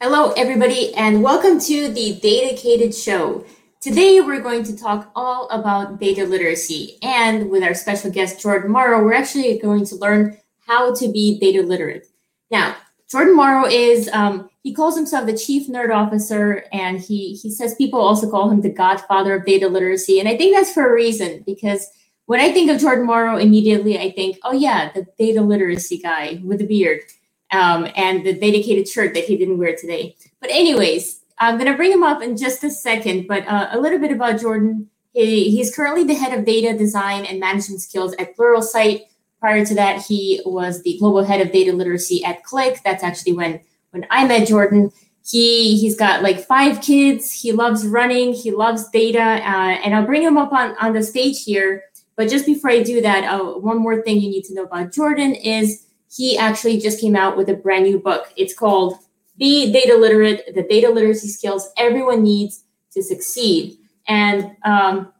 Hello, 0.00 0.30
everybody, 0.36 0.94
and 0.94 1.24
welcome 1.24 1.58
to 1.58 1.88
the 1.88 2.20
DATAcated 2.22 2.94
Show. 2.94 3.44
Today, 3.80 4.20
we're 4.20 4.40
going 4.40 4.62
to 4.62 4.78
talk 4.78 5.10
all 5.16 5.48
about 5.48 5.98
data 5.98 6.24
literacy. 6.24 6.98
And 7.02 7.50
with 7.50 7.64
our 7.64 7.74
special 7.74 8.08
guest, 8.08 8.40
Jordan 8.40 8.70
Morrow, 8.70 9.02
we're 9.02 9.14
actually 9.14 9.58
going 9.58 9.84
to 9.86 9.96
learn 9.96 10.38
how 10.64 10.94
to 10.94 11.10
be 11.10 11.40
data 11.40 11.62
literate. 11.62 12.06
Now, 12.48 12.76
Jordan 13.10 13.34
Morrow 13.34 13.66
is, 13.66 14.08
um, 14.12 14.48
he 14.62 14.72
calls 14.72 14.96
himself 14.96 15.26
the 15.26 15.36
chief 15.36 15.66
nerd 15.66 15.92
officer, 15.92 16.62
and 16.72 17.00
he, 17.00 17.34
he 17.34 17.50
says 17.50 17.74
people 17.74 18.00
also 18.00 18.30
call 18.30 18.50
him 18.50 18.60
the 18.60 18.72
godfather 18.72 19.34
of 19.34 19.46
data 19.46 19.66
literacy. 19.66 20.20
And 20.20 20.28
I 20.28 20.36
think 20.36 20.54
that's 20.54 20.72
for 20.72 20.88
a 20.88 20.94
reason, 20.94 21.42
because 21.44 21.90
when 22.26 22.38
I 22.38 22.52
think 22.52 22.70
of 22.70 22.80
Jordan 22.80 23.04
Morrow, 23.04 23.36
immediately 23.36 23.98
I 23.98 24.12
think, 24.12 24.38
oh, 24.44 24.52
yeah, 24.52 24.92
the 24.92 25.06
data 25.18 25.42
literacy 25.42 25.98
guy 25.98 26.40
with 26.44 26.60
the 26.60 26.68
beard 26.68 27.00
um, 27.52 27.88
and 27.96 28.24
the 28.24 28.34
DATAcated 28.34 28.90
shirt 28.90 29.14
that 29.14 29.24
he 29.24 29.36
didn't 29.36 29.58
wear 29.58 29.76
today. 29.76 30.16
But 30.40 30.50
anyways, 30.50 31.20
I'm 31.38 31.56
going 31.56 31.70
to 31.70 31.76
bring 31.76 31.92
him 31.92 32.02
up 32.02 32.22
in 32.22 32.36
just 32.36 32.64
a 32.64 32.70
second. 32.70 33.26
But 33.26 33.46
uh, 33.46 33.68
a 33.72 33.80
little 33.80 33.98
bit 33.98 34.12
about 34.12 34.40
Jordan. 34.40 34.88
He, 35.12 35.50
he's 35.50 35.74
currently 35.74 36.04
the 36.04 36.14
head 36.14 36.36
of 36.38 36.44
data 36.44 36.76
design 36.76 37.24
and 37.24 37.40
management 37.40 37.80
skills 37.80 38.14
at 38.18 38.36
Pluralsight. 38.36 39.02
Prior 39.40 39.64
to 39.64 39.74
that, 39.74 40.02
he 40.02 40.40
was 40.44 40.82
the 40.82 40.98
global 40.98 41.24
head 41.24 41.40
of 41.40 41.52
data 41.52 41.72
literacy 41.72 42.24
at 42.24 42.42
Qlik. 42.42 42.82
That's 42.82 43.02
actually 43.02 43.32
when 43.32 43.60
when 43.90 44.06
I 44.10 44.26
met 44.26 44.48
Jordan. 44.48 44.90
He 45.28 45.76
he's 45.78 45.96
got 45.96 46.22
like 46.22 46.40
five 46.40 46.80
kids. 46.80 47.30
He 47.32 47.52
loves 47.52 47.86
running. 47.86 48.32
He 48.32 48.50
loves 48.50 48.88
data, 48.90 49.20
uh, 49.20 49.78
and 49.84 49.94
I'll 49.94 50.06
bring 50.06 50.22
him 50.22 50.36
up 50.36 50.52
on 50.52 50.74
on 50.80 50.92
the 50.92 51.02
stage 51.02 51.44
here. 51.44 51.84
But 52.16 52.28
just 52.28 52.46
before 52.46 52.70
I 52.70 52.82
do 52.82 53.00
that, 53.00 53.24
uh, 53.24 53.44
one 53.58 53.78
more 53.78 54.02
thing 54.02 54.20
you 54.20 54.28
need 54.28 54.44
to 54.44 54.54
know 54.54 54.64
about 54.64 54.92
Jordan 54.92 55.34
is 55.34 55.86
he 56.14 56.38
actually 56.38 56.78
just 56.78 57.00
came 57.00 57.16
out 57.16 57.36
with 57.36 57.48
a 57.48 57.54
brand 57.54 57.84
new 57.84 57.98
book. 57.98 58.32
It's 58.36 58.54
called 58.54 58.98
Be 59.38 59.72
Data 59.72 59.96
Literate, 59.96 60.54
the 60.54 60.62
data 60.62 60.88
literacy 60.90 61.28
skills 61.28 61.70
everyone 61.76 62.22
needs 62.22 62.64
to 62.92 63.02
succeed. 63.02 63.78
And 64.06 64.56
um, 64.64 65.12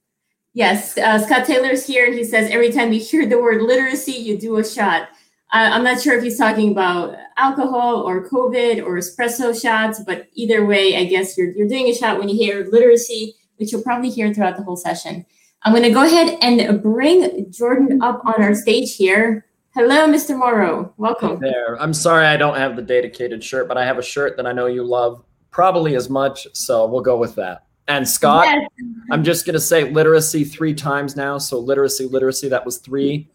yes, 0.54 0.96
uh, 0.98 1.18
Scott 1.18 1.46
Taylor's 1.46 1.86
here. 1.86 2.12
He 2.12 2.24
says 2.24 2.50
every 2.50 2.70
time 2.70 2.92
you 2.92 3.00
hear 3.00 3.26
the 3.26 3.40
word 3.40 3.62
literacy, 3.62 4.12
you 4.12 4.38
do 4.38 4.58
a 4.58 4.64
shot. 4.64 5.08
Uh, 5.52 5.70
I'm 5.72 5.84
not 5.84 6.00
sure 6.00 6.16
if 6.16 6.24
he's 6.24 6.38
talking 6.38 6.72
about 6.72 7.16
alcohol 7.36 8.02
or 8.02 8.28
COVID 8.28 8.84
or 8.84 8.96
espresso 8.96 9.58
shots, 9.60 10.00
but 10.04 10.26
either 10.34 10.66
way, 10.66 10.96
I 10.96 11.04
guess 11.04 11.38
you're, 11.38 11.52
you're 11.52 11.68
doing 11.68 11.86
a 11.86 11.94
shot 11.94 12.18
when 12.18 12.28
you 12.28 12.36
hear 12.36 12.66
literacy, 12.70 13.34
which 13.56 13.70
you'll 13.70 13.82
probably 13.82 14.10
hear 14.10 14.34
throughout 14.34 14.56
the 14.56 14.64
whole 14.64 14.76
session. 14.76 15.24
I'm 15.62 15.72
going 15.72 15.84
to 15.84 15.90
go 15.90 16.04
ahead 16.04 16.38
and 16.42 16.82
bring 16.82 17.50
Jordan 17.50 18.02
up 18.02 18.22
on 18.24 18.42
our 18.42 18.54
stage 18.54 18.96
here. 18.96 19.46
Hello, 19.76 20.08
Mr. 20.08 20.34
Morrow. 20.34 20.94
Welcome. 20.96 21.32
Hey 21.32 21.50
there. 21.50 21.78
I'm 21.78 21.92
sorry 21.92 22.24
I 22.24 22.38
don't 22.38 22.56
have 22.56 22.76
the 22.76 22.82
DATAcated 22.82 23.42
shirt, 23.42 23.68
but 23.68 23.76
I 23.76 23.84
have 23.84 23.98
a 23.98 24.02
shirt 24.02 24.34
that 24.38 24.46
I 24.46 24.52
know 24.52 24.68
you 24.68 24.82
love 24.82 25.22
probably 25.50 25.96
as 25.96 26.08
much. 26.08 26.48
So 26.54 26.86
we'll 26.86 27.02
go 27.02 27.18
with 27.18 27.34
that. 27.34 27.66
And 27.86 28.08
Scott, 28.08 28.46
yes. 28.46 28.70
I'm 29.10 29.22
just 29.22 29.44
going 29.44 29.52
to 29.52 29.60
say 29.60 29.90
literacy 29.90 30.44
three 30.44 30.72
times 30.72 31.14
now. 31.14 31.36
So 31.36 31.58
literacy, 31.58 32.06
literacy, 32.06 32.48
that 32.48 32.64
was 32.64 32.78
three. 32.78 33.28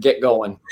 Get 0.00 0.20
going. 0.20 0.58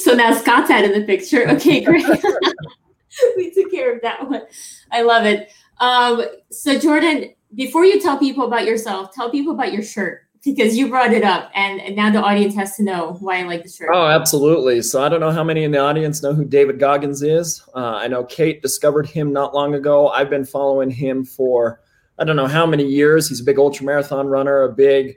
So 0.00 0.14
now 0.14 0.32
Scott's 0.32 0.68
out 0.68 0.84
of 0.84 0.94
the 0.94 1.02
picture. 1.02 1.48
Okay, 1.48 1.80
great. 1.84 2.04
we 3.36 3.52
took 3.52 3.70
care 3.70 3.94
of 3.94 4.02
that 4.02 4.28
one. 4.28 4.42
I 4.90 5.02
love 5.02 5.26
it. 5.26 5.52
Um, 5.78 6.24
so, 6.50 6.76
Jordan, 6.76 7.34
before 7.54 7.84
you 7.84 8.00
tell 8.00 8.18
people 8.18 8.46
about 8.46 8.64
yourself, 8.64 9.12
tell 9.12 9.30
people 9.30 9.52
about 9.52 9.72
your 9.72 9.84
shirt 9.84 10.22
because 10.44 10.76
you 10.76 10.88
brought 10.88 11.12
it 11.12 11.22
up 11.22 11.50
and, 11.54 11.80
and 11.80 11.94
now 11.94 12.10
the 12.10 12.20
audience 12.20 12.54
has 12.54 12.76
to 12.76 12.82
know 12.82 13.16
why 13.20 13.40
I 13.40 13.42
like 13.42 13.62
the 13.62 13.68
shirt. 13.68 13.90
Oh, 13.92 14.06
absolutely. 14.06 14.80
So 14.82 15.02
I 15.02 15.08
don't 15.08 15.20
know 15.20 15.30
how 15.30 15.44
many 15.44 15.64
in 15.64 15.70
the 15.70 15.78
audience 15.78 16.22
know 16.22 16.32
who 16.32 16.44
David 16.44 16.78
Goggins 16.78 17.22
is. 17.22 17.62
Uh, 17.74 17.96
I 17.96 18.08
know 18.08 18.24
Kate 18.24 18.62
discovered 18.62 19.06
him 19.06 19.32
not 19.32 19.54
long 19.54 19.74
ago. 19.74 20.08
I've 20.08 20.30
been 20.30 20.44
following 20.44 20.90
him 20.90 21.24
for 21.24 21.80
I 22.18 22.24
don't 22.24 22.36
know 22.36 22.46
how 22.46 22.66
many 22.66 22.84
years. 22.84 23.28
He's 23.28 23.40
a 23.40 23.44
big 23.44 23.58
ultra 23.58 23.84
marathon 23.84 24.26
runner, 24.26 24.62
a 24.62 24.72
big 24.72 25.16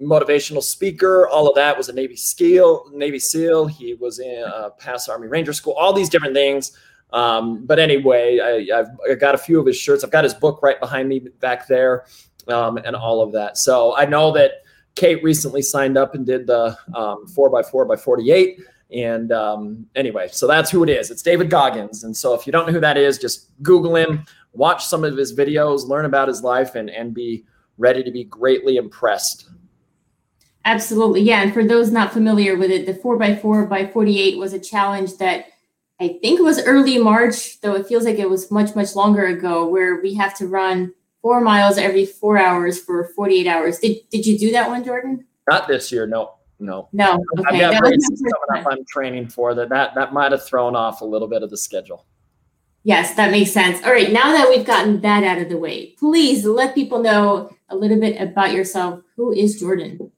motivational 0.00 0.62
speaker, 0.62 1.28
all 1.28 1.48
of 1.48 1.54
that 1.56 1.76
was 1.76 1.88
a 1.88 1.92
Navy 1.92 2.16
SEAL, 2.16 2.90
Navy 2.92 3.18
SEAL. 3.18 3.66
He 3.66 3.94
was 3.94 4.20
in 4.20 4.44
a 4.44 4.70
past 4.70 5.08
Army 5.08 5.26
Ranger 5.26 5.52
School, 5.52 5.74
all 5.74 5.92
these 5.92 6.08
different 6.08 6.34
things. 6.34 6.72
Um, 7.10 7.64
but 7.64 7.78
anyway, 7.78 8.38
I, 8.38 8.80
have 9.08 9.20
got 9.20 9.34
a 9.34 9.38
few 9.38 9.58
of 9.58 9.66
his 9.66 9.76
shirts. 9.76 10.04
I've 10.04 10.10
got 10.10 10.24
his 10.24 10.34
book 10.34 10.62
right 10.62 10.78
behind 10.78 11.08
me 11.08 11.20
back 11.40 11.66
there 11.66 12.04
um, 12.50 12.78
and 12.78 12.94
all 12.96 13.20
of 13.20 13.32
that. 13.32 13.58
So 13.58 13.96
I 13.96 14.04
know 14.04 14.32
that 14.32 14.62
Kate 14.94 15.22
recently 15.22 15.62
signed 15.62 15.96
up 15.96 16.14
and 16.14 16.26
did 16.26 16.46
the 16.46 16.76
um, 16.94 17.26
four 17.26 17.50
by 17.50 17.62
four 17.62 17.84
by 17.84 17.96
48. 17.96 18.60
And 18.90 19.32
um, 19.32 19.86
anyway, 19.94 20.28
so 20.30 20.46
that's 20.46 20.70
who 20.70 20.82
it 20.82 20.88
is. 20.88 21.10
It's 21.10 21.22
David 21.22 21.50
Goggins. 21.50 22.04
And 22.04 22.16
so 22.16 22.34
if 22.34 22.46
you 22.46 22.52
don't 22.52 22.66
know 22.66 22.72
who 22.72 22.80
that 22.80 22.96
is, 22.96 23.18
just 23.18 23.50
Google 23.62 23.96
him, 23.96 24.24
watch 24.52 24.86
some 24.86 25.04
of 25.04 25.16
his 25.16 25.36
videos, 25.36 25.86
learn 25.86 26.06
about 26.06 26.28
his 26.28 26.42
life, 26.42 26.74
and, 26.74 26.88
and 26.90 27.14
be 27.14 27.44
ready 27.76 28.02
to 28.02 28.10
be 28.10 28.24
greatly 28.24 28.76
impressed. 28.76 29.50
Absolutely. 30.64 31.20
Yeah. 31.20 31.42
And 31.42 31.52
for 31.52 31.64
those 31.64 31.90
not 31.90 32.12
familiar 32.12 32.56
with 32.56 32.70
it, 32.70 32.86
the 32.86 32.94
four 32.94 33.16
by 33.16 33.36
four 33.36 33.66
by 33.66 33.86
48 33.86 34.38
was 34.38 34.52
a 34.52 34.58
challenge 34.58 35.16
that 35.18 35.46
I 36.00 36.18
think 36.22 36.40
was 36.40 36.62
early 36.64 36.98
March, 36.98 37.60
though 37.60 37.74
it 37.74 37.86
feels 37.86 38.04
like 38.04 38.18
it 38.18 38.30
was 38.30 38.50
much, 38.50 38.74
much 38.74 38.94
longer 38.94 39.26
ago, 39.26 39.68
where 39.68 40.00
we 40.00 40.14
have 40.14 40.36
to 40.38 40.46
run 40.46 40.92
four 41.28 41.42
miles 41.42 41.76
every 41.76 42.06
four 42.06 42.38
hours 42.38 42.80
for 42.80 43.04
48 43.14 43.46
hours. 43.46 43.78
Did, 43.80 43.98
did 44.08 44.26
you 44.26 44.38
do 44.38 44.50
that 44.52 44.66
one, 44.66 44.82
Jordan? 44.82 45.26
Not 45.46 45.68
this 45.68 45.92
year. 45.92 46.06
No, 46.06 46.36
no. 46.58 46.88
No. 46.94 47.22
Okay. 47.38 47.66
I've 47.66 47.72
got 47.74 47.82
races 47.82 48.22
coming 48.22 48.64
up 48.64 48.72
I'm 48.72 48.82
training 48.86 49.28
for 49.28 49.54
that. 49.54 49.68
That, 49.68 49.94
that 49.94 50.14
might 50.14 50.32
have 50.32 50.46
thrown 50.46 50.74
off 50.74 51.02
a 51.02 51.04
little 51.04 51.28
bit 51.28 51.42
of 51.42 51.50
the 51.50 51.58
schedule. 51.58 52.06
Yes, 52.82 53.14
that 53.16 53.30
makes 53.30 53.52
sense. 53.52 53.84
All 53.84 53.92
right. 53.92 54.10
Now 54.10 54.32
that 54.32 54.48
we've 54.48 54.64
gotten 54.64 55.02
that 55.02 55.22
out 55.22 55.36
of 55.36 55.50
the 55.50 55.58
way, 55.58 55.94
please 55.98 56.46
let 56.46 56.74
people 56.74 57.02
know 57.02 57.50
a 57.68 57.76
little 57.76 58.00
bit 58.00 58.18
about 58.18 58.54
yourself. 58.54 59.02
Who 59.16 59.30
is 59.30 59.60
Jordan? 59.60 60.10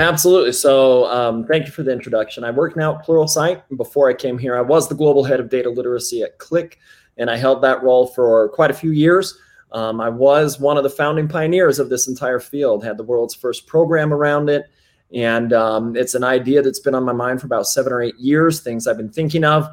Absolutely. 0.00 0.52
So, 0.52 1.06
um, 1.06 1.46
thank 1.46 1.64
you 1.64 1.72
for 1.72 1.82
the 1.82 1.92
introduction. 1.92 2.44
I 2.44 2.50
work 2.50 2.76
now 2.76 2.96
at 2.98 3.06
Pluralsight. 3.06 3.62
Before 3.74 4.10
I 4.10 4.12
came 4.12 4.36
here, 4.36 4.54
I 4.54 4.60
was 4.60 4.86
the 4.86 4.94
global 4.94 5.24
head 5.24 5.40
of 5.40 5.48
data 5.48 5.70
literacy 5.70 6.22
at 6.22 6.38
Qlik, 6.38 6.74
and 7.16 7.30
I 7.30 7.38
held 7.38 7.62
that 7.62 7.82
role 7.82 8.08
for 8.08 8.50
quite 8.50 8.70
a 8.70 8.74
few 8.74 8.90
years. 8.90 9.38
Um, 9.72 10.00
I 10.00 10.08
was 10.08 10.58
one 10.58 10.76
of 10.76 10.82
the 10.82 10.90
founding 10.90 11.28
pioneers 11.28 11.78
of 11.78 11.88
this 11.88 12.08
entire 12.08 12.40
field, 12.40 12.84
had 12.84 12.96
the 12.96 13.04
world's 13.04 13.34
first 13.34 13.66
program 13.66 14.12
around 14.12 14.48
it. 14.48 14.70
And 15.12 15.52
um, 15.52 15.96
it's 15.96 16.14
an 16.14 16.24
idea 16.24 16.62
that's 16.62 16.80
been 16.80 16.94
on 16.94 17.04
my 17.04 17.12
mind 17.12 17.40
for 17.40 17.46
about 17.46 17.66
seven 17.66 17.92
or 17.92 18.02
eight 18.02 18.18
years, 18.18 18.60
things 18.60 18.86
I've 18.86 18.96
been 18.96 19.10
thinking 19.10 19.44
of. 19.44 19.68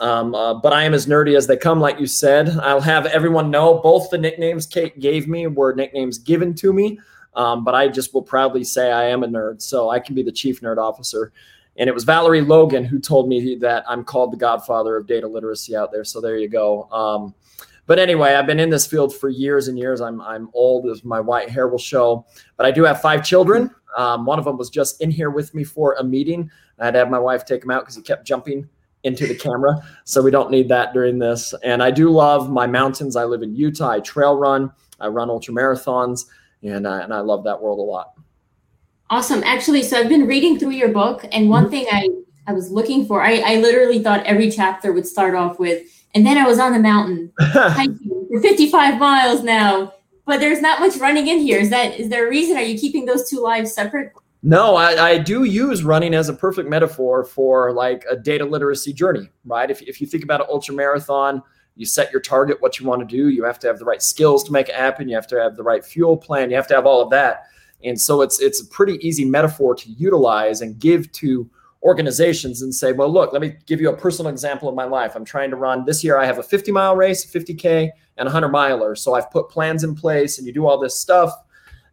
Um, 0.00 0.34
uh, 0.34 0.54
but 0.54 0.72
I 0.72 0.84
am 0.84 0.94
as 0.94 1.06
nerdy 1.06 1.36
as 1.36 1.46
they 1.46 1.56
come, 1.56 1.80
like 1.80 1.98
you 1.98 2.06
said. 2.06 2.50
I'll 2.60 2.80
have 2.80 3.06
everyone 3.06 3.50
know 3.50 3.78
both 3.78 4.10
the 4.10 4.18
nicknames 4.18 4.66
Kate 4.66 4.98
gave 5.00 5.26
me 5.26 5.46
were 5.48 5.74
nicknames 5.74 6.18
given 6.18 6.54
to 6.54 6.72
me. 6.72 7.00
Um, 7.34 7.64
but 7.64 7.74
I 7.74 7.88
just 7.88 8.14
will 8.14 8.22
proudly 8.22 8.64
say 8.64 8.90
I 8.90 9.04
am 9.04 9.22
a 9.22 9.28
nerd, 9.28 9.60
so 9.62 9.90
I 9.90 10.00
can 10.00 10.14
be 10.14 10.22
the 10.22 10.32
chief 10.32 10.60
nerd 10.60 10.78
officer. 10.78 11.32
And 11.76 11.88
it 11.88 11.94
was 11.94 12.04
Valerie 12.04 12.40
Logan 12.40 12.84
who 12.84 12.98
told 12.98 13.28
me 13.28 13.54
that 13.56 13.84
I'm 13.88 14.02
called 14.02 14.32
the 14.32 14.36
godfather 14.36 14.96
of 14.96 15.06
data 15.06 15.28
literacy 15.28 15.76
out 15.76 15.92
there. 15.92 16.04
So 16.04 16.20
there 16.20 16.36
you 16.36 16.48
go. 16.48 16.88
But 17.88 17.98
anyway, 17.98 18.34
I've 18.34 18.46
been 18.46 18.60
in 18.60 18.68
this 18.68 18.86
field 18.86 19.16
for 19.16 19.30
years 19.30 19.66
and 19.66 19.78
years. 19.78 20.02
I'm 20.02 20.20
I'm 20.20 20.50
old, 20.52 20.86
as 20.90 21.04
my 21.04 21.20
white 21.20 21.48
hair 21.48 21.68
will 21.68 21.78
show. 21.78 22.26
But 22.58 22.66
I 22.66 22.70
do 22.70 22.84
have 22.84 23.00
five 23.00 23.24
children. 23.24 23.74
Um, 23.96 24.26
one 24.26 24.38
of 24.38 24.44
them 24.44 24.58
was 24.58 24.68
just 24.68 25.00
in 25.00 25.10
here 25.10 25.30
with 25.30 25.54
me 25.54 25.64
for 25.64 25.94
a 25.94 26.04
meeting. 26.04 26.50
I 26.78 26.84
had 26.84 26.90
to 26.92 26.98
have 26.98 27.10
my 27.10 27.18
wife 27.18 27.46
take 27.46 27.64
him 27.64 27.70
out 27.70 27.82
because 27.82 27.96
he 27.96 28.02
kept 28.02 28.26
jumping 28.26 28.68
into 29.04 29.26
the 29.26 29.34
camera. 29.34 29.80
So 30.04 30.22
we 30.22 30.30
don't 30.30 30.50
need 30.50 30.68
that 30.68 30.92
during 30.92 31.18
this. 31.18 31.54
And 31.64 31.82
I 31.82 31.90
do 31.90 32.10
love 32.10 32.50
my 32.50 32.66
mountains. 32.66 33.16
I 33.16 33.24
live 33.24 33.42
in 33.42 33.56
Utah. 33.56 33.88
I 33.92 34.00
trail 34.00 34.36
run. 34.36 34.70
I 35.00 35.06
run 35.06 35.30
ultra 35.30 35.54
marathons, 35.54 36.26
and 36.62 36.86
I, 36.86 37.00
and 37.00 37.14
I 37.14 37.20
love 37.20 37.44
that 37.44 37.62
world 37.62 37.78
a 37.78 37.82
lot. 37.82 38.12
Awesome. 39.08 39.42
Actually, 39.44 39.82
so 39.82 39.98
I've 39.98 40.10
been 40.10 40.26
reading 40.26 40.58
through 40.58 40.72
your 40.72 40.90
book, 40.90 41.24
and 41.32 41.48
one 41.48 41.64
mm-hmm. 41.64 41.70
thing 41.70 41.86
I 41.90 42.08
I 42.48 42.52
was 42.52 42.70
looking 42.70 43.04
for, 43.06 43.22
I, 43.22 43.42
I 43.44 43.56
literally 43.56 44.02
thought 44.02 44.24
every 44.24 44.50
chapter 44.50 44.92
would 44.92 45.06
start 45.06 45.34
off 45.34 45.58
with 45.58 45.82
and 46.14 46.26
then 46.26 46.38
I 46.38 46.46
was 46.46 46.58
on 46.58 46.72
the 46.72 46.78
mountain 46.78 47.32
hiking 47.40 48.26
for 48.30 48.40
55 48.40 48.98
miles 48.98 49.42
now. 49.42 49.94
But 50.26 50.40
there's 50.40 50.60
not 50.60 50.80
much 50.80 50.96
running 50.96 51.26
in 51.26 51.38
here. 51.38 51.58
Is 51.58 51.70
that 51.70 51.98
is 51.98 52.10
there 52.10 52.26
a 52.26 52.30
reason? 52.30 52.56
Are 52.58 52.62
you 52.62 52.78
keeping 52.78 53.06
those 53.06 53.30
two 53.30 53.40
lives 53.40 53.72
separate? 53.72 54.12
No, 54.42 54.76
I, 54.76 55.12
I 55.12 55.18
do 55.18 55.44
use 55.44 55.82
running 55.82 56.14
as 56.14 56.28
a 56.28 56.34
perfect 56.34 56.68
metaphor 56.68 57.24
for 57.24 57.72
like 57.72 58.04
a 58.08 58.14
data 58.14 58.44
literacy 58.44 58.92
journey, 58.92 59.28
right? 59.44 59.70
If, 59.70 59.82
if 59.82 60.00
you 60.00 60.06
think 60.06 60.22
about 60.22 60.40
an 60.40 60.46
ultra 60.48 60.74
marathon, 60.74 61.42
you 61.74 61.86
set 61.86 62.12
your 62.12 62.20
target, 62.20 62.60
what 62.60 62.78
you 62.78 62.86
want 62.86 63.00
to 63.00 63.16
do. 63.16 63.28
You 63.28 63.44
have 63.44 63.58
to 63.60 63.66
have 63.66 63.78
the 63.78 63.84
right 63.84 64.02
skills 64.02 64.44
to 64.44 64.52
make 64.52 64.68
it 64.68 64.74
happen. 64.74 65.08
You 65.08 65.14
have 65.14 65.26
to 65.28 65.40
have 65.40 65.56
the 65.56 65.62
right 65.62 65.84
fuel 65.84 66.16
plan. 66.16 66.50
You 66.50 66.56
have 66.56 66.68
to 66.68 66.74
have 66.74 66.86
all 66.86 67.00
of 67.00 67.10
that. 67.10 67.44
And 67.82 68.00
so 68.00 68.20
it's 68.20 68.40
it's 68.40 68.60
a 68.60 68.66
pretty 68.66 68.98
easy 69.06 69.24
metaphor 69.24 69.74
to 69.76 69.90
utilize 69.90 70.60
and 70.60 70.78
give 70.78 71.10
to 71.12 71.48
organizations 71.82 72.62
and 72.62 72.74
say, 72.74 72.92
well, 72.92 73.12
look, 73.12 73.32
let 73.32 73.40
me 73.40 73.54
give 73.66 73.80
you 73.80 73.90
a 73.90 73.96
personal 73.96 74.30
example 74.30 74.68
of 74.68 74.74
my 74.74 74.84
life. 74.84 75.14
I'm 75.14 75.24
trying 75.24 75.50
to 75.50 75.56
run 75.56 75.84
this 75.84 76.02
year. 76.02 76.18
I 76.18 76.26
have 76.26 76.38
a 76.38 76.42
50 76.42 76.72
mile 76.72 76.96
race, 76.96 77.24
50K, 77.24 77.90
and 78.16 78.28
a 78.28 78.32
100 78.32 78.48
miler. 78.48 78.94
So 78.94 79.14
I've 79.14 79.30
put 79.30 79.48
plans 79.48 79.84
in 79.84 79.94
place 79.94 80.38
and 80.38 80.46
you 80.46 80.52
do 80.52 80.66
all 80.66 80.78
this 80.78 80.98
stuff. 80.98 81.32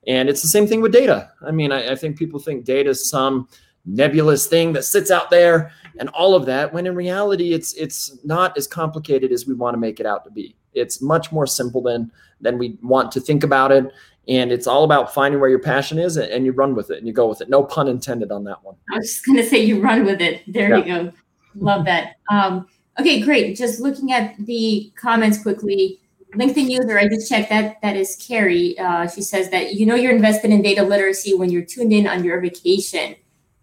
And 0.08 0.30
it's 0.30 0.42
the 0.42 0.48
same 0.48 0.68
thing 0.68 0.82
with 0.82 0.92
data. 0.92 1.32
I 1.46 1.52
mean, 1.52 1.72
I, 1.72 1.92
I 1.92 1.96
think 1.96 2.18
people 2.18 2.40
think 2.40 2.66
data 2.66 2.90
is 2.90 3.10
some 3.10 3.48
nebulous 3.86 4.48
thing 4.48 4.74
that 4.74 4.84
sits 4.84 5.12
out 5.12 5.30
there 5.30 5.72
and 6.00 6.10
all 6.10 6.36
of 6.36 6.46
that 6.46 6.74
when 6.74 6.88
in 6.88 6.96
reality 6.96 7.54
it's 7.54 7.74
it's 7.74 8.18
not 8.24 8.58
as 8.58 8.66
complicated 8.66 9.32
as 9.32 9.46
we 9.46 9.54
want 9.54 9.76
to 9.76 9.80
make 9.80 10.00
it 10.00 10.06
out 10.06 10.24
to 10.24 10.32
be 10.32 10.56
it's 10.74 11.02
much 11.02 11.32
more 11.32 11.46
simple 11.46 11.82
than 11.82 12.12
than 12.42 12.58
we 12.58 12.78
want 12.82 13.12
to 13.12 13.22
think 13.22 13.44
about 13.44 13.72
it 13.72 13.86
and 14.27 14.51
it's 14.51 14.68
all 14.68 14.83
about 14.83 15.13
finding 15.13 15.39
where 15.39 15.50
your 15.50 15.60
passion 15.60 16.00
is 16.00 16.18
and 16.18 16.45
you 16.45 16.51
run 16.51 16.75
with 16.75 16.89
it 16.92 16.98
and 16.98 17.07
you 17.07 17.13
go 17.13 17.27
with 17.27 17.42
it 17.42 17.50
no 17.50 17.63
pun 17.63 17.88
intended 17.88 18.31
on 18.31 18.44
that 18.44 18.63
one 18.63 18.75
i 18.92 18.98
was 18.98 19.12
just 19.12 19.25
going 19.25 19.38
to 19.38 19.45
say 19.45 19.57
you 19.57 19.81
run 19.81 20.06
with 20.06 20.22
it 20.22 20.42
there 20.48 20.69
yeah. 20.69 20.77
you 20.77 21.04
go 21.04 21.12
love 21.56 21.86
that 21.86 22.16
um, 22.31 22.68
okay 23.00 23.22
great 23.22 23.56
just 23.56 23.80
looking 23.80 24.12
at 24.12 24.36
the 24.45 24.92
comments 24.95 25.42
quickly 25.42 26.00
LinkedIn 26.36 26.69
user, 26.69 27.00
I 27.00 27.07
just 27.07 27.30
checked 27.30 27.50
that. 27.50 27.81
That 27.81 27.95
is 27.95 28.18
Carrie. 28.18 28.77
Uh, 28.77 29.07
she 29.07 29.22
says 29.22 29.50
that 29.51 29.75
you 29.75 29.86
know 29.86 29.95
you're 29.95 30.13
invested 30.13 30.51
in 30.51 30.62
data 30.62 30.83
literacy 30.83 31.33
when 31.33 31.50
you're 31.50 31.63
tuned 31.63 31.94
in 31.94 32.07
on 32.07 32.24
your 32.24 32.42
vacation. 32.42 33.16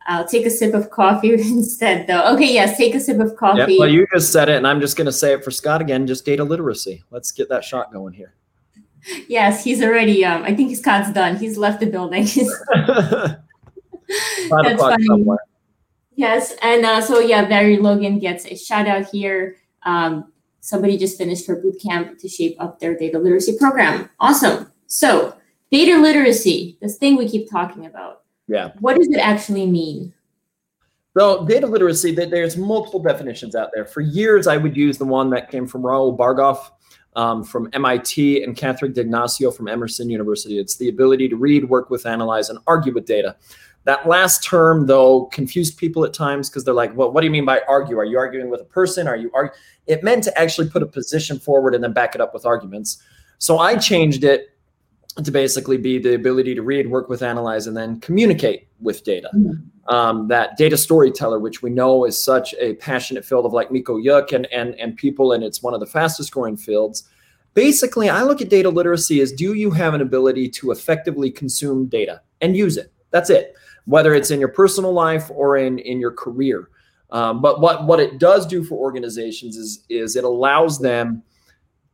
I'll 0.06 0.26
take 0.26 0.46
a 0.46 0.50
sip 0.50 0.74
of 0.74 0.90
coffee 0.90 1.32
instead, 1.34 2.06
though. 2.06 2.34
Okay, 2.34 2.52
yes, 2.52 2.76
take 2.76 2.94
a 2.94 3.00
sip 3.00 3.20
of 3.20 3.36
coffee. 3.36 3.74
Yeah, 3.74 3.80
well, 3.80 3.88
you 3.88 4.06
just 4.12 4.32
said 4.32 4.48
it, 4.48 4.56
and 4.56 4.66
I'm 4.66 4.80
just 4.80 4.96
going 4.96 5.06
to 5.06 5.12
say 5.12 5.32
it 5.32 5.44
for 5.44 5.50
Scott 5.50 5.80
again. 5.80 6.06
Just 6.06 6.24
data 6.24 6.42
literacy. 6.42 7.04
Let's 7.10 7.30
get 7.30 7.48
that 7.50 7.62
shot 7.62 7.92
going 7.92 8.14
here. 8.14 8.34
Yes, 9.28 9.64
he's 9.64 9.82
already. 9.82 10.24
Um, 10.24 10.44
I 10.44 10.54
think 10.54 10.74
Scott's 10.76 11.12
done. 11.12 11.36
He's 11.36 11.58
left 11.58 11.80
the 11.80 11.86
building. 11.86 12.24
That's 12.74 13.36
funny. 14.80 15.06
Somewhere. 15.06 15.38
Yes, 16.14 16.54
and 16.62 16.84
uh, 16.84 17.00
so 17.00 17.18
yeah, 17.18 17.46
Valerie 17.46 17.78
Logan 17.78 18.18
gets 18.18 18.46
a 18.46 18.56
shout 18.56 18.86
out 18.86 19.06
here. 19.06 19.56
Um, 19.84 20.32
somebody 20.60 20.96
just 20.96 21.18
finished 21.18 21.46
her 21.46 21.56
boot 21.56 21.80
camp 21.82 22.18
to 22.18 22.28
shape 22.28 22.56
up 22.60 22.78
their 22.78 22.96
data 22.96 23.18
literacy 23.18 23.56
program. 23.58 24.08
Awesome. 24.20 24.70
So, 24.86 25.34
data 25.70 25.98
literacy, 25.98 26.78
this 26.80 26.98
thing 26.98 27.16
we 27.16 27.28
keep 27.28 27.50
talking 27.50 27.86
about. 27.86 28.22
Yeah. 28.46 28.72
What 28.80 28.96
does 28.96 29.08
it 29.08 29.18
actually 29.18 29.66
mean? 29.66 30.12
So, 31.18 31.44
data 31.46 31.66
literacy, 31.66 32.14
there's 32.14 32.56
multiple 32.56 33.00
definitions 33.00 33.54
out 33.54 33.70
there. 33.74 33.84
For 33.84 34.00
years, 34.00 34.46
I 34.46 34.56
would 34.56 34.76
use 34.76 34.98
the 34.98 35.04
one 35.04 35.30
that 35.30 35.50
came 35.50 35.66
from 35.66 35.82
Rahul 35.82 36.16
Bhargava 36.16 36.70
um, 37.14 37.44
from 37.44 37.68
MIT 37.72 38.42
and 38.42 38.56
Catherine 38.56 38.92
D'Ignazio 38.92 39.50
from 39.50 39.68
Emerson 39.68 40.08
University. 40.10 40.58
It's 40.58 40.76
the 40.76 40.88
ability 40.88 41.28
to 41.28 41.36
read, 41.36 41.68
work 41.68 41.90
with, 41.90 42.06
analyze, 42.06 42.48
and 42.48 42.58
argue 42.66 42.92
with 42.92 43.06
data. 43.06 43.36
That 43.84 44.06
last 44.06 44.44
term, 44.44 44.86
though, 44.86 45.26
confused 45.26 45.76
people 45.76 46.04
at 46.04 46.14
times 46.14 46.48
because 46.48 46.64
they're 46.64 46.72
like, 46.72 46.96
well, 46.96 47.10
what 47.10 47.20
do 47.20 47.26
you 47.26 47.32
mean 47.32 47.44
by 47.44 47.62
argue? 47.68 47.98
Are 47.98 48.04
you 48.04 48.16
arguing 48.16 48.48
with 48.48 48.60
a 48.60 48.64
person? 48.64 49.08
Are 49.08 49.16
you 49.16 49.30
arguing? 49.34 49.58
It 49.86 50.04
meant 50.04 50.22
to 50.24 50.38
actually 50.38 50.70
put 50.70 50.82
a 50.82 50.86
position 50.86 51.38
forward 51.38 51.74
and 51.74 51.82
then 51.82 51.92
back 51.92 52.14
it 52.14 52.20
up 52.20 52.32
with 52.32 52.46
arguments. 52.46 53.02
So 53.38 53.58
I 53.58 53.76
changed 53.76 54.22
it 54.22 54.51
to 55.22 55.30
basically 55.30 55.76
be 55.76 55.98
the 55.98 56.14
ability 56.14 56.54
to 56.54 56.62
read, 56.62 56.90
work 56.90 57.08
with, 57.08 57.22
analyze, 57.22 57.66
and 57.66 57.76
then 57.76 58.00
communicate 58.00 58.68
with 58.80 59.04
data. 59.04 59.28
Mm-hmm. 59.34 59.94
Um, 59.94 60.28
that 60.28 60.56
data 60.56 60.76
storyteller, 60.76 61.38
which 61.38 61.62
we 61.62 61.70
know 61.70 62.04
is 62.04 62.22
such 62.22 62.54
a 62.60 62.74
passionate 62.74 63.24
field 63.24 63.44
of 63.44 63.52
like 63.52 63.70
Mico 63.70 63.96
Yuk 63.96 64.32
and, 64.32 64.46
and, 64.46 64.74
and 64.76 64.96
people, 64.96 65.32
and 65.32 65.42
it's 65.42 65.62
one 65.62 65.74
of 65.74 65.80
the 65.80 65.86
fastest 65.86 66.30
growing 66.30 66.56
fields. 66.56 67.08
Basically, 67.54 68.08
I 68.08 68.22
look 68.22 68.40
at 68.40 68.48
data 68.48 68.70
literacy 68.70 69.20
as 69.20 69.32
do 69.32 69.54
you 69.54 69.70
have 69.72 69.92
an 69.92 70.00
ability 70.00 70.48
to 70.50 70.70
effectively 70.70 71.30
consume 71.30 71.86
data 71.86 72.22
and 72.40 72.56
use 72.56 72.76
it? 72.76 72.92
That's 73.10 73.28
it 73.28 73.54
whether 73.84 74.14
it's 74.14 74.30
in 74.30 74.40
your 74.40 74.48
personal 74.48 74.92
life 74.92 75.30
or 75.30 75.56
in, 75.56 75.78
in 75.80 76.00
your 76.00 76.12
career. 76.12 76.68
Um, 77.10 77.42
but 77.42 77.60
what, 77.60 77.86
what 77.86 78.00
it 78.00 78.18
does 78.18 78.46
do 78.46 78.64
for 78.64 78.76
organizations 78.76 79.56
is, 79.56 79.84
is 79.88 80.16
it 80.16 80.24
allows 80.24 80.78
them 80.78 81.22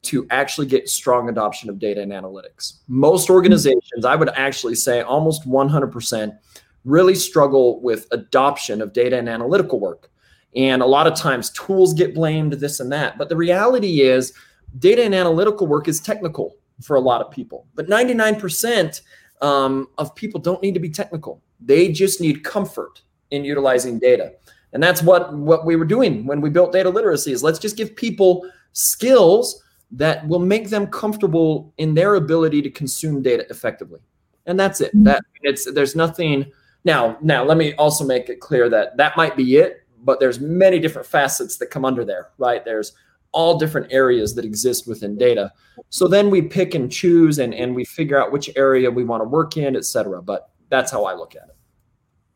to 0.03 0.27
actually 0.31 0.67
get 0.67 0.89
strong 0.89 1.29
adoption 1.29 1.69
of 1.69 1.79
data 1.79 2.01
and 2.01 2.13
analytics. 2.13 2.79
Most 2.87 3.31
organizations, 3.31 4.05
I 4.05 4.15
would 4.15 4.31
actually 4.31 4.75
say 4.75 5.01
almost 5.01 5.49
100%, 5.49 6.39
really 6.85 7.15
struggle 7.15 7.81
with 7.81 8.07
adoption 8.13 8.81
of 8.81 8.93
data 8.93 9.19
and 9.19 9.29
analytical 9.29 9.81
work. 9.81 10.11
And 10.55 10.81
a 10.83 10.87
lot 10.87 11.07
of 11.07 11.15
times 11.15 11.51
tools 11.51 11.93
get 11.93 12.15
blamed, 12.15 12.55
this 12.55 12.81
and 12.81 12.91
that. 12.93 13.19
But 13.19 13.29
the 13.29 13.37
reality 13.37 14.03
is, 14.03 14.33
data 14.79 15.03
and 15.03 15.15
analytical 15.15 15.67
work 15.67 15.89
is 15.89 16.01
technical 16.01 16.57
for 16.83 16.97
a 16.97 17.01
lot 17.01 17.21
of 17.21 17.31
people. 17.31 17.67
But 17.75 17.89
99% 17.89 19.01
um, 19.41 19.89
of 19.99 20.15
people 20.15 20.41
don't 20.41 20.63
need 20.63 20.75
to 20.75 20.81
be 20.81 20.91
technical. 20.91 21.43
They 21.61 21.91
just 21.91 22.21
need 22.21 22.45
comfort 22.45 23.03
in 23.31 23.45
utilizing 23.45 23.99
data. 23.99 24.33
And 24.73 24.83
that's 24.83 25.03
what, 25.03 25.33
what 25.35 25.65
we 25.65 25.77
were 25.77 25.85
doing 25.85 26.27
when 26.27 26.41
we 26.41 26.51
built 26.51 26.73
data 26.73 26.91
literacy 26.91 27.33
is 27.33 27.43
let's 27.43 27.59
just 27.59 27.77
give 27.77 27.97
people 27.97 28.49
skills 28.73 29.63
that 29.91 30.27
will 30.29 30.39
make 30.39 30.69
them 30.69 30.87
comfortable 30.87 31.73
in 31.79 31.95
their 31.95 32.17
ability 32.17 32.63
to 32.63 32.71
consume 32.71 33.23
data 33.23 33.47
effectively. 33.51 34.01
And 34.47 34.59
that's 34.59 34.81
it. 34.81 34.93
That 35.05 35.23
it's 35.43 35.71
there's 35.73 35.95
nothing 35.97 36.51
now 36.85 37.19
now 37.21 37.45
let 37.45 37.57
me 37.57 37.75
also 37.75 38.05
make 38.05 38.29
it 38.29 38.41
clear 38.41 38.69
that 38.71 38.97
that 38.97 39.17
might 39.17 39.37
be 39.37 39.57
it, 39.57 39.87
but 40.05 40.21
there's 40.21 40.41
many 40.41 40.79
different 40.79 41.07
facets 41.07 41.57
that 41.59 41.67
come 41.71 41.85
under 41.85 42.05
there, 42.05 42.31
right? 42.39 42.65
There's 42.65 42.93
all 43.33 43.59
different 43.59 43.93
areas 43.93 44.35
that 44.35 44.45
exist 44.45 44.89
within 44.89 45.17
data. 45.19 45.53
So 45.91 46.09
then 46.09 46.31
we 46.31 46.43
pick 46.43 46.75
and 46.75 46.91
choose 46.91 47.39
and, 47.39 47.53
and 47.53 47.75
we 47.75 47.85
figure 47.85 48.21
out 48.21 48.33
which 48.33 48.51
area 48.57 48.91
we 48.91 49.05
want 49.05 49.23
to 49.23 49.29
work 49.29 49.57
in, 49.57 49.77
et 49.77 49.85
cetera. 49.85 50.23
But 50.23 50.51
that's 50.71 50.91
how 50.91 51.05
I 51.05 51.15
look 51.15 51.37
at 51.37 51.43
it. 51.49 51.57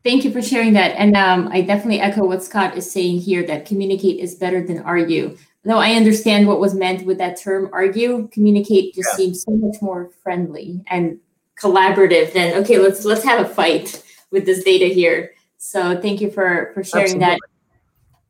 Thank 0.03 0.23
you 0.23 0.31
for 0.31 0.41
sharing 0.41 0.73
that. 0.73 0.91
And 0.91 1.15
um, 1.15 1.47
I 1.51 1.61
definitely 1.61 1.99
echo 1.99 2.25
what 2.25 2.43
Scott 2.43 2.77
is 2.77 2.89
saying 2.91 3.19
here 3.19 3.45
that 3.47 3.65
communicate 3.65 4.19
is 4.19 4.35
better 4.35 4.65
than 4.65 4.79
argue. 4.79 5.35
Though 5.65 5.77
I 5.77 5.93
understand 5.93 6.47
what 6.47 6.59
was 6.59 6.73
meant 6.73 7.05
with 7.05 7.17
that 7.19 7.39
term 7.39 7.69
argue, 7.71 8.27
communicate 8.33 8.93
just 8.93 9.09
yeah. 9.11 9.15
seems 9.15 9.43
so 9.43 9.51
much 9.51 9.81
more 9.81 10.11
friendly 10.21 10.83
and 10.87 11.19
collaborative 11.61 12.33
than 12.33 12.53
okay, 12.61 12.79
let's 12.79 13.05
let's 13.05 13.23
have 13.23 13.45
a 13.45 13.49
fight 13.49 14.03
with 14.31 14.45
this 14.45 14.63
data 14.63 14.85
here. 14.85 15.33
So 15.57 15.99
thank 16.01 16.19
you 16.19 16.29
for 16.29 16.71
for 16.73 16.83
sharing 16.83 17.05
Absolutely. 17.05 17.25
that. 17.25 17.39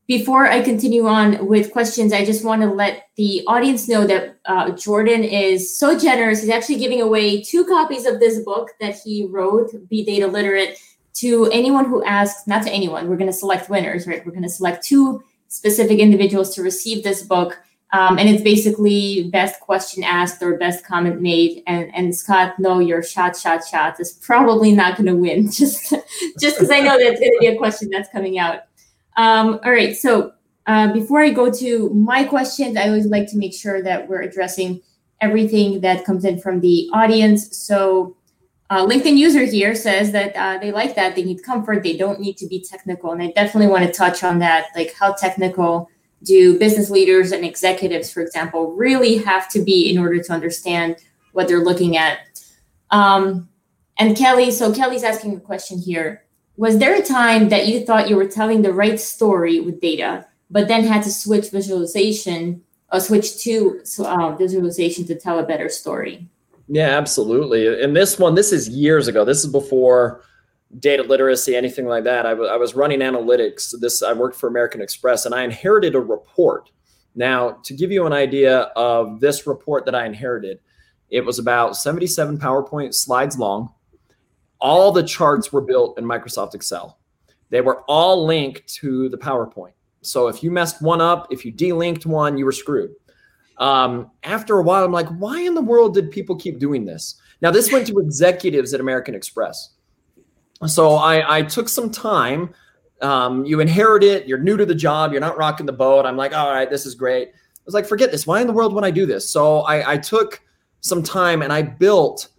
Before 0.06 0.46
I 0.46 0.62
continue 0.62 1.08
on 1.08 1.48
with 1.48 1.72
questions, 1.72 2.12
I 2.12 2.26
just 2.26 2.44
want 2.44 2.62
to 2.62 2.70
let 2.70 3.08
the 3.16 3.42
audience 3.48 3.88
know 3.88 4.06
that 4.06 4.38
uh, 4.46 4.72
Jordan 4.72 5.24
is 5.24 5.80
so 5.80 5.98
generous. 5.98 6.42
He's 6.42 6.50
actually 6.50 6.78
giving 6.78 7.02
away 7.02 7.42
two 7.42 7.64
copies 7.64 8.06
of 8.06 8.20
this 8.20 8.44
book 8.44 8.70
that 8.82 8.96
he 9.04 9.26
wrote, 9.26 9.72
Be 9.90 10.04
Data 10.04 10.28
Literate, 10.28 10.78
to 11.16 11.46
anyone 11.54 11.86
who 11.86 12.04
asks, 12.04 12.46
not 12.48 12.64
to 12.64 12.72
anyone, 12.72 13.08
we're 13.08 13.16
going 13.16 13.32
to 13.32 13.38
select 13.38 13.70
winners, 13.70 14.06
right? 14.06 14.26
We're 14.26 14.34
going 14.34 14.44
to 14.44 14.50
select 14.50 14.84
two 14.84 15.24
specific 15.54 16.00
individuals 16.00 16.54
to 16.56 16.64
receive 16.64 17.04
this 17.04 17.22
book. 17.22 17.62
Um, 17.92 18.18
and 18.18 18.28
it's 18.28 18.42
basically 18.42 19.30
best 19.30 19.60
question 19.60 20.04
asked 20.04 20.42
or 20.42 20.58
best 20.58 20.84
comment 20.84 21.22
made. 21.22 21.62
And, 21.68 21.94
and 21.96 22.16
Scott, 22.16 22.56
no, 22.58 22.80
your 22.80 23.04
shot, 23.04 23.38
shot, 23.38 23.64
shot 23.64 24.00
is 24.00 24.14
probably 24.14 24.72
not 24.72 24.98
going 24.98 25.06
to 25.06 25.16
win 25.16 25.52
just 25.52 25.94
just 26.40 26.58
because 26.58 26.72
I 26.72 26.80
know 26.80 26.98
that's 26.98 27.20
going 27.20 27.32
to 27.32 27.38
be 27.40 27.48
a 27.48 27.56
question 27.56 27.92
that's 27.92 28.10
coming 28.10 28.40
out. 28.40 28.62
Um, 29.16 29.60
all 29.64 29.72
right. 29.72 29.96
So 29.96 30.34
uh, 30.66 30.92
before 30.92 31.22
I 31.22 31.30
go 31.30 31.52
to 31.52 31.90
my 31.92 32.24
questions, 32.24 32.76
I 32.76 32.88
always 32.88 33.06
like 33.06 33.30
to 33.30 33.38
make 33.38 33.54
sure 33.54 33.84
that 33.84 34.10
we're 34.10 34.24
addressing 34.24 34.82
everything 35.22 35.82
that 35.82 36.04
comes 36.04 36.26
in 36.26 36.42
from 36.42 36.62
the 36.62 36.90
audience. 36.94 37.56
So 37.56 38.18
uh, 38.70 38.86
LinkedIn 38.86 39.18
user 39.18 39.46
here 39.46 39.76
says 39.76 40.12
that 40.14 40.36
uh, 40.36 40.58
they 40.58 40.72
like 40.72 40.96
that. 40.96 41.16
They 41.16 41.24
need 41.24 41.44
comfort. 41.44 41.84
They 41.84 41.98
don't 41.98 42.20
need 42.20 42.38
to 42.38 42.48
be 42.48 42.60
technical. 42.68 43.12
And 43.12 43.22
I 43.22 43.32
definitely 43.32 43.68
want 43.68 43.86
to 43.86 43.92
touch 43.92 44.24
on 44.24 44.40
that. 44.40 44.68
Like, 44.76 44.94
how 44.94 45.14
technical 45.14 45.90
do 46.24 46.58
business 46.58 46.90
leaders 46.90 47.32
and 47.32 47.44
executives, 47.44 48.12
for 48.12 48.22
example, 48.22 48.74
really 48.74 49.18
have 49.18 49.50
to 49.52 49.62
be 49.62 49.92
in 49.92 49.98
order 49.98 50.22
to 50.24 50.34
understand 50.34 50.98
what 51.34 51.48
they're 51.48 51.64
looking 51.64 51.98
at? 51.98 52.20
Um, 52.90 53.50
and 54.00 54.18
Kelly, 54.18 54.52
so 54.52 54.74
Kelly's 54.74 55.04
asking 55.04 55.36
a 55.36 55.40
question 55.40 55.80
here 55.80 56.24
was 56.56 56.78
there 56.78 56.96
a 56.96 57.02
time 57.02 57.50
that 57.50 57.68
you 57.68 57.84
thought 57.84 58.10
you 58.10 58.16
were 58.16 58.28
telling 58.28 58.62
the 58.62 58.74
right 58.74 59.00
story 59.00 59.60
with 59.60 59.82
data, 59.82 60.28
but 60.52 60.68
then 60.68 60.84
had 60.84 61.04
to 61.04 61.12
switch 61.12 61.50
visualization 61.50 62.62
or 62.92 63.00
switch 63.00 63.38
to 63.44 63.82
uh, 64.00 64.36
visualization 64.36 65.06
to 65.08 65.16
tell 65.16 65.40
a 65.40 65.44
better 65.44 65.68
story? 65.68 66.28
Yeah, 66.68 66.98
absolutely. 66.98 67.82
And 67.82 67.96
this 67.96 68.18
one, 68.18 68.36
this 68.36 68.52
is 68.52 68.70
years 68.70 69.08
ago. 69.08 69.26
This 69.26 69.44
is 69.44 69.52
before 69.52 70.22
data 70.80 71.04
literacy, 71.04 71.56
anything 71.56 71.86
like 71.86 72.04
that. 72.06 72.26
I, 72.26 72.32
w- 72.32 72.50
I 72.50 72.56
was 72.58 72.74
running 72.76 73.00
analytics. 73.00 73.74
This 73.80 74.02
I 74.02 74.14
worked 74.14 74.36
for 74.36 74.48
American 74.48 74.82
Express, 74.82 75.26
and 75.26 75.36
I 75.36 75.44
inherited 75.44 75.94
a 75.94 76.00
report. 76.00 76.70
Now, 77.16 77.60
to 77.64 77.74
give 77.74 77.92
you 77.92 78.06
an 78.06 78.14
idea 78.14 78.72
of 78.76 79.20
this 79.20 79.46
report 79.46 79.86
that 79.86 79.94
I 79.94 80.06
inherited, 80.06 80.60
it 81.10 81.22
was 81.22 81.38
about 81.38 81.76
77 81.76 82.40
PowerPoint 82.40 82.94
slides 82.94 83.38
long 83.38 83.70
all 84.64 84.94
the 84.94 85.04
charts 85.04 85.52
were 85.52 85.62
built 85.62 86.00
in 86.00 86.06
Microsoft 86.06 86.56
Excel. 86.56 86.98
They 87.50 87.60
were 87.60 87.82
all 87.82 88.26
linked 88.26 88.66
to 88.76 89.10
the 89.10 89.18
PowerPoint. 89.18 89.74
So 90.02 90.30
if 90.30 90.42
you 90.42 90.50
messed 90.50 90.82
one 90.82 91.02
up, 91.02 91.28
if 91.32 91.46
you 91.46 91.52
delinked 91.52 92.06
one, 92.06 92.38
you 92.38 92.46
were 92.46 92.54
screwed. 92.54 92.92
Um, 93.58 94.10
after 94.24 94.58
a 94.60 94.64
while, 94.64 94.84
I'm 94.84 94.92
like, 94.92 95.08
why 95.10 95.40
in 95.42 95.54
the 95.54 95.62
world 95.62 95.94
did 95.94 96.12
people 96.12 96.36
keep 96.36 96.60
doing 96.60 96.86
this? 96.86 97.16
Now, 97.42 97.52
this 97.52 97.72
went 97.72 97.88
to 97.88 98.00
executives 98.00 98.74
at 98.74 98.80
American 98.80 99.16
Express. 99.16 99.72
So 100.66 100.92
I, 100.96 101.38
I 101.40 101.42
took 101.44 101.68
some 101.70 101.90
time. 101.92 102.54
Um, 103.02 103.44
you 103.44 103.60
inherit 103.60 104.02
it, 104.04 104.28
you're 104.28 104.38
new 104.38 104.56
to 104.56 104.66
the 104.66 104.76
job, 104.76 105.12
you're 105.12 105.20
not 105.20 105.38
rocking 105.38 105.66
the 105.66 105.74
boat. 105.74 106.06
I'm 106.06 106.16
like, 106.16 106.34
all 106.34 106.50
right, 106.50 106.70
this 106.70 106.86
is 106.86 106.96
great. 106.96 107.30
I 107.34 107.62
was 107.66 107.74
like, 107.74 107.86
forget 107.86 108.12
this. 108.12 108.26
Why 108.26 108.40
in 108.40 108.48
the 108.48 108.54
world 108.54 108.74
would 108.74 108.86
I 108.86 108.92
do 108.92 109.06
this? 109.06 109.30
So 109.30 109.60
I, 109.62 109.94
I 109.94 109.98
took 109.98 110.42
some 110.80 111.04
time 111.04 111.42
and 111.42 111.52
I 111.52 111.64
built 111.64 112.30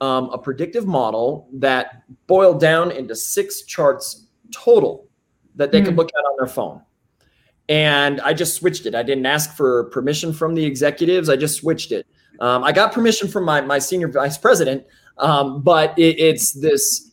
um, 0.00 0.30
a 0.30 0.38
predictive 0.38 0.86
model 0.86 1.48
that 1.52 2.02
boiled 2.26 2.60
down 2.60 2.90
into 2.90 3.14
six 3.14 3.62
charts 3.62 4.26
total 4.52 5.06
that 5.54 5.70
they 5.70 5.80
Mhm. 5.80 5.86
could 5.86 5.96
look 5.96 6.08
at 6.08 6.24
on 6.24 6.36
their 6.38 6.46
phone. 6.48 6.82
And 7.68 8.20
I 8.22 8.32
just 8.32 8.54
switched 8.54 8.86
it. 8.86 8.94
I 8.94 9.02
didn't 9.02 9.26
ask 9.26 9.54
for 9.56 9.84
permission 9.84 10.32
from 10.32 10.54
the 10.54 10.64
executives. 10.64 11.28
I 11.28 11.36
just 11.36 11.58
switched 11.58 11.92
it. 11.92 12.06
Um, 12.40 12.64
I 12.64 12.72
got 12.72 12.92
permission 12.92 13.28
from 13.28 13.44
my, 13.44 13.60
my 13.60 13.78
senior 13.78 14.08
vice 14.08 14.38
president, 14.38 14.86
um, 15.18 15.62
but 15.62 15.98
it, 15.98 16.18
it's 16.18 16.52
this 16.52 17.10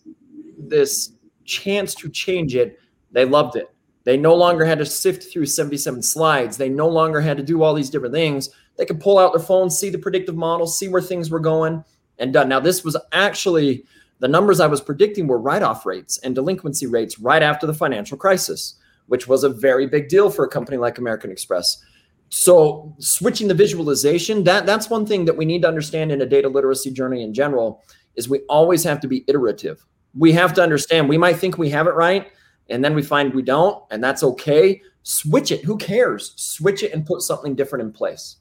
this 0.57 1.11
chance 1.43 1.93
to 1.95 2.09
change 2.09 2.55
it. 2.55 2.79
They 3.11 3.25
loved 3.25 3.55
it. 3.55 3.69
They 4.03 4.17
no 4.17 4.35
longer 4.35 4.65
had 4.65 4.79
to 4.79 4.85
sift 4.85 5.31
through 5.31 5.47
77 5.47 6.01
slides. 6.03 6.57
They 6.57 6.69
no 6.69 6.87
longer 6.87 7.21
had 7.21 7.37
to 7.37 7.43
do 7.43 7.63
all 7.63 7.73
these 7.73 7.89
different 7.89 8.13
things. 8.13 8.49
They 8.77 8.85
could 8.85 8.99
pull 8.99 9.17
out 9.17 9.33
their 9.33 9.43
phone, 9.43 9.69
see 9.69 9.89
the 9.89 9.97
predictive 9.97 10.35
model, 10.35 10.67
see 10.67 10.87
where 10.87 11.01
things 11.01 11.31
were 11.31 11.39
going, 11.39 11.83
and 12.19 12.31
done. 12.31 12.49
Now, 12.49 12.59
this 12.59 12.83
was 12.83 12.95
actually 13.11 13.83
the 14.19 14.27
numbers 14.27 14.59
I 14.59 14.67
was 14.67 14.81
predicting 14.81 15.27
were 15.27 15.39
write 15.39 15.63
off 15.63 15.85
rates 15.85 16.19
and 16.19 16.35
delinquency 16.35 16.87
rates 16.87 17.19
right 17.19 17.41
after 17.41 17.65
the 17.65 17.73
financial 17.73 18.17
crisis, 18.17 18.75
which 19.07 19.27
was 19.27 19.43
a 19.43 19.49
very 19.49 19.87
big 19.87 20.09
deal 20.09 20.29
for 20.29 20.45
a 20.45 20.49
company 20.49 20.77
like 20.77 20.97
American 20.97 21.31
Express. 21.31 21.83
So, 22.29 22.93
switching 22.99 23.47
the 23.47 23.53
visualization, 23.53 24.43
that, 24.45 24.65
that's 24.65 24.89
one 24.89 25.05
thing 25.05 25.25
that 25.25 25.37
we 25.37 25.45
need 25.45 25.61
to 25.61 25.67
understand 25.67 26.11
in 26.11 26.21
a 26.21 26.25
data 26.25 26.49
literacy 26.49 26.91
journey 26.91 27.23
in 27.23 27.33
general 27.33 27.83
is 28.15 28.27
we 28.27 28.39
always 28.49 28.83
have 28.83 28.99
to 29.01 29.07
be 29.07 29.23
iterative. 29.27 29.85
We 30.17 30.31
have 30.33 30.53
to 30.55 30.63
understand 30.63 31.07
we 31.07 31.17
might 31.17 31.37
think 31.37 31.57
we 31.57 31.69
have 31.69 31.87
it 31.87 31.93
right, 31.93 32.31
and 32.69 32.83
then 32.83 32.95
we 32.95 33.03
find 33.03 33.33
we 33.33 33.41
don't, 33.41 33.83
and 33.91 34.03
that's 34.03 34.23
okay. 34.23 34.81
Switch 35.03 35.51
it. 35.51 35.63
Who 35.63 35.77
cares? 35.77 36.33
Switch 36.35 36.81
it 36.81 36.93
and 36.93 37.05
put 37.05 37.21
something 37.21 37.53
different 37.53 37.83
in 37.83 37.91
place. 37.91 38.37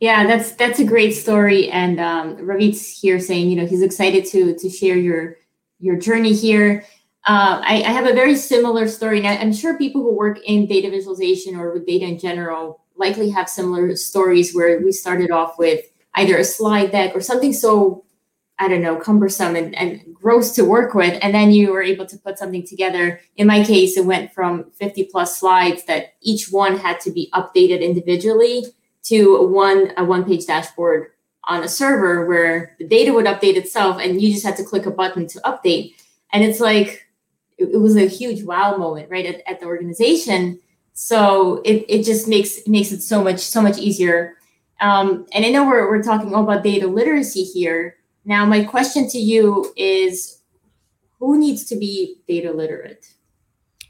Yeah, 0.00 0.26
that's 0.26 0.52
that's 0.52 0.78
a 0.78 0.84
great 0.84 1.12
story, 1.12 1.68
and 1.70 2.00
um, 2.00 2.36
Ravit's 2.36 3.00
here 3.00 3.18
saying, 3.18 3.50
you 3.50 3.56
know, 3.56 3.66
he's 3.66 3.82
excited 3.82 4.24
to 4.26 4.54
to 4.56 4.70
share 4.70 4.96
your 4.96 5.36
your 5.80 5.96
journey 5.96 6.34
here. 6.34 6.84
Uh, 7.26 7.60
I, 7.64 7.82
I 7.84 7.90
have 7.90 8.06
a 8.06 8.12
very 8.14 8.36
similar 8.36 8.86
story, 8.86 9.18
and 9.18 9.26
I- 9.26 9.36
I'm 9.36 9.52
sure 9.52 9.76
people 9.76 10.02
who 10.02 10.14
work 10.14 10.38
in 10.44 10.66
data 10.66 10.90
visualization 10.90 11.56
or 11.56 11.72
with 11.72 11.86
data 11.86 12.04
in 12.06 12.18
general 12.18 12.80
likely 12.96 13.30
have 13.30 13.48
similar 13.48 13.94
stories 13.96 14.54
where 14.54 14.80
we 14.80 14.92
started 14.92 15.30
off 15.30 15.58
with 15.58 15.84
either 16.14 16.36
a 16.38 16.44
slide 16.44 16.92
deck 16.92 17.14
or 17.14 17.20
something 17.20 17.52
so 17.52 18.04
I 18.58 18.68
don't 18.68 18.82
know, 18.82 18.96
cumbersome 18.96 19.54
and, 19.54 19.74
and 19.74 20.02
gross 20.14 20.52
to 20.52 20.64
work 20.64 20.94
with. 20.94 21.18
And 21.22 21.34
then 21.34 21.50
you 21.50 21.72
were 21.72 21.82
able 21.82 22.06
to 22.06 22.16
put 22.18 22.38
something 22.38 22.66
together. 22.66 23.20
In 23.36 23.46
my 23.46 23.62
case, 23.62 23.98
it 23.98 24.06
went 24.06 24.32
from 24.32 24.70
50 24.72 25.04
plus 25.12 25.38
slides 25.38 25.84
that 25.84 26.14
each 26.22 26.50
one 26.50 26.78
had 26.78 26.98
to 27.00 27.10
be 27.10 27.28
updated 27.34 27.82
individually 27.82 28.64
to 29.04 29.46
one 29.48 29.92
a 29.98 30.04
one 30.04 30.24
page 30.24 30.46
dashboard 30.46 31.08
on 31.44 31.64
a 31.64 31.68
server 31.68 32.26
where 32.26 32.76
the 32.78 32.86
data 32.86 33.12
would 33.12 33.26
update 33.26 33.56
itself 33.56 34.00
and 34.00 34.22
you 34.22 34.32
just 34.32 34.44
had 34.44 34.56
to 34.56 34.64
click 34.64 34.86
a 34.86 34.90
button 34.90 35.26
to 35.28 35.40
update. 35.40 35.94
And 36.32 36.42
it's 36.42 36.60
like 36.60 37.05
it, 37.58 37.70
it 37.74 37.78
was 37.78 37.96
a 37.96 38.06
huge 38.06 38.42
wow 38.42 38.76
moment, 38.76 39.10
right, 39.10 39.26
at, 39.26 39.42
at 39.48 39.60
the 39.60 39.66
organization. 39.66 40.60
So 40.92 41.60
it, 41.64 41.84
it 41.88 42.04
just 42.04 42.26
makes 42.26 42.66
makes 42.66 42.92
it 42.92 43.02
so 43.02 43.22
much 43.22 43.40
so 43.40 43.60
much 43.60 43.78
easier. 43.78 44.36
Um, 44.80 45.26
and 45.32 45.44
I 45.44 45.50
know 45.50 45.66
we're, 45.66 45.88
we're 45.88 46.02
talking 46.02 46.34
all 46.34 46.42
about 46.42 46.62
data 46.62 46.86
literacy 46.86 47.44
here. 47.44 47.96
Now, 48.24 48.44
my 48.44 48.64
question 48.64 49.08
to 49.08 49.18
you 49.18 49.72
is 49.76 50.42
who 51.18 51.38
needs 51.38 51.64
to 51.66 51.76
be 51.76 52.16
data 52.28 52.52
literate? 52.52 53.06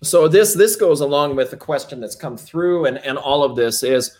So 0.02 0.28
this 0.28 0.54
this 0.54 0.76
goes 0.76 1.00
along 1.00 1.36
with 1.36 1.50
the 1.50 1.56
question 1.56 2.00
that's 2.00 2.14
come 2.14 2.36
through 2.36 2.86
and, 2.86 2.98
and 2.98 3.18
all 3.18 3.42
of 3.42 3.56
this 3.56 3.82
is 3.82 4.16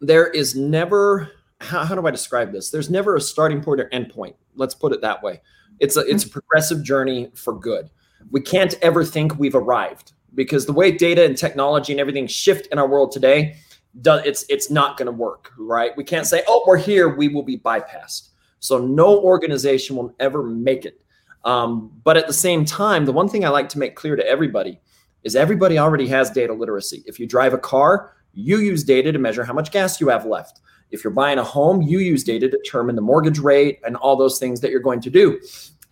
there 0.00 0.28
is 0.28 0.54
never 0.54 1.32
how, 1.60 1.84
how 1.84 1.94
do 1.94 2.06
I 2.06 2.10
describe 2.10 2.52
this? 2.52 2.70
There's 2.70 2.90
never 2.90 3.16
a 3.16 3.20
starting 3.20 3.62
point 3.62 3.80
or 3.80 3.88
end 3.92 4.10
point. 4.10 4.34
Let's 4.54 4.74
put 4.74 4.92
it 4.92 5.00
that 5.02 5.22
way. 5.22 5.40
It's 5.78 5.96
a 5.96 6.00
it's 6.00 6.24
a 6.24 6.28
progressive 6.28 6.82
journey 6.82 7.30
for 7.34 7.58
good. 7.58 7.90
We 8.30 8.40
can't 8.40 8.74
ever 8.82 9.04
think 9.04 9.38
we've 9.38 9.54
arrived 9.54 10.12
because 10.34 10.66
the 10.66 10.72
way 10.72 10.92
data 10.92 11.24
and 11.24 11.36
technology 11.36 11.92
and 11.92 12.00
everything 12.00 12.26
shift 12.26 12.66
in 12.68 12.78
our 12.78 12.88
world 12.88 13.12
today, 13.12 13.56
it's 14.04 14.44
it's 14.48 14.70
not 14.70 14.96
going 14.96 15.06
to 15.06 15.12
work, 15.12 15.52
right? 15.58 15.96
We 15.96 16.04
can't 16.04 16.26
say, 16.26 16.42
"Oh, 16.46 16.64
we're 16.66 16.76
here, 16.76 17.08
we 17.08 17.28
will 17.28 17.42
be 17.42 17.58
bypassed." 17.58 18.28
So 18.60 18.78
no 18.78 19.20
organization 19.20 19.96
will 19.96 20.14
ever 20.20 20.42
make 20.42 20.84
it. 20.84 21.00
Um, 21.44 21.90
but 22.04 22.16
at 22.16 22.26
the 22.26 22.32
same 22.32 22.64
time, 22.64 23.06
the 23.06 23.12
one 23.12 23.28
thing 23.28 23.44
I 23.44 23.48
like 23.48 23.68
to 23.70 23.78
make 23.78 23.96
clear 23.96 24.14
to 24.14 24.26
everybody 24.26 24.78
is 25.24 25.34
everybody 25.34 25.78
already 25.78 26.06
has 26.08 26.30
data 26.30 26.52
literacy. 26.52 27.02
If 27.06 27.18
you 27.18 27.26
drive 27.26 27.54
a 27.54 27.58
car, 27.58 28.14
you 28.34 28.58
use 28.58 28.84
data 28.84 29.12
to 29.12 29.18
measure 29.18 29.44
how 29.44 29.52
much 29.52 29.70
gas 29.70 30.00
you 30.00 30.08
have 30.08 30.26
left. 30.26 30.60
If 30.90 31.04
you're 31.04 31.12
buying 31.12 31.38
a 31.38 31.44
home, 31.44 31.82
you 31.82 31.98
use 31.98 32.24
data 32.24 32.48
to 32.48 32.56
determine 32.56 32.96
the 32.96 33.02
mortgage 33.02 33.38
rate 33.38 33.80
and 33.84 33.96
all 33.96 34.16
those 34.16 34.38
things 34.38 34.60
that 34.60 34.70
you're 34.70 34.80
going 34.80 35.00
to 35.00 35.10
do. 35.10 35.40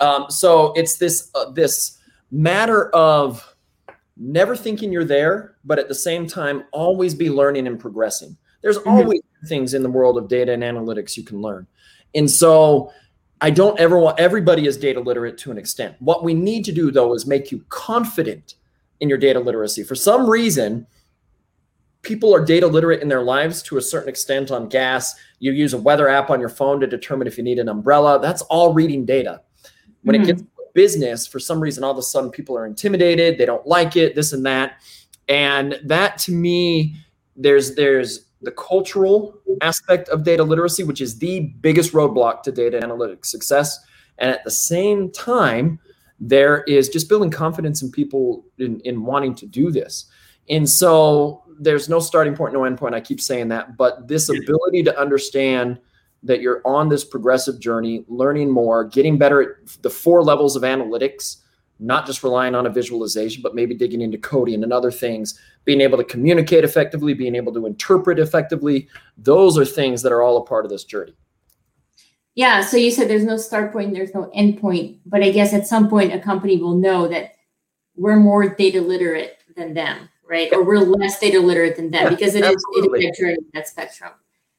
Um, 0.01 0.27
so 0.29 0.73
it's 0.75 0.99
this 0.99 1.31
uh, 1.35 1.51
this 1.51 1.98
matter 2.31 2.91
of 2.91 3.55
never 4.17 4.57
thinking 4.57 4.93
you're 4.93 5.05
there, 5.05 5.57
but 5.65 5.79
at 5.79 5.89
the 5.89 5.95
same 5.95 6.27
time, 6.27 6.65
always 6.73 7.15
be 7.15 7.31
learning 7.31 7.67
and 7.67 7.79
progressing. 7.79 8.37
There's 8.63 8.79
Mhm. 8.79 8.87
always 8.87 9.21
things 9.47 9.75
in 9.75 9.83
the 9.83 9.91
world 9.91 10.19
of 10.19 10.29
data 10.29 10.53
and 10.53 10.63
analytics 10.63 11.17
you 11.17 11.23
can 11.23 11.41
learn. 11.41 11.67
And 12.15 12.29
so 12.31 12.91
I 13.41 13.51
don't 13.51 13.79
ever 13.79 13.99
want 13.99 14.19
everybody 14.19 14.67
is 14.67 14.77
data 14.77 14.99
literate 14.99 15.39
to 15.39 15.53
an 15.53 15.59
extent. 15.59 15.95
What 16.01 16.25
we 16.25 16.35
need 16.35 16.65
to 16.65 16.73
do 16.73 16.91
though 16.91 17.15
is 17.15 17.25
make 17.27 17.53
you 17.53 17.65
confident 17.69 18.55
in 18.99 19.09
your 19.09 19.19
data 19.19 19.39
literacy. 19.39 19.85
For 19.85 19.95
some 19.95 20.29
reason, 20.29 20.89
people 22.03 22.35
are 22.35 22.45
data 22.45 22.67
literate 22.67 23.01
in 23.01 23.09
their 23.09 23.23
lives 23.23 23.63
to 23.63 23.77
a 23.77 23.83
certain 23.83 24.09
extent 24.09 24.51
on 24.51 24.69
gas. 24.69 25.15
You 25.39 25.53
use 25.53 25.73
a 25.73 25.79
weather 25.79 26.09
app 26.09 26.31
on 26.31 26.41
your 26.41 26.49
phone 26.49 26.81
to 26.81 26.87
determine 26.89 27.29
if 27.29 27.39
you 27.39 27.45
need 27.45 27.61
an 27.61 27.69
umbrella. 27.69 28.19
That's 28.21 28.43
all 28.43 28.73
reading 28.73 29.05
data. 29.05 29.43
When 30.03 30.17
Mhm. 30.17 30.23
it 30.23 30.27
gets 30.27 30.43
business, 30.79 31.27
for 31.27 31.41
some 31.41 31.59
reason, 31.59 31.83
all 31.83 31.91
of 31.91 31.99
a 31.99 32.03
sudden 32.03 32.31
people 32.31 32.57
are 32.57 32.65
intimidated, 32.65 33.37
they 33.37 33.45
don't 33.45 33.67
like 33.67 33.97
it, 33.97 34.15
this 34.15 34.33
and 34.33 34.47
that. 34.47 34.75
And 35.29 35.77
that 35.83 36.19
to 36.19 36.33
me, 36.33 36.95
there's 37.35 37.75
there's 37.75 38.27
the 38.43 38.53
cultural 38.53 39.35
aspect 39.61 40.09
of 40.11 40.23
data 40.23 40.45
literacy, 40.45 40.85
which 40.85 41.01
is 41.01 41.19
the 41.19 41.53
biggest 41.61 41.93
roadblock 41.93 42.45
to 42.45 42.53
data 42.53 42.79
analytics 42.79 43.27
success. 43.27 43.77
And 44.19 44.31
at 44.31 44.45
the 44.45 44.53
same 44.53 45.11
time, 45.11 45.81
there 46.21 46.63
is 46.69 46.89
just 46.89 47.09
building 47.09 47.33
confidence 47.33 47.83
in 47.83 47.91
people 47.91 48.45
in, 48.59 48.79
in 48.85 49.05
wanting 49.05 49.35
to 49.35 49.47
do 49.47 49.73
this. 49.73 50.07
And 50.49 50.71
so 50.71 51.43
there's 51.59 51.89
no 51.89 51.99
starting 51.99 52.37
point, 52.37 52.55
no 52.55 52.63
end 52.63 52.79
point. 52.79 52.95
I 52.95 53.01
keep 53.01 53.21
saying 53.21 53.49
that, 53.49 53.77
but 53.77 54.07
this 54.07 54.29
ability 54.29 54.85
to 54.85 54.97
understand 54.97 55.81
that 56.23 56.41
you're 56.41 56.61
on 56.65 56.89
this 56.89 57.05
progressive 57.05 57.61
journey, 57.61 58.05
learning 58.09 58.51
more, 58.51 58.85
getting 58.85 59.19
better 59.19 59.43
at 59.43 59.83
the 59.83 59.91
four 59.91 60.23
levels 60.23 60.57
of 60.57 60.63
analytics, 60.63 61.37
not 61.79 62.07
just 62.07 62.25
relying 62.25 62.55
on 62.55 62.67
a 62.67 62.71
visualization, 62.71 63.41
but 63.43 63.55
maybe 63.55 63.75
digging 63.75 64.01
into 64.01 64.19
coding 64.19 64.63
and 64.65 64.73
other 64.73 64.91
things, 64.91 65.41
being 65.65 65.81
able 65.81 65.97
to 65.97 66.05
communicate 66.05 66.65
effectively, 66.65 67.15
being 67.15 67.37
able 67.37 67.53
to 67.53 67.67
interpret 67.67 68.19
effectively. 68.19 68.89
Those 69.17 69.57
are 69.57 69.65
things 69.65 70.03
that 70.03 70.13
are 70.13 70.23
all 70.23 70.39
a 70.39 70.45
part 70.45 70.65
of 70.65 70.71
this 70.71 70.85
journey. 70.85 71.15
Yeah, 72.35 72.61
so 72.63 72.77
you 72.77 72.91
said 72.91 73.09
there's 73.09 73.25
no 73.25 73.37
start 73.37 73.73
point, 73.73 73.95
there's 73.95 74.15
no 74.15 74.31
end 74.33 74.61
point, 74.61 74.99
but 75.07 75.23
I 75.23 75.31
guess 75.31 75.53
at 75.53 75.67
some 75.67 75.89
point 75.89 76.13
a 76.13 76.21
company 76.21 76.57
will 76.57 76.77
know 76.77 77.09
that 77.09 77.33
we're 77.97 78.17
more 78.17 78.49
data 78.49 78.81
literate 78.81 79.39
than 79.57 79.75
them, 79.75 80.09
right? 80.29 80.53
Or 80.53 80.65
we're 80.65 80.79
less 80.79 81.19
data 81.19 81.41
literate 81.41 81.77
than 81.77 81.91
them 81.91 82.05
Yeah, 82.05 82.11
because 82.11 82.35
it 82.37 82.45
is, 82.45 82.51
it 82.51 82.55
absolutely. 82.55 83.07
is 83.07 83.17
that 83.17 83.21
journey, 83.21 83.37
that 83.55 83.69
spectrum. 83.69 84.13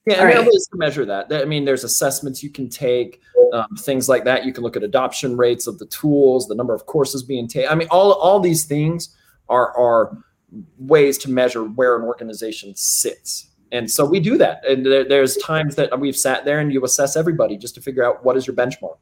Yeah, 0.05 0.25
there 0.25 0.39
are 0.39 0.43
ways 0.43 0.67
to 0.71 0.77
measure 0.77 1.05
that. 1.05 1.31
I 1.31 1.45
mean, 1.45 1.65
there's 1.65 1.83
assessments 1.83 2.41
you 2.41 2.49
can 2.49 2.69
take, 2.69 3.21
um, 3.53 3.75
things 3.77 4.09
like 4.09 4.23
that. 4.23 4.45
You 4.45 4.53
can 4.53 4.63
look 4.63 4.75
at 4.75 4.83
adoption 4.83 5.37
rates 5.37 5.67
of 5.67 5.77
the 5.77 5.85
tools, 5.87 6.47
the 6.47 6.55
number 6.55 6.73
of 6.73 6.85
courses 6.85 7.21
being 7.21 7.47
taken. 7.47 7.69
I 7.69 7.75
mean, 7.75 7.87
all 7.91 8.13
all 8.13 8.39
these 8.39 8.65
things 8.65 9.15
are 9.49 9.75
are 9.77 10.17
ways 10.77 11.17
to 11.19 11.29
measure 11.29 11.63
where 11.63 11.95
an 11.95 12.03
organization 12.03 12.73
sits. 12.75 13.49
And 13.71 13.89
so 13.89 14.03
we 14.03 14.19
do 14.19 14.37
that. 14.37 14.65
And 14.65 14.85
there, 14.85 15.07
there's 15.07 15.37
times 15.37 15.75
that 15.75 15.99
we've 15.99 16.17
sat 16.17 16.43
there 16.43 16.59
and 16.59 16.73
you 16.73 16.83
assess 16.83 17.15
everybody 17.15 17.55
just 17.57 17.75
to 17.75 17.81
figure 17.81 18.03
out 18.03 18.23
what 18.25 18.35
is 18.35 18.47
your 18.47 18.55
benchmark. 18.55 18.97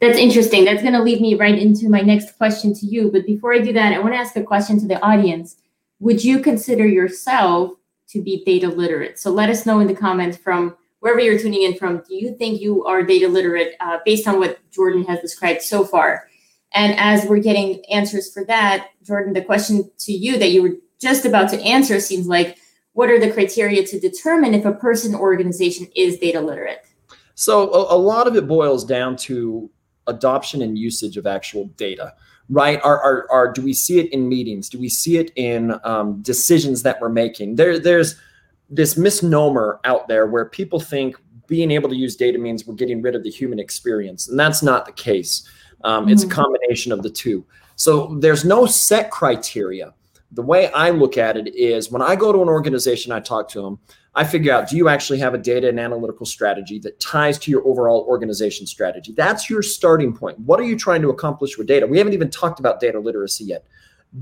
That's 0.00 0.18
interesting. 0.18 0.64
That's 0.64 0.82
going 0.82 0.94
to 0.94 1.02
lead 1.02 1.20
me 1.20 1.34
right 1.34 1.58
into 1.58 1.88
my 1.88 2.00
next 2.00 2.36
question 2.36 2.74
to 2.74 2.86
you. 2.86 3.10
But 3.10 3.26
before 3.26 3.52
I 3.52 3.58
do 3.58 3.72
that, 3.72 3.92
I 3.92 3.98
want 3.98 4.12
to 4.14 4.18
ask 4.18 4.36
a 4.36 4.42
question 4.42 4.78
to 4.80 4.86
the 4.86 5.02
audience. 5.04 5.56
Would 6.00 6.22
you 6.22 6.40
consider 6.40 6.86
yourself 6.86 7.72
to 8.08 8.22
be 8.22 8.44
data 8.44 8.68
literate? 8.68 9.18
So 9.18 9.30
let 9.30 9.50
us 9.50 9.66
know 9.66 9.80
in 9.80 9.86
the 9.86 9.94
comments 9.94 10.36
from 10.36 10.76
wherever 11.00 11.20
you're 11.20 11.38
tuning 11.38 11.62
in 11.62 11.76
from. 11.76 12.02
Do 12.08 12.14
you 12.14 12.34
think 12.36 12.60
you 12.60 12.84
are 12.84 13.02
data 13.02 13.28
literate 13.28 13.74
uh, 13.80 13.98
based 14.04 14.26
on 14.26 14.38
what 14.38 14.58
Jordan 14.70 15.04
has 15.04 15.20
described 15.20 15.62
so 15.62 15.84
far? 15.84 16.28
And 16.74 16.98
as 16.98 17.24
we're 17.26 17.38
getting 17.38 17.84
answers 17.86 18.32
for 18.32 18.44
that, 18.46 18.88
Jordan, 19.02 19.32
the 19.32 19.42
question 19.42 19.90
to 19.98 20.12
you 20.12 20.38
that 20.38 20.50
you 20.50 20.62
were 20.62 20.76
just 21.00 21.24
about 21.24 21.50
to 21.50 21.60
answer 21.60 22.00
seems 22.00 22.26
like 22.26 22.58
what 22.94 23.10
are 23.10 23.20
the 23.20 23.30
criteria 23.30 23.84
to 23.86 24.00
determine 24.00 24.54
if 24.54 24.64
a 24.64 24.72
person 24.72 25.14
or 25.14 25.20
organization 25.20 25.86
is 25.94 26.18
data 26.18 26.40
literate? 26.40 26.86
So 27.34 27.72
a, 27.72 27.96
a 27.96 27.98
lot 27.98 28.26
of 28.26 28.36
it 28.36 28.48
boils 28.48 28.84
down 28.84 29.16
to 29.16 29.70
adoption 30.06 30.62
and 30.62 30.78
usage 30.78 31.16
of 31.16 31.26
actual 31.26 31.66
data, 31.76 32.14
right? 32.50 32.80
Are, 32.84 33.00
are, 33.00 33.26
are 33.30 33.52
do 33.52 33.62
we 33.62 33.72
see 33.72 33.98
it 33.98 34.12
in 34.12 34.28
meetings? 34.28 34.68
Do 34.68 34.78
we 34.78 34.88
see 34.88 35.16
it 35.18 35.32
in 35.36 35.74
um, 35.84 36.20
decisions 36.22 36.82
that 36.82 37.00
we're 37.00 37.08
making? 37.08 37.56
There, 37.56 37.78
there's 37.78 38.16
this 38.70 38.96
misnomer 38.96 39.80
out 39.84 40.08
there 40.08 40.26
where 40.26 40.44
people 40.46 40.80
think 40.80 41.16
being 41.46 41.70
able 41.70 41.88
to 41.90 41.96
use 41.96 42.16
data 42.16 42.38
means 42.38 42.66
we're 42.66 42.74
getting 42.74 43.02
rid 43.02 43.14
of 43.14 43.22
the 43.22 43.30
human 43.30 43.58
experience, 43.58 44.28
and 44.28 44.38
that's 44.38 44.62
not 44.62 44.86
the 44.86 44.92
case. 44.92 45.48
Um, 45.84 46.08
It's 46.08 46.22
a 46.22 46.26
Mhm. 46.26 46.30
combination 46.30 46.92
of 46.92 47.02
the 47.02 47.10
two. 47.10 47.44
So 47.76 48.16
there's 48.20 48.44
no 48.44 48.64
set 48.64 49.10
criteria. 49.10 49.92
The 50.32 50.42
way 50.42 50.68
I 50.72 50.90
look 50.90 51.18
at 51.18 51.36
it 51.36 51.54
is 51.54 51.90
when 51.92 52.00
I 52.00 52.16
go 52.16 52.32
to 52.32 52.40
an 52.40 52.48
organization, 52.48 53.12
I 53.12 53.20
talk 53.20 53.48
to 53.50 53.60
them, 53.62 53.78
I 54.16 54.24
figure 54.24 54.52
out 54.52 54.68
do 54.68 54.76
you 54.76 54.88
actually 54.88 55.18
have 55.18 55.34
a 55.34 55.38
data 55.38 55.68
and 55.68 55.80
analytical 55.80 56.24
strategy 56.24 56.78
that 56.80 57.00
ties 57.00 57.38
to 57.40 57.50
your 57.50 57.66
overall 57.66 58.06
organization 58.08 58.66
strategy? 58.66 59.12
That's 59.12 59.50
your 59.50 59.62
starting 59.62 60.16
point. 60.16 60.38
What 60.40 60.60
are 60.60 60.64
you 60.64 60.78
trying 60.78 61.02
to 61.02 61.10
accomplish 61.10 61.58
with 61.58 61.66
data? 61.66 61.86
We 61.86 61.98
haven't 61.98 62.12
even 62.12 62.30
talked 62.30 62.60
about 62.60 62.80
data 62.80 63.00
literacy 63.00 63.44
yet. 63.44 63.64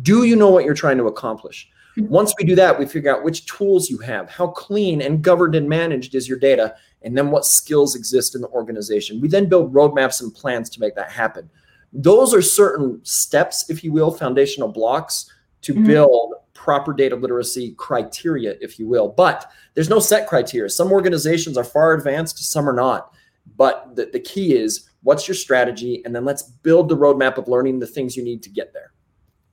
Do 0.01 0.25
you 0.25 0.35
know 0.35 0.49
what 0.49 0.65
you're 0.65 0.75
trying 0.75 0.97
to 0.99 1.07
accomplish? 1.07 1.69
Mm-hmm. 1.97 2.11
Once 2.11 2.33
we 2.39 2.47
do 2.47 2.55
that, 2.55 2.79
we 2.79 2.87
figure 2.87 3.15
out 3.15 3.23
which 3.23 3.45
tools 3.45 3.91
you 3.91 3.99
have, 3.99 4.31
how 4.31 4.47
clean 4.47 5.03
and 5.03 5.21
governed 5.21 5.55
and 5.55 5.69
managed 5.69 6.15
is 6.15 6.27
your 6.27 6.39
data, 6.39 6.75
and 7.03 7.17
then 7.17 7.31
what 7.31 7.45
skills 7.45 7.95
exist 7.95 8.35
in 8.35 8.41
the 8.41 8.49
organization. 8.49 9.21
We 9.21 9.29
then 9.29 9.47
build 9.47 9.75
roadmaps 9.75 10.23
and 10.23 10.35
plans 10.35 10.71
to 10.71 10.81
make 10.81 10.95
that 10.95 11.11
happen. 11.11 11.51
Those 11.93 12.33
are 12.33 12.41
certain 12.41 13.05
steps, 13.05 13.69
if 13.69 13.85
you 13.85 13.93
will, 13.93 14.11
foundational 14.11 14.69
blocks 14.69 15.31
to 15.63 15.75
mm-hmm. 15.75 15.87
build 15.87 16.35
proper 16.63 16.93
data 16.93 17.17
literacy 17.17 17.75
criteria, 17.77 18.55
if 18.61 18.79
you 18.79 18.87
will. 18.87 19.09
But 19.09 19.51
there's 19.75 19.91
no 19.91 19.99
set 19.99 20.29
criteria. 20.29 20.71
Some 20.71 20.93
organizations 20.93 21.59
are 21.59 21.65
far 21.65 21.93
advanced, 21.95 22.39
some 22.39 22.69
are 22.69 22.73
not. 22.73 23.13
But 23.57 23.97
the, 23.97 24.07
the 24.07 24.21
key 24.21 24.55
is 24.55 24.89
what's 25.03 25.27
your 25.27 25.35
strategy? 25.35 26.03
And 26.05 26.15
then 26.15 26.25
let's 26.25 26.45
build 26.45 26.89
the 26.89 26.97
roadmap 26.97 27.37
of 27.37 27.49
learning 27.49 27.81
the 27.81 27.87
things 27.89 28.17
you 28.17 28.23
need 28.23 28.45
to 28.45 28.49
get 28.49 28.73
there. 28.73 28.93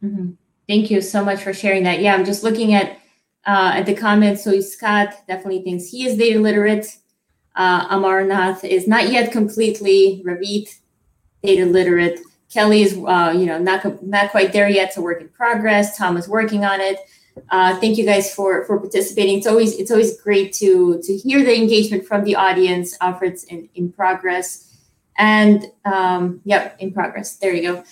Mm-hmm. 0.03 0.31
Thank 0.67 0.91
you 0.91 1.01
so 1.01 1.25
much 1.25 1.41
for 1.41 1.51
sharing 1.51 1.81
that. 1.83 1.99
Yeah, 1.99 2.13
I'm 2.13 2.25
just 2.25 2.43
looking 2.43 2.75
at 2.75 2.99
uh, 3.47 3.71
at 3.73 3.87
the 3.87 3.95
comments. 3.95 4.43
So 4.43 4.61
Scott 4.61 5.15
definitely 5.27 5.63
thinks 5.63 5.87
he 5.87 6.05
is 6.05 6.15
data 6.15 6.39
literate. 6.39 6.95
Uh, 7.55 7.89
Amarnath 7.89 8.63
is 8.63 8.87
not 8.87 9.11
yet 9.11 9.31
completely. 9.31 10.21
Ravit, 10.23 10.69
data 11.41 11.65
literate. 11.65 12.19
Kelly 12.51 12.81
is, 12.81 12.97
uh, 12.97 13.33
you 13.35 13.45
know, 13.45 13.59
not 13.59 14.03
not 14.03 14.31
quite 14.31 14.53
there 14.53 14.69
yet. 14.69 14.89
It's 14.89 14.97
a 14.97 15.01
work 15.01 15.21
in 15.21 15.29
progress. 15.29 15.97
Tom 15.97 16.17
is 16.17 16.27
working 16.27 16.65
on 16.65 16.81
it. 16.81 16.99
Uh, 17.49 17.79
thank 17.79 17.97
you 17.97 18.05
guys 18.05 18.33
for 18.33 18.65
for 18.65 18.79
participating. 18.79 19.37
It's 19.37 19.47
always 19.47 19.77
it's 19.77 19.91
always 19.91 20.19
great 20.19 20.53
to 20.53 20.99
to 21.03 21.17
hear 21.17 21.43
the 21.43 21.55
engagement 21.55 22.05
from 22.05 22.23
the 22.23 22.35
audience. 22.35 22.97
Alfred's 23.01 23.43
in 23.45 23.69
in 23.75 23.91
progress, 23.91 24.75
and 25.17 25.65
um, 25.85 26.41
yep, 26.43 26.75
in 26.79 26.91
progress. 26.91 27.37
There 27.37 27.53
you 27.53 27.61
go. 27.61 27.83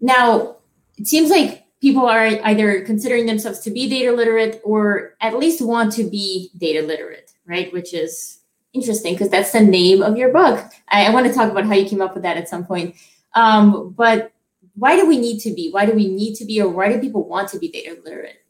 Now 0.00 0.56
it 0.98 1.06
seems 1.06 1.30
like 1.30 1.64
people 1.80 2.06
are 2.06 2.26
either 2.26 2.80
considering 2.84 3.26
themselves 3.26 3.60
to 3.60 3.70
be 3.70 3.88
data 3.88 4.10
literate 4.12 4.60
or 4.64 5.14
at 5.20 5.38
least 5.38 5.60
want 5.60 5.92
to 5.92 6.04
be 6.04 6.50
data 6.56 6.84
literate, 6.84 7.32
right? 7.46 7.72
Which 7.72 7.94
is 7.94 8.40
interesting 8.72 9.14
because 9.14 9.30
that's 9.30 9.52
the 9.52 9.60
name 9.60 10.02
of 10.02 10.16
your 10.16 10.32
book. 10.32 10.64
I, 10.88 11.06
I 11.06 11.10
want 11.10 11.26
to 11.26 11.32
talk 11.32 11.50
about 11.50 11.66
how 11.66 11.74
you 11.74 11.88
came 11.88 12.02
up 12.02 12.14
with 12.14 12.22
that 12.24 12.36
at 12.36 12.48
some 12.48 12.64
point. 12.64 12.96
Um, 13.36 13.92
but 13.96 14.32
why 14.74 14.96
do 14.96 15.06
we 15.06 15.18
need 15.18 15.38
to 15.40 15.54
be? 15.54 15.70
Why 15.70 15.86
do 15.86 15.92
we 15.92 16.08
need 16.08 16.34
to 16.36 16.44
be, 16.44 16.60
or 16.60 16.68
why 16.68 16.92
do 16.92 16.98
people 16.98 17.28
want 17.28 17.48
to 17.50 17.58
be 17.58 17.68
data 17.68 17.96
literate? 18.04 18.42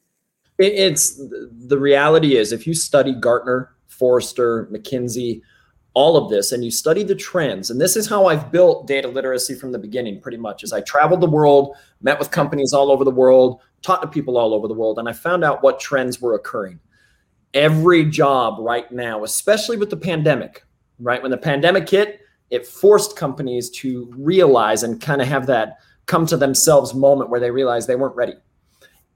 It's 0.58 1.20
the 1.68 1.78
reality 1.78 2.36
is 2.36 2.52
if 2.52 2.66
you 2.66 2.72
study 2.72 3.12
Gartner, 3.12 3.74
Forrester, 3.88 4.66
McKinsey, 4.72 5.42
all 5.96 6.18
of 6.18 6.28
this 6.28 6.52
and 6.52 6.62
you 6.62 6.70
study 6.70 7.02
the 7.02 7.14
trends 7.14 7.70
and 7.70 7.80
this 7.80 7.96
is 7.96 8.06
how 8.06 8.26
i've 8.26 8.52
built 8.52 8.86
data 8.86 9.08
literacy 9.08 9.54
from 9.54 9.72
the 9.72 9.78
beginning 9.78 10.20
pretty 10.20 10.36
much 10.36 10.62
as 10.62 10.70
i 10.70 10.80
traveled 10.82 11.22
the 11.22 11.26
world 11.26 11.74
met 12.02 12.18
with 12.18 12.30
companies 12.30 12.74
all 12.74 12.92
over 12.92 13.02
the 13.02 13.10
world 13.10 13.62
talked 13.80 14.02
to 14.02 14.08
people 14.08 14.36
all 14.36 14.52
over 14.52 14.68
the 14.68 14.74
world 14.74 14.98
and 14.98 15.08
i 15.08 15.12
found 15.12 15.42
out 15.42 15.62
what 15.62 15.80
trends 15.80 16.20
were 16.20 16.34
occurring 16.34 16.78
every 17.54 18.04
job 18.04 18.58
right 18.58 18.92
now 18.92 19.24
especially 19.24 19.78
with 19.78 19.88
the 19.88 19.96
pandemic 19.96 20.64
right 20.98 21.22
when 21.22 21.30
the 21.30 21.38
pandemic 21.38 21.88
hit 21.88 22.20
it 22.50 22.66
forced 22.66 23.16
companies 23.16 23.70
to 23.70 24.12
realize 24.16 24.82
and 24.82 25.00
kind 25.00 25.20
of 25.20 25.28
have 25.28 25.46
that 25.46 25.78
come 26.06 26.26
to 26.26 26.36
themselves 26.36 26.94
moment 26.94 27.30
where 27.30 27.40
they 27.40 27.50
realized 27.50 27.88
they 27.88 27.96
weren't 27.96 28.16
ready. 28.16 28.34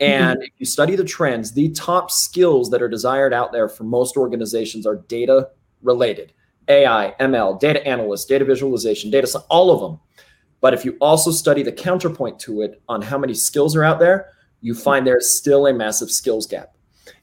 And 0.01 0.39
mm-hmm. 0.39 0.43
if 0.43 0.53
you 0.59 0.67
study 0.67 0.97
the 0.97 1.05
trends, 1.05 1.53
the 1.53 1.71
top 1.71 2.11
skills 2.11 2.71
that 2.71 2.83
are 2.83 2.89
desired 2.89 3.33
out 3.33 3.53
there 3.53 3.69
for 3.69 3.85
most 3.85 4.17
organizations 4.17 4.87
are 4.87 4.97
data 4.97 5.51
related 5.83 6.33
AI, 6.69 7.15
ML, 7.21 7.61
data 7.61 7.87
analyst, 7.87 8.29
data 8.29 8.45
visualization, 8.45 9.11
data, 9.11 9.39
all 9.49 9.71
of 9.71 9.81
them. 9.81 10.01
But 10.61 10.75
if 10.75 10.85
you 10.85 10.97
also 11.01 11.31
study 11.31 11.63
the 11.63 11.73
counterpoint 11.73 12.39
to 12.41 12.63
it 12.63 12.83
on 12.89 13.03
how 13.03 13.19
many 13.19 13.35
skills 13.35 13.75
are 13.77 13.85
out 13.85 13.99
there, 13.99 14.29
you 14.61 14.75
find 14.75 15.07
there's 15.07 15.33
still 15.33 15.67
a 15.67 15.73
massive 15.73 16.11
skills 16.11 16.47
gap. 16.47 16.75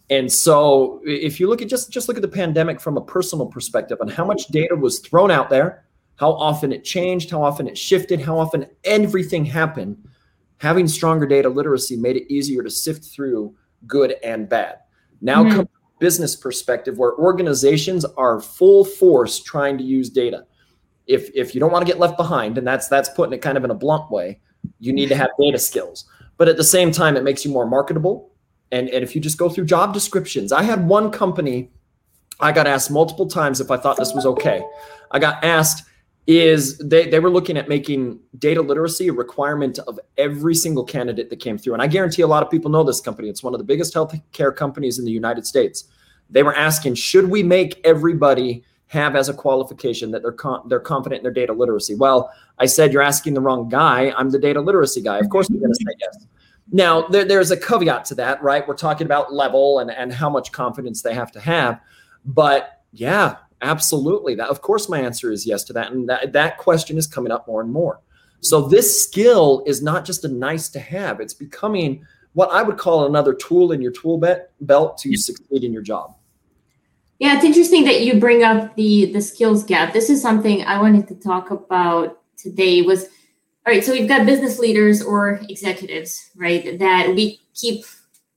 And 0.09 0.31
so 0.31 1.01
if 1.05 1.39
you 1.39 1.47
look 1.47 1.61
at 1.61 1.67
just 1.67 1.91
just 1.91 2.07
look 2.07 2.17
at 2.17 2.21
the 2.21 2.29
pandemic 2.29 2.79
from 2.79 2.97
a 2.97 3.01
personal 3.01 3.45
perspective 3.45 3.97
on 4.01 4.07
how 4.07 4.25
much 4.25 4.47
data 4.47 4.75
was 4.75 4.99
thrown 4.99 5.31
out 5.31 5.49
there 5.49 5.83
how 6.17 6.33
often 6.33 6.71
it 6.71 6.83
changed, 6.83 7.31
how 7.31 7.41
often 7.41 7.67
it 7.67 7.77
shifted, 7.77 8.19
how 8.19 8.37
often 8.37 8.67
everything 8.83 9.45
happened, 9.45 9.97
having 10.57 10.87
stronger 10.87 11.25
data 11.25 11.49
literacy 11.49 11.95
made 11.95 12.17
it 12.17 12.31
easier 12.31 12.61
to 12.63 12.69
sift 12.69 13.05
through 13.05 13.55
good 13.85 14.15
and 14.23 14.49
bad. 14.49 14.79
Now 15.21 15.43
mm-hmm. 15.43 15.55
come 15.55 15.69
business 15.99 16.35
perspective 16.35 16.97
where 16.97 17.13
organizations 17.15 18.05
are 18.05 18.39
full 18.39 18.85
force 18.85 19.39
trying 19.39 19.77
to 19.77 19.83
use 19.83 20.09
data. 20.09 20.45
If 21.07 21.29
if 21.33 21.55
you 21.55 21.61
don't 21.61 21.71
want 21.71 21.85
to 21.85 21.91
get 21.91 21.99
left 21.99 22.17
behind, 22.17 22.57
and 22.57 22.67
that's 22.67 22.87
that's 22.87 23.09
putting 23.09 23.33
it 23.33 23.41
kind 23.41 23.57
of 23.57 23.63
in 23.63 23.71
a 23.71 23.75
blunt 23.75 24.11
way, 24.11 24.41
you 24.79 24.93
need 24.93 25.09
to 25.09 25.15
have 25.15 25.29
data 25.39 25.57
skills. 25.57 26.05
But 26.37 26.47
at 26.47 26.57
the 26.57 26.63
same 26.63 26.91
time, 26.91 27.17
it 27.17 27.23
makes 27.23 27.45
you 27.45 27.51
more 27.51 27.65
marketable. 27.65 28.31
And, 28.71 28.89
and 28.89 29.03
if 29.03 29.15
you 29.15 29.21
just 29.21 29.37
go 29.37 29.49
through 29.49 29.65
job 29.65 29.93
descriptions, 29.93 30.51
I 30.51 30.61
had 30.61 30.87
one 30.87 31.09
company, 31.09 31.71
I 32.39 32.51
got 32.51 32.67
asked 32.67 32.91
multiple 32.91 33.27
times 33.27 33.61
if 33.61 33.71
I 33.71 33.77
thought 33.77 33.97
this 33.97 34.13
was 34.13 34.25
okay. 34.25 34.63
I 35.09 35.19
got 35.19 35.43
asked, 35.43 35.86
is 36.27 36.77
they, 36.79 37.09
they 37.09 37.19
were 37.19 37.29
looking 37.29 37.57
at 37.57 37.69
making 37.69 38.19
data 38.37 38.61
literacy 38.61 39.07
a 39.07 39.13
requirement 39.13 39.79
of 39.79 39.97
every 40.17 40.53
single 40.53 40.83
candidate 40.83 41.29
that 41.29 41.39
came 41.39 41.57
through. 41.57 41.73
And 41.73 41.81
I 41.81 41.87
guarantee 41.87 42.21
a 42.21 42.27
lot 42.27 42.43
of 42.43 42.51
people 42.51 42.69
know 42.69 42.83
this 42.83 42.99
company. 42.99 43.29
It's 43.29 43.41
one 43.41 43.53
of 43.53 43.59
the 43.59 43.63
biggest 43.63 43.93
healthcare 43.93 44.53
companies 44.53 44.99
in 44.99 45.05
the 45.05 45.11
United 45.11 45.47
States. 45.47 45.85
They 46.29 46.43
were 46.43 46.53
asking, 46.53 46.95
should 46.95 47.29
we 47.29 47.43
make 47.43 47.79
everybody 47.85 48.65
have 48.87 49.15
as 49.15 49.29
a 49.29 49.33
qualification 49.33 50.11
that 50.11 50.21
they're 50.21 50.35
they're 50.67 50.81
confident 50.81 51.19
in 51.19 51.23
their 51.23 51.31
data 51.31 51.53
literacy? 51.53 51.95
Well, 51.95 52.29
I 52.59 52.65
said 52.65 52.91
you're 52.91 53.01
asking 53.01 53.33
the 53.33 53.41
wrong 53.41 53.69
guy. 53.69 54.13
I'm 54.17 54.29
the 54.29 54.39
data 54.39 54.59
literacy 54.59 55.01
guy. 55.01 55.19
Of 55.19 55.29
course, 55.29 55.49
we're 55.49 55.61
going 55.61 55.71
to 55.71 55.75
say 55.75 55.95
yes. 55.99 56.25
Now, 56.73 57.07
there, 57.07 57.23
there's 57.23 57.51
a 57.51 57.57
caveat 57.57 58.03
to 58.05 58.15
that, 58.15 58.43
right? 58.43 58.67
We're 58.67 58.75
talking 58.75 59.05
about 59.05 59.33
level 59.33 59.79
and, 59.79 59.89
and 59.89 60.11
how 60.11 60.29
much 60.29 60.51
confidence 60.51 61.01
they 61.01 61.13
have 61.13 61.31
to 61.31 61.39
have. 61.39 61.79
But 62.25 62.81
yeah, 62.91 63.37
Absolutely. 63.61 64.35
That 64.35 64.49
of 64.49 64.61
course 64.61 64.89
my 64.89 64.99
answer 64.99 65.31
is 65.31 65.45
yes 65.45 65.63
to 65.65 65.73
that. 65.73 65.91
And 65.91 66.07
that, 66.09 66.33
that 66.33 66.57
question 66.57 66.97
is 66.97 67.07
coming 67.07 67.31
up 67.31 67.47
more 67.47 67.61
and 67.61 67.71
more. 67.71 67.99
So 68.39 68.61
this 68.61 69.03
skill 69.03 69.63
is 69.65 69.81
not 69.81 70.05
just 70.05 70.23
a 70.23 70.27
nice 70.27 70.69
to 70.69 70.79
have, 70.79 71.19
it's 71.19 71.33
becoming 71.33 72.05
what 72.33 72.51
I 72.51 72.61
would 72.61 72.77
call 72.77 73.07
another 73.07 73.33
tool 73.33 73.71
in 73.71 73.81
your 73.81 73.91
tool 73.91 74.21
belt 74.61 74.97
to 74.99 75.17
succeed 75.17 75.63
in 75.63 75.73
your 75.73 75.81
job. 75.81 76.15
Yeah, 77.17 77.35
it's 77.35 77.43
interesting 77.43 77.83
that 77.85 78.03
you 78.03 78.19
bring 78.19 78.43
up 78.43 78.75
the 78.75 79.11
the 79.11 79.21
skills 79.21 79.63
gap. 79.63 79.91
This 79.91 80.11
is 80.11 80.21
something 80.21 80.63
I 80.63 80.79
wanted 80.79 81.07
to 81.07 81.15
talk 81.15 81.49
about 81.49 82.21
today 82.37 82.83
was 82.83 83.05
all 83.67 83.73
right, 83.73 83.83
so 83.83 83.91
we've 83.91 84.07
got 84.07 84.25
business 84.25 84.59
leaders 84.59 85.01
or 85.01 85.41
executives, 85.49 86.29
right, 86.37 86.79
that 86.79 87.13
we 87.13 87.41
keep 87.53 87.83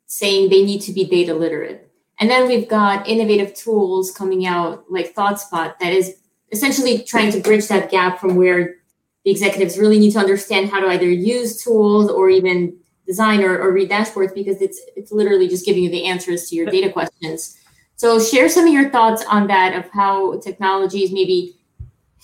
saying 0.07 0.49
they 0.49 0.65
need 0.65 0.81
to 0.81 0.93
be 0.93 1.05
data 1.05 1.35
literate. 1.35 1.90
And 2.21 2.31
then 2.31 2.47
we've 2.47 2.69
got 2.69 3.09
innovative 3.09 3.55
tools 3.55 4.13
coming 4.13 4.47
out 4.47 4.85
like 4.91 5.15
ThoughtSpot 5.15 5.79
that 5.79 5.93
is 5.93 6.17
essentially 6.53 7.03
trying 7.03 7.33
to 7.33 7.41
bridge 7.41 7.67
that 7.69 7.91
gap 7.91 8.21
from 8.21 8.37
where 8.37 8.77
the 9.25 9.31
executives 9.31 9.79
really 9.79 9.99
need 9.99 10.13
to 10.13 10.19
understand 10.19 10.71
how 10.71 10.81
to 10.81 10.87
either 10.89 11.09
use 11.09 11.63
tools 11.63 12.11
or 12.11 12.29
even 12.29 12.77
design 13.07 13.43
or, 13.43 13.59
or 13.59 13.73
read 13.73 13.91
dashboards 13.91 14.35
because 14.35 14.61
it's 14.63 14.81
it's 14.97 15.11
literally 15.13 15.49
just 15.49 15.65
giving 15.65 15.83
you 15.83 15.91
the 15.91 16.05
answers 16.05 16.49
to 16.49 16.57
your 16.57 16.67
data 16.67 16.93
questions. 16.99 17.59
So 17.97 18.21
share 18.21 18.49
some 18.49 18.67
of 18.67 18.73
your 18.73 18.91
thoughts 18.91 19.25
on 19.29 19.47
that 19.49 19.75
of 19.75 19.91
how 19.91 20.39
technology 20.41 21.03
is 21.03 21.13
maybe 21.13 21.57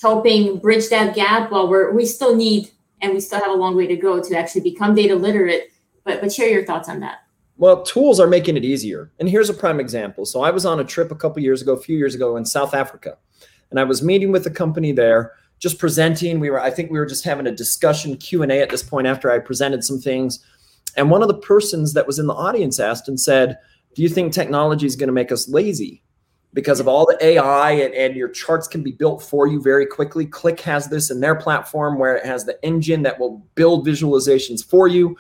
helping 0.00 0.58
bridge 0.58 0.88
that 0.90 1.14
gap 1.14 1.50
while 1.50 1.68
we're 1.68 1.92
we 1.92 2.06
still 2.06 2.36
need 2.36 2.70
and 3.00 3.12
we 3.12 3.20
still 3.20 3.40
have 3.40 3.50
a 3.50 3.54
long 3.54 3.76
way 3.76 3.86
to 3.86 3.96
go 3.96 4.22
to 4.22 4.38
actually 4.38 4.62
become 4.62 4.94
data 4.94 5.14
literate. 5.14 5.70
But 6.04 6.20
but 6.20 6.32
share 6.32 6.48
your 6.48 6.64
thoughts 6.64 6.88
on 6.88 7.00
that. 7.00 7.25
Well, 7.58 7.82
tools 7.82 8.20
are 8.20 8.26
making 8.26 8.56
it 8.56 8.64
easier. 8.64 9.10
And 9.18 9.28
here's 9.28 9.48
a 9.48 9.54
prime 9.54 9.80
example. 9.80 10.26
So 10.26 10.42
I 10.42 10.50
was 10.50 10.66
on 10.66 10.80
a 10.80 10.84
trip 10.84 11.10
a 11.10 11.16
couple 11.16 11.42
years 11.42 11.62
ago, 11.62 11.72
a 11.72 11.80
few 11.80 11.96
years 11.96 12.14
ago 12.14 12.36
in 12.36 12.44
South 12.44 12.74
Africa, 12.74 13.16
and 13.70 13.80
I 13.80 13.84
was 13.84 14.02
meeting 14.02 14.30
with 14.30 14.46
a 14.46 14.50
company 14.50 14.92
there, 14.92 15.32
just 15.58 15.78
presenting. 15.78 16.38
We 16.38 16.50
were, 16.50 16.60
I 16.60 16.70
think 16.70 16.90
we 16.90 16.98
were 16.98 17.06
just 17.06 17.24
having 17.24 17.46
a 17.46 17.52
discussion 17.52 18.16
Q 18.16 18.42
and 18.42 18.52
A 18.52 18.60
at 18.60 18.70
this 18.70 18.82
point 18.82 19.06
after 19.06 19.30
I 19.30 19.38
presented 19.38 19.82
some 19.84 19.98
things. 19.98 20.44
And 20.96 21.10
one 21.10 21.22
of 21.22 21.28
the 21.28 21.38
persons 21.38 21.94
that 21.94 22.06
was 22.06 22.18
in 22.18 22.26
the 22.26 22.34
audience 22.34 22.78
asked 22.78 23.08
and 23.08 23.18
said, 23.18 23.58
"Do 23.94 24.02
you 24.02 24.08
think 24.08 24.32
technology 24.32 24.86
is 24.86 24.96
going 24.96 25.08
to 25.08 25.12
make 25.12 25.32
us 25.32 25.48
lazy?" 25.48 26.02
Because 26.52 26.78
of 26.78 26.88
all 26.88 27.04
the 27.04 27.18
AI 27.22 27.72
and, 27.72 27.92
and 27.94 28.16
your 28.16 28.28
charts 28.28 28.68
can 28.68 28.82
be 28.82 28.92
built 28.92 29.22
for 29.22 29.46
you 29.46 29.60
very 29.60 29.84
quickly. 29.84 30.26
Qlik 30.26 30.60
has 30.60 30.88
this 30.88 31.10
in 31.10 31.20
their 31.20 31.34
platform 31.34 31.98
where 31.98 32.16
it 32.16 32.24
has 32.24 32.44
the 32.44 32.62
engine 32.64 33.02
that 33.02 33.18
will 33.18 33.38
build 33.56 33.86
visualizations 33.86 34.64
for 34.64 34.88
you 34.88 35.16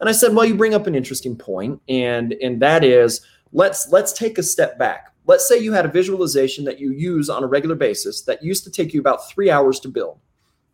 and 0.00 0.08
I 0.08 0.12
said, 0.12 0.34
well, 0.34 0.46
you 0.46 0.54
bring 0.54 0.74
up 0.74 0.86
an 0.86 0.94
interesting 0.94 1.36
point, 1.36 1.80
and 1.88 2.32
and 2.42 2.60
that 2.60 2.82
is 2.82 3.20
let's 3.52 3.88
let's 3.90 4.12
take 4.12 4.38
a 4.38 4.42
step 4.42 4.78
back. 4.78 5.14
Let's 5.26 5.46
say 5.46 5.58
you 5.58 5.72
had 5.72 5.84
a 5.84 5.90
visualization 5.90 6.64
that 6.64 6.80
you 6.80 6.92
use 6.92 7.28
on 7.28 7.44
a 7.44 7.46
regular 7.46 7.76
basis 7.76 8.22
that 8.22 8.42
used 8.42 8.64
to 8.64 8.70
take 8.70 8.92
you 8.92 9.00
about 9.00 9.28
three 9.28 9.50
hours 9.50 9.78
to 9.80 9.88
build. 9.88 10.18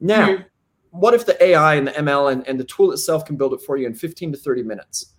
Now, 0.01 0.29
mm-hmm. 0.29 0.43
what 0.91 1.15
if 1.15 1.27
the 1.27 1.43
AI 1.43 1.75
and 1.75 1.89
the 1.89 1.93
ML 1.93 2.33
and, 2.33 2.47
and 2.47 2.59
the 2.59 2.65
tool 2.65 2.93
itself 2.93 3.25
can 3.25 3.37
build 3.37 3.53
it 3.53 3.61
for 3.61 3.77
you 3.77 3.87
in 3.87 3.95
15 3.95 4.33
to 4.33 4.39
30 4.39 4.62
minutes? 4.62 5.12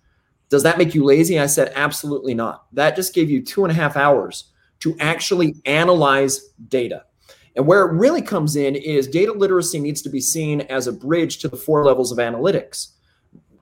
Does 0.48 0.62
that 0.62 0.78
make 0.78 0.94
you 0.94 1.04
lazy? 1.04 1.38
I 1.38 1.46
said, 1.46 1.72
absolutely 1.76 2.34
not. 2.34 2.66
That 2.72 2.96
just 2.96 3.14
gave 3.14 3.30
you 3.30 3.42
two 3.42 3.64
and 3.64 3.70
a 3.70 3.74
half 3.74 3.96
hours 3.96 4.52
to 4.80 4.96
actually 4.98 5.56
analyze 5.66 6.48
data. 6.68 7.04
And 7.54 7.66
where 7.66 7.86
it 7.86 7.92
really 7.92 8.22
comes 8.22 8.56
in 8.56 8.76
is 8.76 9.08
data 9.08 9.32
literacy 9.32 9.80
needs 9.80 10.00
to 10.02 10.08
be 10.08 10.20
seen 10.20 10.62
as 10.62 10.86
a 10.86 10.92
bridge 10.92 11.38
to 11.38 11.48
the 11.48 11.56
four 11.56 11.84
levels 11.84 12.12
of 12.12 12.18
analytics. 12.18 12.92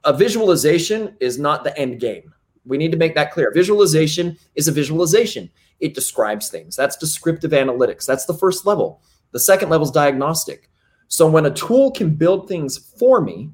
A 0.06 0.12
visualization 0.12 1.16
is 1.20 1.38
not 1.38 1.64
the 1.64 1.76
end 1.76 2.00
game. 2.00 2.32
We 2.64 2.78
need 2.78 2.92
to 2.92 2.98
make 2.98 3.14
that 3.16 3.32
clear. 3.32 3.52
Visualization 3.52 4.38
is 4.54 4.68
a 4.68 4.72
visualization. 4.72 5.50
It 5.80 5.94
describes 5.94 6.48
things. 6.48 6.76
That's 6.76 6.96
descriptive 6.96 7.50
analytics. 7.50 8.06
That's 8.06 8.24
the 8.24 8.34
first 8.34 8.64
level. 8.64 9.02
The 9.32 9.40
second 9.40 9.68
level 9.68 9.84
is 9.84 9.90
diagnostic. 9.90 10.70
So 11.08 11.28
when 11.28 11.46
a 11.46 11.50
tool 11.50 11.90
can 11.90 12.14
build 12.14 12.48
things 12.48 12.78
for 12.78 13.20
me, 13.20 13.50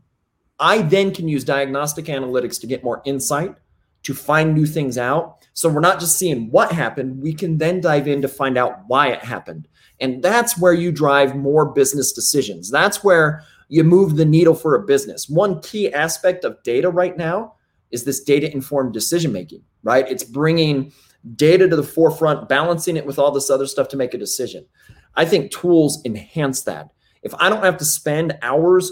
I 0.58 0.82
then 0.82 1.12
can 1.12 1.26
use 1.26 1.42
diagnostic 1.42 2.04
analytics 2.04 2.60
to 2.60 2.66
get 2.66 2.84
more 2.84 3.02
insight, 3.04 3.56
to 4.04 4.14
find 4.14 4.54
new 4.54 4.66
things 4.66 4.98
out. 4.98 5.38
So 5.54 5.68
we're 5.68 5.80
not 5.80 6.00
just 6.00 6.18
seeing 6.18 6.50
what 6.50 6.70
happened, 6.70 7.20
we 7.22 7.32
can 7.32 7.58
then 7.58 7.80
dive 7.80 8.08
in 8.08 8.22
to 8.22 8.28
find 8.28 8.58
out 8.58 8.80
why 8.88 9.08
it 9.08 9.24
happened. 9.24 9.68
And 10.00 10.22
that's 10.22 10.58
where 10.58 10.74
you 10.74 10.92
drive 10.92 11.34
more 11.34 11.66
business 11.66 12.12
decisions. 12.12 12.70
That's 12.70 13.02
where 13.02 13.42
you 13.68 13.85
move 13.85 14.16
the 14.16 14.25
needle 14.25 14.55
for 14.55 14.75
a 14.75 14.83
business. 14.83 15.29
One 15.29 15.61
key 15.61 15.92
aspect 15.92 16.44
of 16.44 16.62
data 16.62 16.90
right 16.90 17.16
now 17.16 17.55
is 17.90 18.05
this 18.05 18.22
data 18.22 18.53
informed 18.53 18.92
decision 18.92 19.33
making, 19.33 19.62
right? 19.83 20.09
It's 20.11 20.25
bringing 20.25 20.92
data 21.37 21.68
to 21.68 21.77
the 21.77 21.83
forefront, 21.83 22.48
balancing 22.48 22.96
it 22.96 23.07
with 23.07 23.18
all 23.18 23.31
this 23.31 23.51
other 23.51 23.66
stuff 23.66 23.88
to 23.88 23.96
make 23.96 24.14
a 24.14 24.18
decision. 24.18 24.66
I 25.14 25.25
think 25.25 25.51
tools 25.51 26.01
enhance 26.05 26.62
that. 26.62 26.88
If 27.22 27.35
I 27.38 27.48
don't 27.48 27.64
have 27.64 27.77
to 27.79 27.85
spend 27.85 28.37
hours 28.42 28.90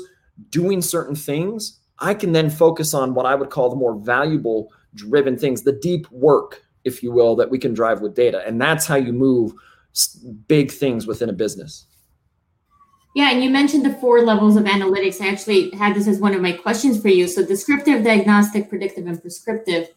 doing 0.50 0.82
certain 0.82 1.16
things, 1.16 1.80
I 1.98 2.14
can 2.14 2.32
then 2.32 2.50
focus 2.50 2.94
on 2.94 3.14
what 3.14 3.26
I 3.26 3.34
would 3.34 3.50
call 3.50 3.68
the 3.68 3.76
more 3.76 3.98
valuable 3.98 4.72
driven 4.94 5.36
things, 5.36 5.62
the 5.62 5.72
deep 5.72 6.10
work, 6.10 6.62
if 6.84 7.02
you 7.02 7.12
will, 7.12 7.36
that 7.36 7.50
we 7.50 7.58
can 7.58 7.74
drive 7.74 8.00
with 8.00 8.14
data. 8.14 8.42
And 8.46 8.60
that's 8.60 8.86
how 8.86 8.96
you 8.96 9.12
move 9.12 9.52
big 10.46 10.70
things 10.70 11.06
within 11.06 11.28
a 11.28 11.32
business. 11.32 11.86
Yeah, 13.14 13.30
and 13.30 13.42
you 13.42 13.50
mentioned 13.50 13.84
the 13.84 13.94
four 13.94 14.22
levels 14.22 14.56
of 14.56 14.64
analytics. 14.64 15.20
I 15.20 15.28
actually 15.28 15.70
had 15.70 15.96
this 15.96 16.06
as 16.06 16.18
one 16.18 16.34
of 16.34 16.40
my 16.40 16.52
questions 16.52 17.00
for 17.00 17.08
you. 17.08 17.26
So, 17.26 17.44
descriptive, 17.44 18.04
diagnostic, 18.04 18.68
predictive, 18.68 19.06
and 19.06 19.20
prescriptive. 19.20 19.88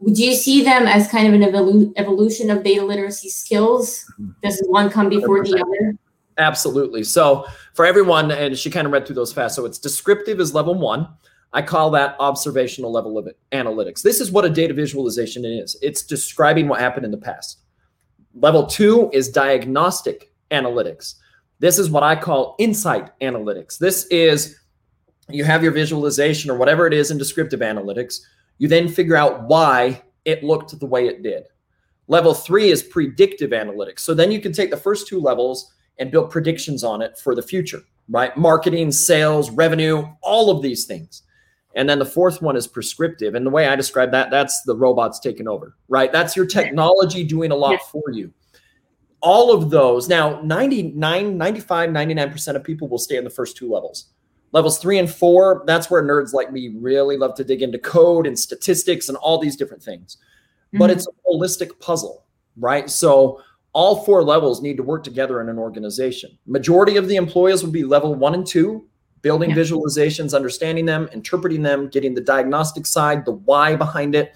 Would 0.00 0.18
you 0.18 0.34
see 0.34 0.64
them 0.64 0.86
as 0.86 1.08
kind 1.08 1.26
of 1.28 1.34
an 1.34 1.42
evolu- 1.42 1.92
evolution 1.96 2.50
of 2.50 2.64
data 2.64 2.84
literacy 2.84 3.28
skills? 3.28 4.04
Mm-hmm. 4.18 4.30
Does 4.42 4.62
one 4.68 4.90
come 4.90 5.08
before 5.08 5.44
100%. 5.44 5.50
the 5.50 5.62
other? 5.62 5.98
Absolutely. 6.38 7.04
So, 7.04 7.46
for 7.74 7.84
everyone, 7.84 8.30
and 8.30 8.56
she 8.56 8.70
kind 8.70 8.86
of 8.86 8.92
read 8.92 9.06
through 9.06 9.16
those 9.16 9.32
fast. 9.32 9.56
So, 9.56 9.66
it's 9.66 9.78
descriptive 9.78 10.40
is 10.40 10.54
level 10.54 10.74
one. 10.74 11.08
I 11.52 11.62
call 11.62 11.90
that 11.92 12.16
observational 12.18 12.90
level 12.90 13.16
of 13.18 13.26
it, 13.26 13.38
analytics. 13.52 14.02
This 14.02 14.20
is 14.20 14.32
what 14.32 14.44
a 14.44 14.50
data 14.50 14.74
visualization 14.74 15.44
is. 15.44 15.76
It's 15.82 16.02
describing 16.02 16.66
what 16.66 16.80
happened 16.80 17.04
in 17.04 17.12
the 17.12 17.18
past. 17.18 17.60
Level 18.34 18.66
two 18.66 19.08
is 19.12 19.28
diagnostic 19.28 20.32
analytics. 20.50 21.14
This 21.64 21.78
is 21.78 21.88
what 21.88 22.02
I 22.02 22.14
call 22.14 22.56
insight 22.58 23.18
analytics. 23.20 23.78
This 23.78 24.04
is 24.10 24.60
you 25.30 25.44
have 25.44 25.62
your 25.62 25.72
visualization 25.72 26.50
or 26.50 26.58
whatever 26.58 26.86
it 26.86 26.92
is 26.92 27.10
in 27.10 27.16
descriptive 27.16 27.60
analytics. 27.60 28.20
You 28.58 28.68
then 28.68 28.86
figure 28.86 29.16
out 29.16 29.44
why 29.44 30.02
it 30.26 30.44
looked 30.44 30.78
the 30.78 30.84
way 30.84 31.06
it 31.06 31.22
did. 31.22 31.44
Level 32.06 32.34
three 32.34 32.68
is 32.68 32.82
predictive 32.82 33.52
analytics. 33.52 34.00
So 34.00 34.12
then 34.12 34.30
you 34.30 34.42
can 34.42 34.52
take 34.52 34.70
the 34.70 34.76
first 34.76 35.08
two 35.08 35.18
levels 35.18 35.72
and 35.98 36.10
build 36.10 36.30
predictions 36.30 36.84
on 36.84 37.00
it 37.00 37.16
for 37.16 37.34
the 37.34 37.40
future, 37.40 37.80
right? 38.10 38.36
Marketing, 38.36 38.92
sales, 38.92 39.50
revenue, 39.50 40.06
all 40.20 40.50
of 40.50 40.60
these 40.60 40.84
things. 40.84 41.22
And 41.74 41.88
then 41.88 41.98
the 41.98 42.04
fourth 42.04 42.42
one 42.42 42.56
is 42.56 42.66
prescriptive. 42.66 43.34
And 43.34 43.46
the 43.46 43.50
way 43.50 43.68
I 43.68 43.74
describe 43.74 44.10
that, 44.10 44.30
that's 44.30 44.60
the 44.64 44.76
robots 44.76 45.18
taking 45.18 45.48
over, 45.48 45.78
right? 45.88 46.12
That's 46.12 46.36
your 46.36 46.44
technology 46.44 47.24
doing 47.24 47.52
a 47.52 47.56
lot 47.56 47.80
for 47.90 48.10
you. 48.12 48.34
All 49.24 49.54
of 49.54 49.70
those, 49.70 50.06
now 50.06 50.40
99, 50.42 51.38
95, 51.38 51.90
99% 51.90 52.56
of 52.56 52.62
people 52.62 52.88
will 52.88 52.98
stay 52.98 53.16
in 53.16 53.24
the 53.24 53.30
first 53.30 53.56
two 53.56 53.70
levels. 53.70 54.10
Levels 54.52 54.78
three 54.78 54.98
and 54.98 55.10
four, 55.10 55.64
that's 55.66 55.90
where 55.90 56.02
nerds 56.02 56.34
like 56.34 56.52
me 56.52 56.74
really 56.76 57.16
love 57.16 57.34
to 57.36 57.42
dig 57.42 57.62
into 57.62 57.78
code 57.78 58.26
and 58.26 58.38
statistics 58.38 59.08
and 59.08 59.16
all 59.16 59.38
these 59.38 59.56
different 59.56 59.82
things. 59.82 60.18
Mm-hmm. 60.68 60.78
But 60.78 60.90
it's 60.90 61.06
a 61.06 61.10
holistic 61.28 61.80
puzzle, 61.80 62.26
right? 62.56 62.88
So 62.90 63.40
all 63.72 64.04
four 64.04 64.22
levels 64.22 64.62
need 64.62 64.76
to 64.76 64.82
work 64.82 65.02
together 65.02 65.40
in 65.40 65.48
an 65.48 65.58
organization. 65.58 66.38
Majority 66.46 66.96
of 66.96 67.08
the 67.08 67.16
employees 67.16 67.64
will 67.64 67.72
be 67.72 67.82
level 67.82 68.14
one 68.14 68.34
and 68.34 68.46
two, 68.46 68.86
building 69.22 69.50
yeah. 69.50 69.56
visualizations, 69.56 70.34
understanding 70.34 70.84
them, 70.84 71.08
interpreting 71.12 71.62
them, 71.62 71.88
getting 71.88 72.14
the 72.14 72.20
diagnostic 72.20 72.84
side, 72.86 73.24
the 73.24 73.32
why 73.32 73.74
behind 73.74 74.14
it. 74.14 74.34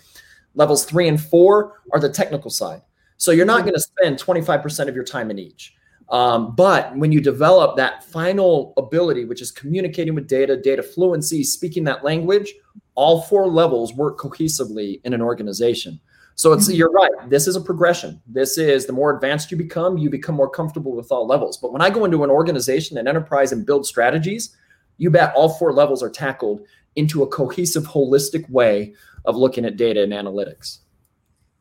Levels 0.54 0.84
three 0.84 1.06
and 1.06 1.22
four 1.22 1.82
are 1.92 2.00
the 2.00 2.08
technical 2.08 2.50
side. 2.50 2.80
So 3.18 3.32
you're 3.32 3.46
not 3.46 3.58
mm-hmm. 3.58 3.70
going 3.70 3.74
to 3.74 3.80
spend 3.80 4.18
25% 4.18 4.88
of 4.88 4.94
your 4.94 5.04
time 5.04 5.30
in 5.30 5.38
each. 5.38 5.74
Um, 6.10 6.54
but 6.54 6.96
when 6.96 7.12
you 7.12 7.20
develop 7.20 7.76
that 7.76 8.02
final 8.02 8.72
ability, 8.78 9.26
which 9.26 9.42
is 9.42 9.50
communicating 9.50 10.14
with 10.14 10.26
data, 10.26 10.56
data 10.56 10.82
fluency, 10.82 11.44
speaking 11.44 11.84
that 11.84 12.02
language, 12.02 12.54
all 12.94 13.22
four 13.22 13.46
levels 13.46 13.92
work 13.94 14.18
cohesively 14.18 15.00
in 15.04 15.12
an 15.12 15.20
organization. 15.20 16.00
So 16.34 16.52
it's 16.52 16.68
mm-hmm. 16.68 16.76
you're 16.76 16.92
right. 16.92 17.10
This 17.28 17.46
is 17.46 17.56
a 17.56 17.60
progression. 17.60 18.22
This 18.26 18.56
is 18.56 18.86
the 18.86 18.92
more 18.92 19.14
advanced 19.14 19.50
you 19.50 19.56
become, 19.56 19.98
you 19.98 20.08
become 20.08 20.36
more 20.36 20.48
comfortable 20.48 20.94
with 20.94 21.10
all 21.12 21.26
levels. 21.26 21.58
But 21.58 21.72
when 21.72 21.82
I 21.82 21.90
go 21.90 22.04
into 22.04 22.24
an 22.24 22.30
organization, 22.30 22.96
an 22.96 23.08
enterprise, 23.08 23.52
and 23.52 23.66
build 23.66 23.86
strategies, 23.86 24.56
you 24.96 25.10
bet 25.10 25.34
all 25.34 25.48
four 25.48 25.72
levels 25.72 26.02
are 26.02 26.10
tackled 26.10 26.60
into 26.96 27.22
a 27.22 27.26
cohesive, 27.26 27.84
holistic 27.84 28.48
way 28.50 28.94
of 29.24 29.36
looking 29.36 29.64
at 29.64 29.76
data 29.76 30.02
and 30.02 30.12
analytics. 30.12 30.78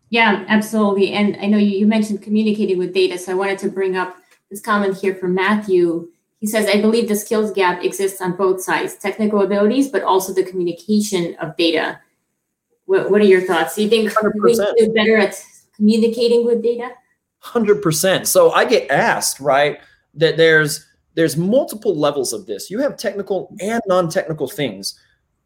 Yeah, 0.10 0.46
absolutely. 0.48 1.12
And 1.12 1.38
I 1.42 1.48
know 1.48 1.58
you, 1.58 1.86
mentioned 1.86 2.22
communicating 2.22 2.78
with 2.78 2.94
data, 2.94 3.18
so 3.18 3.32
I 3.32 3.36
wanted 3.36 3.60
to 3.60 3.70
bring 3.70 3.98
up 3.98 4.16
this 4.50 4.62
comment 4.62 4.98
here 4.98 5.16
from 5.16 5.34
Matthew. 5.34 6.10
He 6.40 6.48
says, 6.48 6.68
I 6.68 6.82
believe 6.82 7.08
the 7.10 7.16
skills 7.16 7.52
gap 7.52 7.84
exists 7.84 8.22
on 8.22 8.38
both 8.38 8.62
sides 8.62 8.96
technical 8.96 9.42
abilities, 9.42 9.90
but 9.90 10.04
also 10.04 10.34
the 10.34 10.44
communication 10.44 11.36
of 11.42 11.58
data. 11.58 12.00
What, 12.86 13.12
what 13.12 13.22
are 13.22 13.26
your 13.26 13.42
thoughts? 13.42 13.76
Do 13.76 13.84
you 13.84 13.90
think 13.90 14.12
100%. 14.12 14.34
we 14.42 14.54
do 14.54 14.94
better 14.94 15.18
at 15.18 15.36
communicating 15.76 16.46
with 16.46 16.64
data? 16.64 16.92
100%. 17.44 18.26
So 18.28 18.52
I 18.52 18.64
get 18.66 18.90
asked, 18.90 19.40
right, 19.40 19.80
that 20.14 20.38
there's 20.38 20.86
there's 21.16 21.36
multiple 21.36 21.98
levels 21.98 22.32
of 22.32 22.46
this. 22.46 22.70
You 22.70 22.78
have 22.80 22.96
technical 22.96 23.52
and 23.60 23.82
non-technical 23.88 24.48
things. 24.50 25.00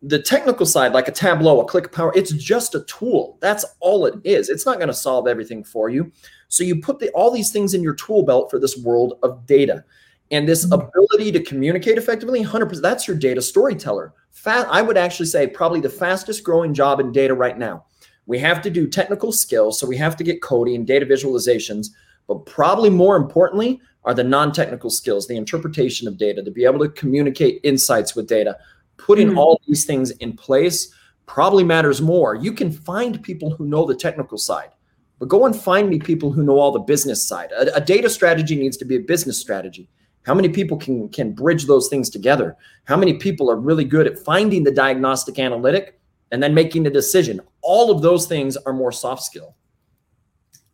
The 0.04 0.20
technical 0.20 0.66
side, 0.66 0.94
like 0.94 1.08
a 1.08 1.12
Tableau, 1.12 1.62
a 1.62 1.68
ClickPower, 1.68 2.12
it's 2.16 2.32
just 2.32 2.74
a 2.74 2.82
tool. 2.82 3.38
That's 3.40 3.66
all 3.80 4.06
it 4.08 4.16
is. 4.24 4.50
It's 4.50 4.66
not 4.66 4.78
going 4.78 4.88
to 4.88 4.94
solve 4.94 5.28
everything 5.28 5.64
for 5.64 5.90
you. 5.90 6.12
So 6.48 6.64
you 6.64 6.82
put 6.82 7.00
the, 7.00 7.10
all 7.12 7.30
these 7.30 7.52
things 7.52 7.74
in 7.74 7.84
your 7.84 7.94
tool 7.94 8.24
belt 8.24 8.50
for 8.50 8.60
this 8.60 8.78
world 8.78 9.20
of 9.22 9.46
data. 9.46 9.86
And 10.32 10.48
this 10.48 10.66
mm-hmm. 10.66 10.74
ability 10.74 11.32
to 11.34 11.44
communicate 11.44 11.98
effectively, 11.98 12.44
100%, 12.44 12.82
that's 12.82 13.08
your 13.08 13.18
data 13.18 13.42
storyteller. 13.42 14.14
Fat, 14.32 14.68
I 14.72 14.82
would 14.82 14.98
actually 14.98 15.28
say 15.28 15.46
probably 15.46 15.82
the 15.82 15.90
fastest 15.90 16.44
growing 16.44 16.74
job 16.74 17.00
in 17.00 17.12
data 17.12 17.34
right 17.34 17.58
now. 17.58 17.86
We 18.26 18.40
have 18.40 18.62
to 18.64 18.70
do 18.70 18.88
technical 18.88 19.32
skills. 19.32 19.80
So 19.80 19.86
we 19.86 19.98
have 19.98 20.16
to 20.18 20.24
get 20.24 20.42
coding, 20.42 20.86
data 20.86 21.06
visualizations, 21.06 21.88
but 22.28 22.46
probably 22.46 22.90
more 22.90 23.18
importantly, 23.18 23.82
are 24.04 24.14
the 24.14 24.24
non-technical 24.24 24.90
skills, 24.90 25.28
the 25.28 25.38
interpretation 25.38 26.08
of 26.08 26.18
data, 26.18 26.42
to 26.42 26.50
be 26.50 26.66
able 26.66 26.80
to 26.80 26.90
communicate 26.90 27.60
insights 27.64 28.16
with 28.16 28.28
data. 28.28 28.58
Putting 29.06 29.30
mm-hmm. 29.30 29.38
all 29.40 29.60
these 29.68 29.86
things 29.86 30.12
in 30.12 30.34
place 30.34 30.94
probably 31.26 31.64
matters 31.64 32.02
more. 32.02 32.36
You 32.36 32.54
can 32.54 32.72
find 32.72 33.22
people 33.24 33.50
who 33.50 33.66
know 33.66 33.86
the 33.86 33.96
technical 33.96 34.38
side, 34.38 34.70
but 35.18 35.28
go 35.28 35.46
and 35.46 35.56
find 35.56 35.90
me 35.90 35.98
people 35.98 36.32
who 36.32 36.44
know 36.44 36.60
all 36.60 36.72
the 36.72 36.80
business 36.80 37.28
side. 37.28 37.52
A, 37.52 37.76
a 37.78 37.82
data 37.82 38.10
strategy 38.10 38.56
needs 38.56 38.78
to 38.78 38.86
be 38.86 38.98
a 38.98 39.00
business 39.00 39.40
strategy. 39.40 39.90
How 40.24 40.36
many 40.36 40.50
people 40.50 40.78
can 40.78 41.10
can 41.10 41.34
bridge 41.34 41.66
those 41.66 41.88
things 41.88 42.10
together? 42.10 42.56
How 42.84 42.96
many 42.96 43.16
people 43.18 43.50
are 43.50 43.56
really 43.56 43.86
good 43.86 44.06
at 44.06 44.20
finding 44.20 44.64
the 44.64 44.72
diagnostic 44.72 45.40
analytic 45.40 46.00
and 46.32 46.44
then 46.44 46.54
making 46.54 46.86
a 46.86 46.92
decision? 46.92 47.42
All 47.62 47.90
of 47.90 48.04
those 48.04 48.28
things 48.28 48.56
are 48.56 48.74
more 48.74 48.92
soft 48.92 49.24
skill. 49.24 49.56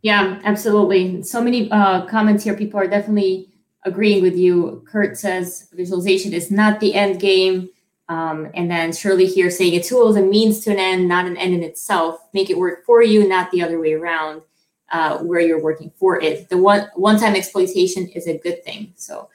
Yeah, 0.02 0.40
absolutely. 0.44 1.22
So 1.22 1.42
many 1.42 1.70
uh, 1.70 2.04
comments 2.06 2.44
here. 2.44 2.54
People 2.54 2.78
are 2.78 2.86
definitely 2.86 3.48
agreeing 3.84 4.22
with 4.22 4.36
you. 4.36 4.84
Kurt 4.86 5.16
says 5.16 5.68
visualization 5.72 6.34
is 6.34 6.50
not 6.50 6.78
the 6.80 6.94
end 6.94 7.20
game. 7.20 7.70
Um, 8.08 8.48
and 8.54 8.70
then 8.70 8.92
Shirley 8.92 9.26
here 9.26 9.50
saying 9.50 9.74
a 9.74 9.82
tool 9.82 10.08
is 10.08 10.16
a 10.16 10.22
means 10.22 10.60
to 10.60 10.70
an 10.70 10.78
end, 10.78 11.08
not 11.08 11.26
an 11.26 11.36
end 11.36 11.54
in 11.54 11.62
itself. 11.62 12.20
Make 12.32 12.48
it 12.48 12.58
work 12.58 12.84
for 12.86 13.02
you, 13.02 13.28
not 13.28 13.50
the 13.50 13.62
other 13.62 13.78
way 13.78 13.92
around, 13.92 14.42
uh, 14.90 15.18
where 15.18 15.40
you're 15.40 15.62
working 15.62 15.92
for 15.96 16.20
it. 16.20 16.48
The 16.48 16.56
one 16.56 16.88
one-time 16.94 17.36
exploitation 17.36 18.08
is 18.08 18.26
a 18.26 18.38
good 18.38 18.64
thing. 18.64 18.94
So 18.96 19.28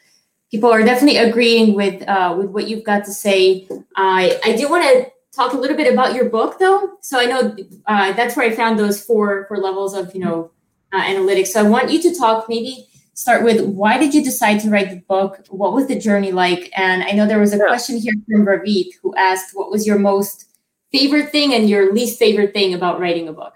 people 0.49 0.71
are 0.71 0.83
definitely 0.83 1.17
agreeing 1.17 1.75
with 1.75 2.07
uh, 2.07 2.35
with 2.37 2.49
what 2.49 2.67
you've 2.67 2.83
got 2.83 3.05
to 3.05 3.11
say. 3.11 3.67
I 3.95 4.39
I 4.43 4.55
do 4.55 4.69
want 4.69 4.83
to 4.83 5.11
talk 5.31 5.53
a 5.53 5.57
little 5.57 5.77
bit 5.77 5.91
about 5.91 6.15
your 6.15 6.29
book 6.29 6.57
though. 6.59 6.97
So 7.01 7.19
I 7.19 7.25
know 7.25 7.55
uh, 7.85 8.13
that's 8.13 8.35
where 8.35 8.47
I 8.47 8.55
found 8.55 8.79
those 8.79 9.03
four 9.03 9.45
four 9.47 9.57
levels 9.57 9.93
of 9.93 10.13
you 10.15 10.21
know 10.21 10.51
uh, 10.91 11.01
analytics. 11.03 11.47
So 11.47 11.59
I 11.59 11.69
want 11.69 11.91
you 11.91 12.01
to 12.01 12.15
talk 12.15 12.49
maybe 12.49 12.87
start 13.13 13.43
with 13.43 13.61
why 13.65 13.97
did 13.97 14.13
you 14.13 14.23
decide 14.23 14.59
to 14.61 14.69
write 14.69 14.89
the 14.89 15.01
book? 15.07 15.45
What 15.49 15.73
was 15.73 15.87
the 15.87 15.99
journey 15.99 16.31
like? 16.31 16.71
And 16.75 17.03
I 17.03 17.11
know 17.11 17.27
there 17.27 17.39
was 17.39 17.53
a 17.53 17.57
yeah. 17.57 17.67
question 17.67 17.97
here 17.97 18.13
from 18.29 18.45
Ravit 18.45 18.89
who 19.01 19.15
asked, 19.15 19.51
what 19.53 19.71
was 19.71 19.85
your 19.85 19.99
most 19.99 20.45
favorite 20.91 21.31
thing 21.31 21.53
and 21.53 21.69
your 21.69 21.93
least 21.93 22.19
favorite 22.19 22.53
thing 22.53 22.73
about 22.73 22.99
writing 22.99 23.27
a 23.27 23.33
book? 23.33 23.53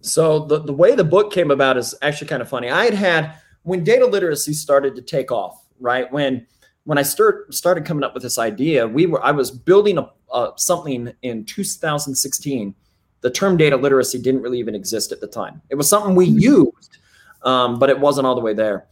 So 0.00 0.40
the, 0.40 0.60
the 0.60 0.72
way 0.72 0.94
the 0.94 1.04
book 1.04 1.32
came 1.32 1.50
about 1.50 1.76
is 1.76 1.94
actually 2.02 2.28
kind 2.28 2.42
of 2.42 2.48
funny. 2.48 2.70
I 2.70 2.84
had 2.84 2.94
had 2.94 3.34
when 3.62 3.82
data 3.82 4.06
literacy 4.06 4.52
started 4.52 4.94
to 4.96 5.02
take 5.02 5.32
off, 5.32 5.66
right? 5.80 6.10
When 6.12 6.46
when 6.84 6.98
I 6.98 7.02
start, 7.02 7.52
started 7.52 7.84
coming 7.84 8.04
up 8.04 8.14
with 8.14 8.22
this 8.22 8.38
idea, 8.38 8.86
we 8.86 9.06
were 9.06 9.22
I 9.24 9.32
was 9.32 9.50
building 9.50 9.98
a, 9.98 10.08
uh, 10.30 10.52
something 10.56 11.12
in 11.22 11.44
2016. 11.44 12.74
The 13.22 13.30
term 13.30 13.56
data 13.56 13.76
literacy 13.76 14.22
didn't 14.22 14.42
really 14.42 14.60
even 14.60 14.76
exist 14.76 15.10
at 15.10 15.20
the 15.20 15.26
time. 15.26 15.60
It 15.68 15.74
was 15.74 15.88
something 15.88 16.14
we 16.14 16.26
used, 16.26 16.98
um, 17.42 17.80
but 17.80 17.90
it 17.90 17.98
wasn't 17.98 18.28
all 18.28 18.36
the 18.36 18.40
way 18.40 18.54
there. 18.54 18.86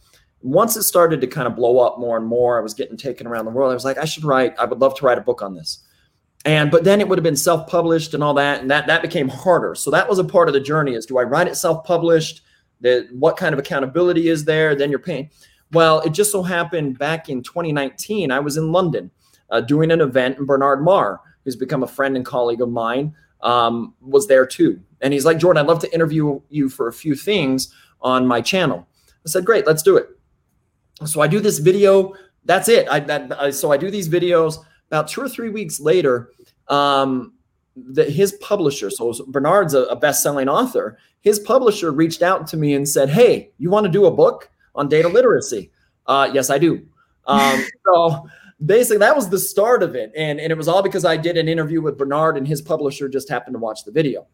Once 0.45 0.77
it 0.77 0.83
started 0.83 1.19
to 1.19 1.25
kind 1.25 1.47
of 1.47 1.55
blow 1.55 1.79
up 1.79 1.97
more 1.97 2.17
and 2.17 2.27
more, 2.27 2.59
I 2.59 2.61
was 2.61 2.75
getting 2.75 2.95
taken 2.95 3.25
around 3.25 3.45
the 3.45 3.51
world. 3.51 3.71
I 3.71 3.73
was 3.73 3.83
like, 3.83 3.97
I 3.97 4.05
should 4.05 4.23
write. 4.23 4.53
I 4.59 4.65
would 4.65 4.79
love 4.79 4.95
to 4.99 5.05
write 5.05 5.17
a 5.17 5.21
book 5.21 5.41
on 5.41 5.55
this. 5.55 5.79
And 6.45 6.69
but 6.69 6.83
then 6.83 7.01
it 7.01 7.09
would 7.09 7.17
have 7.17 7.23
been 7.23 7.35
self-published 7.35 8.13
and 8.13 8.23
all 8.23 8.35
that 8.35 8.61
and 8.61 8.69
that 8.69 8.85
that 8.85 9.01
became 9.01 9.27
harder. 9.27 9.73
So 9.73 9.89
that 9.89 10.07
was 10.07 10.19
a 10.19 10.23
part 10.23 10.47
of 10.47 10.53
the 10.53 10.59
journey 10.59 10.93
is 10.93 11.07
do 11.07 11.17
i 11.17 11.23
write 11.23 11.47
it 11.47 11.55
self-published? 11.55 12.41
That 12.81 13.07
what 13.11 13.37
kind 13.37 13.53
of 13.53 13.59
accountability 13.59 14.27
is 14.29 14.45
there? 14.45 14.75
Then 14.75 14.91
you're 14.91 14.99
paying. 14.99 15.31
Well 15.71 16.01
it 16.01 16.11
just 16.11 16.31
so 16.31 16.43
happened 16.43 16.99
back 16.99 17.27
in 17.27 17.41
2019 17.41 18.29
i 18.29 18.39
was 18.39 18.55
in 18.55 18.71
london 18.71 19.09
uh, 19.49 19.61
doing 19.61 19.89
an 19.89 20.01
event 20.01 20.37
and 20.37 20.45
bernard 20.45 20.83
marr 20.83 21.19
who's 21.43 21.55
become 21.55 21.81
a 21.81 21.87
friend 21.87 22.15
and 22.15 22.25
colleague 22.25 22.61
of 22.61 22.69
mine 22.69 23.15
um, 23.41 23.93
was 24.01 24.27
there 24.27 24.45
too. 24.45 24.79
And 25.01 25.11
he's 25.11 25.25
like 25.25 25.39
jordan 25.39 25.61
i'd 25.61 25.67
love 25.67 25.79
to 25.79 25.91
interview 25.91 26.39
you 26.49 26.69
for 26.69 26.87
a 26.87 26.93
few 26.93 27.15
things 27.15 27.73
on 28.01 28.27
my 28.27 28.41
channel. 28.41 28.87
I 29.25 29.29
said 29.29 29.45
great 29.45 29.65
let's 29.65 29.81
do 29.81 29.97
it 29.97 30.14
so 31.03 31.21
i 31.21 31.27
do 31.27 31.39
this 31.39 31.59
video 31.59 32.13
that's 32.45 32.69
it 32.69 32.87
I, 32.89 32.99
that, 33.01 33.41
I 33.41 33.49
so 33.49 33.71
i 33.71 33.77
do 33.77 33.91
these 33.91 34.07
videos 34.07 34.59
about 34.87 35.07
two 35.07 35.21
or 35.21 35.29
three 35.29 35.49
weeks 35.49 35.79
later, 35.79 36.31
um, 36.67 37.33
that 37.75 38.09
his 38.09 38.33
publisher, 38.33 38.89
so 38.89 39.13
Bernard's 39.27 39.73
a, 39.73 39.83
a 39.83 39.95
best-selling 39.95 40.47
author, 40.47 40.97
his 41.21 41.39
publisher 41.39 41.91
reached 41.91 42.21
out 42.21 42.47
to 42.47 42.57
me 42.57 42.73
and 42.73 42.87
said, 42.87 43.09
"Hey, 43.09 43.51
you 43.57 43.69
want 43.69 43.85
to 43.85 43.91
do 43.91 44.05
a 44.05 44.11
book 44.11 44.49
on 44.75 44.87
data 44.87 45.09
literacy?" 45.09 45.71
Uh, 46.05 46.29
yes, 46.31 46.49
I 46.49 46.57
do. 46.57 46.85
Um, 47.27 47.65
so 47.85 48.27
basically, 48.65 48.99
that 48.99 49.15
was 49.15 49.29
the 49.29 49.39
start 49.39 49.83
of 49.83 49.95
it, 49.95 50.11
and 50.15 50.39
and 50.39 50.51
it 50.51 50.57
was 50.57 50.67
all 50.67 50.81
because 50.81 51.03
I 51.03 51.17
did 51.17 51.35
an 51.35 51.49
interview 51.49 51.81
with 51.81 51.97
Bernard, 51.97 52.37
and 52.37 52.47
his 52.47 52.61
publisher 52.61 53.09
just 53.09 53.27
happened 53.29 53.55
to 53.55 53.59
watch 53.59 53.83
the 53.83 53.91
video. 53.91 54.27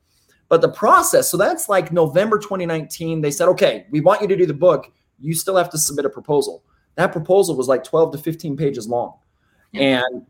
But 0.50 0.62
the 0.62 0.70
process, 0.70 1.32
so 1.32 1.38
that's 1.38 1.70
like 1.70 1.92
November 1.92 2.38
2019. 2.38 3.22
They 3.22 3.32
said, 3.32 3.48
"Okay, 3.48 3.88
we 3.90 4.02
want 4.02 4.22
you 4.22 4.28
to 4.28 4.36
do 4.36 4.46
the 4.46 4.54
book. 4.54 4.92
You 5.22 5.34
still 5.34 5.56
have 5.56 5.70
to 5.72 5.78
submit 5.78 6.06
a 6.06 6.10
proposal." 6.10 6.64
That 6.96 7.12
proposal 7.12 7.56
was 7.56 7.68
like 7.68 7.84
12 7.84 8.12
to 8.14 8.18
15 8.18 8.58
pages 8.58 8.88
long, 8.88 9.14
and 9.74 10.26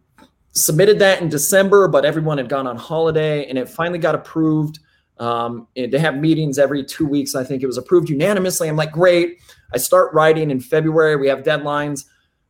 submitted 0.54 1.00
that 1.00 1.22
in 1.22 1.30
December, 1.30 1.88
but 1.88 2.06
everyone 2.06 2.38
had 2.38 2.50
gone 2.50 2.68
on 2.68 2.78
holiday 2.78 3.48
and 3.48 3.58
it 3.58 3.70
finally 3.70 4.00
got 4.00 4.16
approved. 4.16 4.80
Um, 5.18 5.68
they 5.76 6.00
have 6.00 6.18
meetings 6.18 6.60
every 6.60 6.84
two 6.84 7.06
weeks. 7.06 7.36
I 7.36 7.44
think 7.44 7.64
it 7.64 7.68
was 7.68 7.78
approved 7.78 8.10
unanimously. 8.10 8.68
I'm 8.68 8.76
like, 8.76 8.92
great. 8.92 9.40
I 9.74 9.78
start 9.78 10.14
writing 10.14 10.52
in 10.52 10.60
February. 10.60 11.16
We 11.16 11.28
have 11.28 11.44
deadlines. 11.44 12.06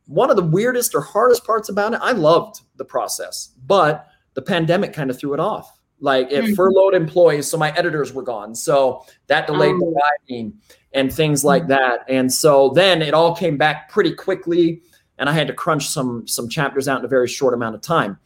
One 0.06 0.30
of 0.30 0.36
the 0.36 0.42
weirdest 0.42 0.94
or 0.94 1.00
hardest 1.00 1.44
parts 1.44 1.68
about 1.68 1.94
it, 1.94 2.00
I 2.02 2.12
loved 2.12 2.62
the 2.76 2.84
process, 2.84 3.52
but 3.66 4.08
the 4.34 4.42
pandemic 4.42 4.92
kind 4.92 5.10
of 5.10 5.18
threw 5.18 5.34
it 5.34 5.40
off. 5.40 5.78
Like 6.00 6.32
it 6.32 6.44
mm-hmm. 6.44 6.54
furloughed 6.54 6.94
employees, 6.94 7.46
so 7.46 7.56
my 7.56 7.70
editors 7.76 8.12
were 8.12 8.24
gone. 8.24 8.56
So 8.56 9.06
that 9.28 9.46
delayed 9.46 9.76
the 9.76 9.84
oh. 9.84 10.00
writing 10.28 10.54
and 10.94 11.12
things 11.12 11.44
like 11.44 11.62
mm-hmm. 11.62 11.70
that. 11.70 12.04
And 12.08 12.32
so 12.32 12.70
then 12.70 13.02
it 13.02 13.14
all 13.14 13.34
came 13.34 13.56
back 13.56 13.90
pretty 13.90 14.14
quickly 14.14 14.82
and 15.22 15.28
I 15.28 15.32
had 15.32 15.46
to 15.46 15.54
crunch 15.54 15.88
some 15.88 16.26
some 16.26 16.48
chapters 16.48 16.88
out 16.88 16.98
in 16.98 17.04
a 17.04 17.08
very 17.08 17.28
short 17.28 17.54
amount 17.54 17.76
of 17.76 17.80
time. 17.80 18.18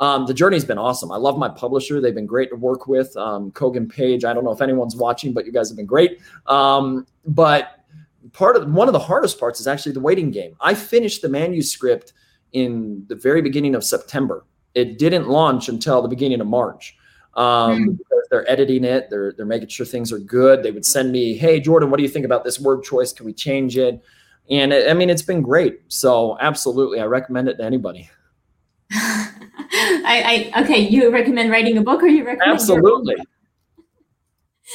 Um, 0.00 0.26
the 0.26 0.34
journey's 0.34 0.64
been 0.64 0.76
awesome. 0.76 1.10
I 1.10 1.16
love 1.16 1.38
my 1.38 1.48
publisher; 1.48 2.00
they've 2.00 2.14
been 2.14 2.26
great 2.26 2.50
to 2.50 2.56
work 2.56 2.86
with. 2.86 3.16
Um, 3.16 3.50
Kogan 3.52 3.90
Page. 3.90 4.24
I 4.24 4.34
don't 4.34 4.44
know 4.44 4.52
if 4.52 4.60
anyone's 4.60 4.94
watching, 4.94 5.32
but 5.32 5.46
you 5.46 5.52
guys 5.52 5.70
have 5.70 5.76
been 5.76 5.86
great. 5.86 6.20
Um, 6.46 7.06
but 7.26 7.84
part 8.32 8.56
of 8.56 8.70
one 8.70 8.88
of 8.88 8.92
the 8.92 8.98
hardest 8.98 9.40
parts 9.40 9.58
is 9.58 9.66
actually 9.66 9.92
the 9.92 10.00
waiting 10.00 10.30
game. 10.30 10.54
I 10.60 10.74
finished 10.74 11.22
the 11.22 11.30
manuscript 11.30 12.12
in 12.52 13.04
the 13.08 13.14
very 13.14 13.40
beginning 13.40 13.74
of 13.74 13.82
September. 13.82 14.44
It 14.74 14.98
didn't 14.98 15.28
launch 15.28 15.68
until 15.68 16.02
the 16.02 16.08
beginning 16.08 16.40
of 16.42 16.46
March. 16.46 16.96
Um, 17.36 17.88
mm. 17.88 17.98
because 17.98 18.28
they're 18.30 18.50
editing 18.50 18.84
it, 18.84 19.10
they're 19.10 19.32
they're 19.32 19.46
making 19.46 19.68
sure 19.68 19.84
things 19.84 20.12
are 20.12 20.18
good. 20.18 20.62
They 20.62 20.70
would 20.70 20.86
send 20.86 21.10
me, 21.10 21.36
"Hey, 21.36 21.60
Jordan, 21.60 21.90
what 21.90 21.96
do 21.96 22.02
you 22.02 22.08
think 22.08 22.24
about 22.24 22.44
this 22.44 22.60
word 22.60 22.82
choice? 22.82 23.12
Can 23.12 23.26
we 23.26 23.32
change 23.32 23.76
it?" 23.76 24.02
and 24.50 24.72
it, 24.72 24.90
I 24.90 24.94
mean 24.94 25.10
it's 25.10 25.22
been 25.22 25.42
great. 25.42 25.80
So 25.88 26.36
absolutely, 26.40 27.00
I 27.00 27.06
recommend 27.06 27.48
it 27.48 27.56
to 27.56 27.64
anybody. 27.64 28.08
I, 28.92 30.50
I 30.54 30.62
okay. 30.62 30.80
You 30.80 31.10
recommend 31.10 31.50
writing 31.50 31.78
a 31.78 31.82
book, 31.82 32.02
or 32.02 32.06
you 32.06 32.24
recommend 32.24 32.52
absolutely. 32.52 33.16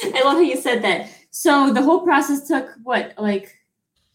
I 0.02 0.22
love 0.22 0.34
how 0.34 0.40
you 0.40 0.56
said 0.56 0.82
that. 0.82 1.10
So 1.30 1.72
the 1.72 1.82
whole 1.82 2.00
process 2.00 2.46
took 2.46 2.70
what, 2.82 3.14
like 3.18 3.56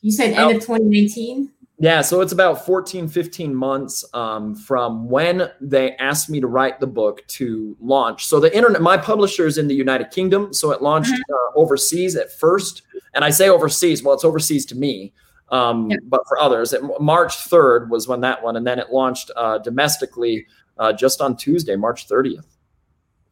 you 0.02 0.12
said, 0.12 0.34
end 0.34 0.52
of 0.52 0.62
2019. 0.62 1.52
Yeah, 1.78 2.02
so 2.02 2.22
it's 2.22 2.32
about 2.32 2.66
14, 2.66 3.10
15 3.10 3.54
months 3.54 4.06
um, 4.14 4.56
from 4.56 5.10
when 5.10 5.52
they 5.60 5.96
asked 5.98 6.30
me 6.30 6.40
to 6.40 6.48
write 6.48 6.80
the 6.80 6.88
book 6.88 7.28
to 7.28 7.76
launch. 7.82 8.26
So 8.28 8.40
the 8.40 8.56
internet, 8.56 8.82
my 8.82 8.96
publisher 8.98 9.46
is 9.46 9.58
in 9.58 9.68
the 9.68 9.76
United 9.76 10.10
Kingdom, 10.10 10.54
so 10.54 10.72
it 10.72 10.82
launched 10.82 11.12
mm-hmm. 11.12 11.34
uh, 11.34 11.60
overseas 11.60 12.16
at 12.16 12.32
first. 12.32 12.84
And 13.14 13.26
I 13.26 13.30
say 13.30 13.50
overseas, 13.50 14.04
well, 14.04 14.14
it's 14.14 14.24
overseas 14.24 14.66
to 14.68 14.76
me. 14.76 15.14
Um, 15.50 15.92
yeah. 15.92 15.98
But 16.04 16.22
for 16.28 16.40
others, 16.40 16.72
it, 16.72 16.82
March 17.02 17.36
3rd 17.36 17.90
was 17.90 18.08
when 18.08 18.22
that 18.22 18.42
one, 18.42 18.56
and 18.56 18.66
then 18.66 18.80
it 18.80 18.92
launched 18.92 19.32
uh, 19.36 19.58
domestically 19.58 20.46
uh, 20.78 20.94
just 20.94 21.20
on 21.20 21.36
Tuesday, 21.36 21.76
March 21.76 22.08
30th. 22.08 22.46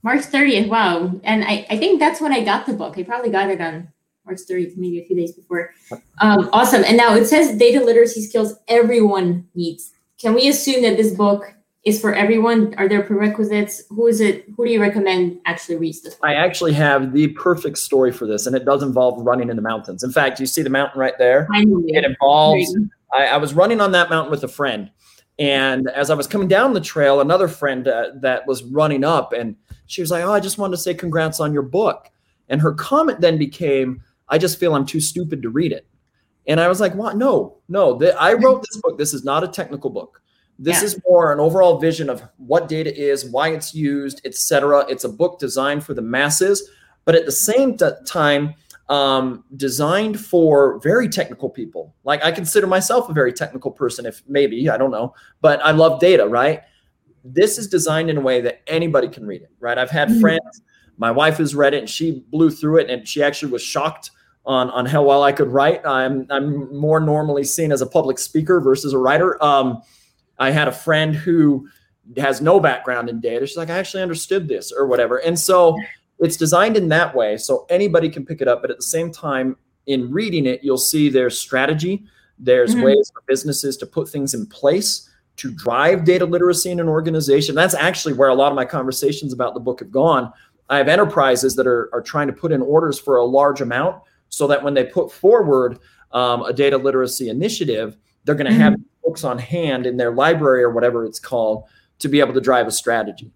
March 0.03 0.21
30th, 0.21 0.67
wow. 0.67 1.17
And 1.23 1.45
I, 1.45 1.65
I 1.69 1.77
think 1.77 2.01
that's 2.01 2.19
when 2.19 2.33
I 2.33 2.43
got 2.43 2.65
the 2.65 2.73
book. 2.73 2.97
I 2.97 3.03
probably 3.03 3.29
got 3.29 3.49
it 3.49 3.61
on 3.61 3.92
March 4.25 4.39
30th, 4.49 4.77
maybe 4.77 4.99
a 4.99 5.05
few 5.05 5.15
days 5.15 5.33
before. 5.33 5.71
Um, 6.19 6.49
awesome. 6.53 6.83
And 6.85 6.95
now 6.95 7.15
it 7.15 7.25
says 7.25 7.57
data 7.57 7.83
literacy 7.83 8.21
skills 8.21 8.55
everyone 8.67 9.47
needs. 9.53 9.91
Can 10.19 10.33
we 10.33 10.47
assume 10.47 10.81
that 10.83 10.95
this 10.95 11.13
book 11.13 11.53
is 11.83 11.99
for 11.99 12.13
everyone? 12.13 12.73
Are 12.77 12.87
there 12.87 13.03
prerequisites? 13.03 13.83
Who 13.89 14.07
is 14.07 14.21
it? 14.21 14.45
Who 14.55 14.65
do 14.65 14.71
you 14.71 14.79
recommend 14.79 15.39
actually 15.45 15.75
reads 15.75 16.01
this? 16.01 16.15
Book? 16.15 16.25
I 16.29 16.35
actually 16.35 16.71
have 16.73 17.11
the 17.11 17.27
perfect 17.29 17.77
story 17.77 18.11
for 18.11 18.25
this, 18.25 18.47
and 18.47 18.55
it 18.55 18.63
does 18.63 18.81
involve 18.81 19.19
running 19.25 19.49
in 19.49 19.57
the 19.57 19.61
mountains. 19.61 20.03
In 20.03 20.11
fact, 20.11 20.39
you 20.39 20.45
see 20.45 20.61
the 20.61 20.69
mountain 20.69 20.99
right 20.99 21.17
there. 21.17 21.47
It 21.51 22.05
involves. 22.05 22.73
I, 23.13 23.25
I, 23.27 23.37
was 23.37 23.53
running 23.53 23.81
on 23.81 23.91
that 23.91 24.09
mountain 24.09 24.31
with 24.31 24.43
a 24.43 24.47
friend, 24.47 24.89
and 25.37 25.89
as 25.89 26.09
I 26.09 26.15
was 26.15 26.25
coming 26.25 26.47
down 26.47 26.73
the 26.73 26.81
trail, 26.81 27.19
another 27.19 27.49
friend 27.49 27.87
uh, 27.87 28.11
that 28.21 28.47
was 28.47 28.63
running 28.63 29.03
up, 29.03 29.33
and 29.33 29.57
she 29.87 29.99
was 29.99 30.09
like, 30.09 30.23
"Oh, 30.23 30.31
I 30.31 30.39
just 30.39 30.57
wanted 30.57 30.77
to 30.77 30.81
say 30.81 30.93
congrats 30.93 31.41
on 31.41 31.51
your 31.51 31.63
book." 31.63 32.09
And 32.49 32.61
her 32.61 32.73
comment 32.73 33.21
then 33.21 33.37
became, 33.37 34.01
"I 34.33 34.37
just 34.37 34.59
feel 34.59 34.75
I'm 34.75 34.85
too 34.85 34.99
stupid 34.99 35.41
to 35.43 35.49
read 35.49 35.71
it." 35.71 35.85
And 36.47 36.59
I 36.59 36.67
was 36.67 36.81
like, 36.81 36.95
"What? 36.95 37.15
No, 37.17 37.57
no. 37.69 37.97
The, 37.97 38.19
I 38.19 38.33
wrote 38.33 38.61
this 38.61 38.81
book. 38.81 38.97
This 38.97 39.13
is 39.13 39.23
not 39.23 39.43
a 39.43 39.47
technical 39.47 39.89
book." 39.89 40.23
This 40.59 40.79
yeah. 40.79 40.85
is 40.85 41.01
more 41.07 41.33
an 41.33 41.39
overall 41.39 41.79
vision 41.79 42.09
of 42.09 42.23
what 42.37 42.67
data 42.67 42.95
is, 42.95 43.25
why 43.25 43.49
it's 43.49 43.73
used, 43.73 44.21
etc. 44.25 44.85
It's 44.87 45.03
a 45.03 45.09
book 45.09 45.39
designed 45.39 45.83
for 45.83 45.93
the 45.93 46.01
masses, 46.01 46.69
but 47.05 47.15
at 47.15 47.25
the 47.25 47.31
same 47.31 47.75
t- 47.75 47.89
time, 48.05 48.53
um, 48.89 49.43
designed 49.55 50.19
for 50.19 50.79
very 50.79 51.09
technical 51.09 51.49
people. 51.49 51.95
Like 52.03 52.23
I 52.23 52.31
consider 52.31 52.67
myself 52.67 53.09
a 53.09 53.13
very 53.13 53.33
technical 53.33 53.71
person, 53.71 54.05
if 54.05 54.21
maybe 54.27 54.69
I 54.69 54.77
don't 54.77 54.91
know, 54.91 55.15
but 55.41 55.59
I 55.65 55.71
love 55.71 55.99
data. 55.99 56.27
Right? 56.27 56.61
This 57.23 57.57
is 57.57 57.67
designed 57.67 58.09
in 58.09 58.17
a 58.17 58.21
way 58.21 58.41
that 58.41 58.61
anybody 58.67 59.07
can 59.07 59.25
read 59.25 59.41
it. 59.41 59.51
Right? 59.59 59.77
I've 59.77 59.89
had 59.89 60.09
mm-hmm. 60.09 60.21
friends. 60.21 60.61
My 60.97 61.09
wife 61.09 61.37
has 61.37 61.55
read 61.55 61.73
it 61.73 61.79
and 61.79 61.89
she 61.89 62.23
blew 62.29 62.51
through 62.51 62.77
it, 62.77 62.89
and 62.89 63.07
she 63.07 63.23
actually 63.23 63.51
was 63.51 63.63
shocked 63.63 64.11
on 64.45 64.69
on 64.71 64.85
how 64.85 65.03
well 65.03 65.23
I 65.23 65.31
could 65.31 65.47
write. 65.47 65.85
I'm 65.85 66.27
I'm 66.29 66.75
more 66.75 66.99
normally 66.99 67.43
seen 67.43 67.71
as 67.71 67.81
a 67.81 67.85
public 67.85 68.19
speaker 68.19 68.59
versus 68.59 68.93
a 68.93 68.97
writer. 68.97 69.41
Um, 69.43 69.81
I 70.39 70.51
had 70.51 70.67
a 70.67 70.71
friend 70.71 71.15
who 71.15 71.67
has 72.17 72.41
no 72.41 72.59
background 72.59 73.09
in 73.09 73.21
data. 73.21 73.45
She's 73.47 73.57
like, 73.57 73.69
I 73.69 73.77
actually 73.77 74.03
understood 74.03 74.47
this 74.47 74.71
or 74.71 74.87
whatever. 74.87 75.17
And 75.19 75.39
so 75.39 75.77
it's 76.19 76.35
designed 76.35 76.75
in 76.75 76.89
that 76.89 77.15
way 77.15 77.37
so 77.37 77.65
anybody 77.69 78.09
can 78.09 78.25
pick 78.25 78.41
it 78.41 78.47
up. 78.47 78.61
But 78.61 78.71
at 78.71 78.77
the 78.77 78.83
same 78.83 79.11
time, 79.11 79.55
in 79.87 80.11
reading 80.11 80.45
it, 80.45 80.63
you'll 80.63 80.77
see 80.77 81.09
there's 81.09 81.39
strategy, 81.39 82.03
there's 82.37 82.73
mm-hmm. 82.73 82.83
ways 82.83 83.11
for 83.13 83.23
businesses 83.27 83.77
to 83.77 83.85
put 83.85 84.09
things 84.09 84.33
in 84.33 84.45
place 84.45 85.09
to 85.37 85.51
drive 85.51 86.03
data 86.03 86.25
literacy 86.25 86.69
in 86.71 86.79
an 86.79 86.87
organization. 86.87 87.55
That's 87.55 87.73
actually 87.73 88.13
where 88.13 88.29
a 88.29 88.35
lot 88.35 88.51
of 88.51 88.55
my 88.55 88.65
conversations 88.65 89.33
about 89.33 89.53
the 89.53 89.59
book 89.59 89.79
have 89.79 89.91
gone. 89.91 90.31
I 90.69 90.77
have 90.77 90.87
enterprises 90.87 91.55
that 91.55 91.67
are, 91.67 91.89
are 91.93 92.01
trying 92.01 92.27
to 92.27 92.33
put 92.33 92.51
in 92.51 92.61
orders 92.61 92.99
for 92.99 93.17
a 93.17 93.25
large 93.25 93.61
amount 93.61 94.01
so 94.33 94.47
that 94.47 94.63
when 94.63 94.73
they 94.73 94.83
put 94.83 95.11
forward 95.11 95.77
um, 96.11 96.41
a 96.41 96.51
data 96.51 96.77
literacy 96.77 97.29
initiative, 97.29 97.95
they're 98.23 98.33
going 98.33 98.47
to 98.47 98.51
mm-hmm. 98.51 98.61
have 98.61 98.75
books 99.03 99.23
on 99.23 99.37
hand 99.37 99.85
in 99.85 99.97
their 99.97 100.11
library 100.11 100.63
or 100.63 100.71
whatever 100.71 101.05
it's 101.05 101.19
called 101.19 101.65
to 101.99 102.07
be 102.07 102.19
able 102.19 102.33
to 102.33 102.41
drive 102.41 102.65
a 102.65 102.71
strategy. 102.71 103.31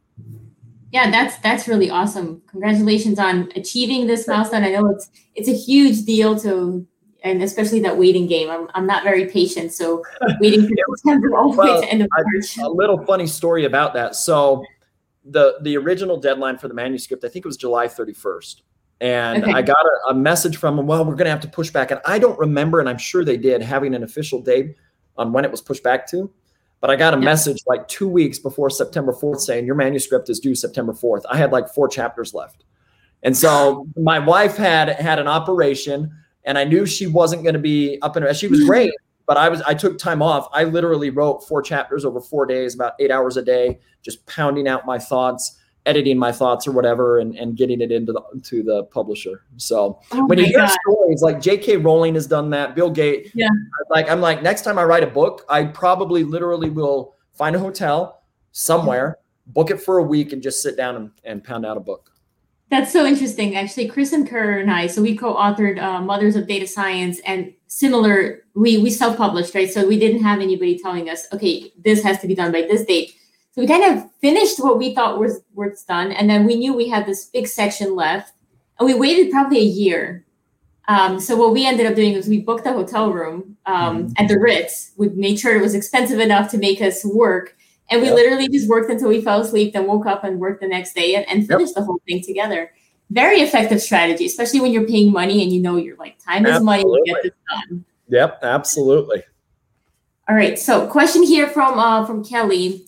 Yeah, 0.91 1.11
that's 1.11 1.37
that's 1.39 1.67
really 1.67 1.89
awesome. 1.89 2.41
Congratulations 2.47 3.19
on 3.19 3.51
achieving 3.55 4.07
this 4.07 4.27
milestone. 4.27 4.63
I 4.63 4.71
know 4.71 4.89
it's 4.89 5.11
it's 5.35 5.49
a 5.49 5.53
huge 5.53 6.03
deal 6.05 6.39
to 6.39 6.87
and 7.23 7.43
especially 7.43 7.81
that 7.81 7.97
waiting 7.97 8.25
game. 8.25 8.49
I'm, 8.49 8.67
I'm 8.73 8.87
not 8.87 9.03
very 9.03 9.25
patient, 9.25 9.73
so 9.73 10.01
waiting 10.39 10.61
for 10.61 10.73
September 10.95 11.35
all 11.35 11.51
the 11.51 11.61
way 11.61 11.81
to 11.81 11.87
end 11.91 12.01
of 12.01 12.09
March. 12.11 12.57
A 12.57 12.69
little 12.69 13.05
funny 13.05 13.27
story 13.27 13.65
about 13.65 13.93
that. 13.93 14.15
So 14.15 14.63
the 15.25 15.57
the 15.61 15.77
original 15.77 16.17
deadline 16.17 16.57
for 16.57 16.67
the 16.67 16.73
manuscript, 16.73 17.23
I 17.23 17.29
think 17.29 17.45
it 17.45 17.49
was 17.49 17.57
July 17.57 17.87
31st. 17.87 18.61
And 18.99 19.43
okay. 19.43 19.53
I 19.53 19.61
got 19.61 19.85
a, 19.85 20.09
a, 20.09 20.13
message 20.13 20.57
from 20.57 20.75
them, 20.75 20.87
well, 20.87 21.05
we're 21.05 21.13
going 21.13 21.25
to 21.25 21.31
have 21.31 21.41
to 21.41 21.47
push 21.47 21.69
back. 21.69 21.91
And 21.91 22.01
I 22.05 22.17
don't 22.17 22.37
remember, 22.39 22.79
and 22.79 22.89
I'm 22.89 22.97
sure 22.97 23.23
they 23.23 23.37
did, 23.37 23.61
having 23.61 23.93
an 23.93 24.03
official 24.03 24.41
date 24.41 24.75
on 25.17 25.31
when 25.31 25.45
it 25.45 25.51
was 25.51 25.61
pushed 25.61 25.83
back 25.83 26.07
to. 26.09 26.31
But 26.79 26.89
I 26.89 26.95
got 26.95 27.13
a 27.13 27.17
yeah. 27.17 27.25
message 27.25 27.59
like 27.67 27.87
two 27.87 28.07
weeks 28.07 28.39
before 28.39 28.69
September 28.69 29.13
4th 29.13 29.41
saying 29.41 29.65
your 29.65 29.75
manuscript 29.75 30.29
is 30.29 30.39
due 30.39 30.55
September 30.55 30.93
4th. 30.93 31.23
I 31.29 31.37
had 31.37 31.51
like 31.51 31.69
four 31.69 31.87
chapters 31.87 32.33
left. 32.33 32.63
And 33.23 33.35
so 33.35 33.87
my 33.97 34.19
wife 34.19 34.57
had 34.57 34.89
had 34.89 35.19
an 35.19 35.27
operation 35.27 36.11
and 36.45 36.57
I 36.57 36.63
knew 36.63 36.85
she 36.85 37.07
wasn't 37.07 37.43
going 37.43 37.53
to 37.53 37.59
be 37.59 37.99
up 38.01 38.15
and 38.15 38.35
she 38.35 38.47
was 38.47 38.63
great, 38.63 38.93
but 39.25 39.37
I 39.37 39.49
was 39.49 39.61
I 39.63 39.73
took 39.73 39.97
time 39.97 40.21
off. 40.21 40.47
I 40.53 40.63
literally 40.63 41.09
wrote 41.09 41.45
four 41.47 41.61
chapters 41.61 42.05
over 42.05 42.21
4 42.21 42.45
days, 42.45 42.75
about 42.75 42.93
8 42.99 43.11
hours 43.11 43.35
a 43.37 43.41
day, 43.41 43.79
just 44.01 44.25
pounding 44.27 44.67
out 44.67 44.85
my 44.85 44.99
thoughts, 44.99 45.56
editing 45.87 46.19
my 46.19 46.31
thoughts 46.31 46.67
or 46.67 46.71
whatever 46.71 47.19
and, 47.19 47.35
and 47.35 47.55
getting 47.57 47.81
it 47.81 47.91
into 47.91 48.11
the 48.11 48.21
to 48.43 48.61
the 48.61 48.83
publisher. 48.85 49.43
So 49.55 49.99
oh 50.11 50.25
when 50.27 50.37
you 50.37 50.45
hear 50.45 50.59
God. 50.59 50.77
stories 50.85 51.21
like 51.21 51.41
J.K. 51.41 51.77
Rowling 51.77 52.13
has 52.15 52.27
done 52.27 52.49
that, 52.51 52.75
Bill 52.75 52.91
Gates, 52.91 53.31
yeah. 53.33 53.49
like 53.89 54.09
I'm 54.09 54.21
like 54.21 54.43
next 54.43 54.61
time 54.63 54.77
I 54.77 54.83
write 54.83 55.03
a 55.03 55.07
book, 55.07 55.45
I 55.49 55.63
probably 55.63 56.23
literally 56.23 56.69
will 56.69 57.15
find 57.33 57.55
a 57.55 57.59
hotel 57.59 58.23
somewhere, 58.51 59.17
book 59.47 59.71
it 59.71 59.81
for 59.81 59.99
a 59.99 60.03
week 60.03 60.33
and 60.33 60.43
just 60.43 60.61
sit 60.61 60.75
down 60.75 60.95
and, 60.95 61.11
and 61.23 61.43
pound 61.43 61.65
out 61.65 61.77
a 61.77 61.79
book. 61.79 62.11
That's 62.69 62.91
so 62.91 63.05
interesting. 63.05 63.55
Actually, 63.55 63.87
Kristen 63.87 64.27
Kehrer 64.27 64.59
and 64.59 64.69
I, 64.69 64.87
so 64.87 65.01
we 65.01 65.15
co-authored 65.15 65.81
uh, 65.81 66.01
Mothers 66.01 66.35
of 66.35 66.47
Data 66.47 66.67
Science, 66.67 67.19
and 67.25 67.53
similar, 67.67 68.43
we 68.55 68.77
we 68.79 68.89
self-published, 68.89 69.55
right? 69.55 69.71
So 69.71 69.87
we 69.87 69.97
didn't 69.97 70.21
have 70.23 70.41
anybody 70.41 70.77
telling 70.77 71.09
us, 71.09 71.27
okay, 71.31 71.71
this 71.77 72.03
has 72.03 72.19
to 72.19 72.27
be 72.27 72.35
done 72.35 72.51
by 72.51 72.63
this 72.63 72.83
date. 72.83 73.13
So 73.57 73.63
we 73.63 73.67
kind 73.67 73.97
of 73.97 74.07
finished 74.21 74.59
what 74.59 74.77
we 74.77 74.93
thought 74.93 75.19
was 75.19 75.41
was 75.55 75.83
done, 75.83 76.11
and 76.11 76.29
then 76.29 76.45
we 76.45 76.55
knew 76.55 76.73
we 76.73 76.87
had 76.87 77.07
this 77.07 77.25
big 77.25 77.47
section 77.47 77.95
left, 77.95 78.33
and 78.79 78.85
we 78.85 78.93
waited 78.93 79.31
probably 79.31 79.57
a 79.57 79.63
year. 79.63 80.23
Um, 80.87 81.19
so 81.19 81.35
what 81.35 81.53
we 81.53 81.65
ended 81.65 81.87
up 81.87 81.95
doing 81.95 82.15
was 82.15 82.27
we 82.27 82.39
booked 82.39 82.67
a 82.67 82.71
hotel 82.71 83.11
room 83.11 83.57
um, 83.65 84.03
mm-hmm. 84.03 84.13
at 84.17 84.29
the 84.29 84.39
Ritz. 84.39 84.91
We 84.95 85.09
made 85.09 85.39
sure 85.39 85.57
it 85.57 85.61
was 85.61 85.73
expensive 85.73 86.19
enough 86.19 86.51
to 86.51 86.57
make 86.59 86.81
us 86.81 87.03
work 87.03 87.57
and 87.89 88.01
we 88.01 88.07
yep. 88.07 88.15
literally 88.15 88.49
just 88.49 88.67
worked 88.67 88.89
until 88.89 89.09
we 89.09 89.21
fell 89.21 89.41
asleep, 89.41 89.73
then 89.73 89.87
woke 89.87 90.05
up 90.05 90.23
and 90.23 90.39
worked 90.39 90.61
the 90.61 90.67
next 90.67 90.93
day 90.93 91.15
and, 91.15 91.27
and 91.29 91.47
finished 91.47 91.69
yep. 91.69 91.75
the 91.75 91.83
whole 91.83 92.01
thing 92.07 92.21
together. 92.21 92.71
Very 93.09 93.39
effective 93.39 93.81
strategy, 93.81 94.25
especially 94.25 94.59
when 94.59 94.73
you're 94.73 94.87
paying 94.87 95.11
money 95.11 95.41
and 95.41 95.51
you 95.51 95.61
know 95.61 95.77
you're 95.77 95.95
like 95.95 96.19
time 96.19 96.45
is 96.45 96.61
money 96.61 96.83
get 97.05 97.23
this 97.23 97.31
done. 97.49 97.85
Yep, 98.09 98.39
absolutely. 98.43 99.23
All 100.27 100.35
right. 100.35 100.59
So 100.59 100.87
question 100.87 101.23
here 101.23 101.47
from 101.47 101.79
uh, 101.79 102.05
from 102.05 102.25
Kelly. 102.25 102.85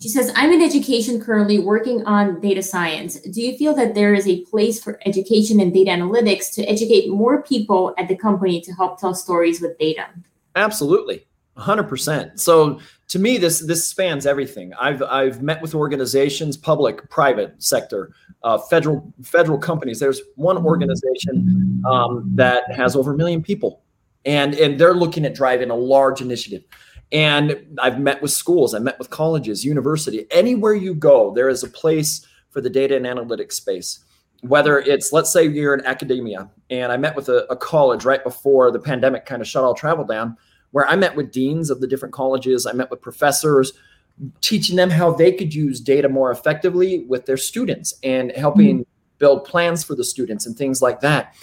She 0.00 0.08
says, 0.08 0.32
I'm 0.36 0.52
in 0.52 0.60
education 0.60 1.20
currently 1.20 1.58
working 1.58 2.04
on 2.04 2.40
data 2.40 2.62
science. 2.62 3.18
Do 3.20 3.40
you 3.40 3.56
feel 3.56 3.74
that 3.74 3.94
there 3.94 4.12
is 4.12 4.26
a 4.28 4.44
place 4.44 4.82
for 4.82 5.00
education 5.06 5.60
and 5.60 5.72
data 5.72 5.90
analytics 5.90 6.52
to 6.54 6.64
educate 6.64 7.08
more 7.08 7.42
people 7.42 7.94
at 7.96 8.08
the 8.08 8.16
company 8.16 8.60
to 8.60 8.72
help 8.72 9.00
tell 9.00 9.14
stories 9.14 9.60
with 9.60 9.78
data? 9.78 10.06
Absolutely. 10.56 11.26
100%. 11.56 12.38
So 12.38 12.80
to 13.08 13.18
me 13.18 13.36
this 13.36 13.60
this 13.60 13.88
spans 13.88 14.26
everything 14.26 14.72
i've 14.74 15.02
i've 15.02 15.42
met 15.42 15.60
with 15.60 15.74
organizations 15.74 16.56
public 16.56 17.08
private 17.10 17.54
sector 17.62 18.12
uh, 18.42 18.58
federal 18.58 19.12
federal 19.22 19.58
companies 19.58 19.98
there's 20.00 20.20
one 20.36 20.58
organization 20.58 21.82
um, 21.88 22.28
that 22.34 22.64
has 22.74 22.96
over 22.96 23.12
a 23.12 23.16
million 23.16 23.42
people 23.42 23.82
and 24.24 24.54
and 24.54 24.80
they're 24.80 24.94
looking 24.94 25.24
at 25.24 25.34
driving 25.34 25.70
a 25.70 25.74
large 25.74 26.20
initiative 26.20 26.62
and 27.12 27.64
i've 27.80 27.98
met 27.98 28.20
with 28.22 28.30
schools 28.30 28.74
i 28.74 28.78
met 28.78 28.98
with 28.98 29.10
colleges 29.10 29.64
university 29.64 30.26
anywhere 30.30 30.74
you 30.74 30.94
go 30.94 31.32
there 31.34 31.48
is 31.48 31.62
a 31.62 31.68
place 31.68 32.26
for 32.50 32.60
the 32.60 32.70
data 32.70 32.96
and 32.96 33.06
analytics 33.06 33.52
space 33.52 34.00
whether 34.42 34.78
it's 34.78 35.12
let's 35.12 35.32
say 35.32 35.46
you're 35.46 35.74
in 35.74 35.84
academia 35.86 36.48
and 36.70 36.90
i 36.92 36.96
met 36.96 37.14
with 37.14 37.28
a, 37.28 37.46
a 37.50 37.56
college 37.56 38.04
right 38.04 38.24
before 38.24 38.70
the 38.70 38.78
pandemic 38.78 39.26
kind 39.26 39.42
of 39.42 39.48
shut 39.48 39.64
all 39.64 39.74
travel 39.74 40.04
down 40.04 40.36
where 40.74 40.88
I 40.88 40.96
met 40.96 41.14
with 41.14 41.30
deans 41.30 41.70
of 41.70 41.80
the 41.80 41.86
different 41.86 42.12
colleges, 42.12 42.66
I 42.66 42.72
met 42.72 42.90
with 42.90 43.00
professors, 43.00 43.74
teaching 44.40 44.74
them 44.74 44.90
how 44.90 45.12
they 45.12 45.30
could 45.30 45.54
use 45.54 45.78
data 45.78 46.08
more 46.08 46.32
effectively 46.32 47.04
with 47.04 47.26
their 47.26 47.36
students 47.36 47.94
and 48.02 48.32
helping 48.32 48.80
mm-hmm. 48.80 48.90
build 49.18 49.44
plans 49.44 49.84
for 49.84 49.94
the 49.94 50.02
students 50.02 50.46
and 50.46 50.56
things 50.56 50.82
like 50.82 50.98
that. 50.98 51.36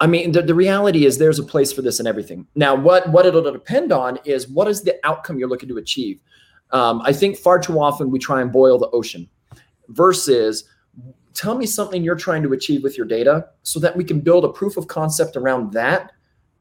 I 0.00 0.06
mean, 0.06 0.32
the, 0.32 0.42
the 0.42 0.54
reality 0.54 1.06
is 1.06 1.18
there's 1.18 1.38
a 1.38 1.44
place 1.44 1.72
for 1.72 1.82
this 1.82 1.98
and 1.98 2.08
everything. 2.08 2.46
Now, 2.54 2.74
what, 2.74 3.08
what 3.10 3.26
it'll 3.26 3.42
depend 3.42 3.92
on 3.92 4.18
is 4.24 4.48
what 4.48 4.68
is 4.68 4.82
the 4.82 4.98
outcome 5.04 5.38
you're 5.38 5.48
looking 5.48 5.68
to 5.68 5.78
achieve. 5.78 6.20
Um, 6.72 7.00
I 7.02 7.12
think 7.12 7.36
far 7.36 7.58
too 7.58 7.80
often 7.80 8.10
we 8.10 8.18
try 8.18 8.40
and 8.40 8.52
boil 8.52 8.78
the 8.78 8.90
ocean 8.90 9.28
versus 9.88 10.64
tell 11.32 11.56
me 11.56 11.66
something 11.66 12.02
you're 12.02 12.16
trying 12.16 12.42
to 12.42 12.52
achieve 12.52 12.82
with 12.82 12.96
your 12.96 13.06
data 13.06 13.48
so 13.62 13.78
that 13.80 13.96
we 13.96 14.04
can 14.04 14.20
build 14.20 14.44
a 14.44 14.48
proof 14.48 14.76
of 14.76 14.88
concept 14.88 15.36
around 15.36 15.72
that 15.72 16.12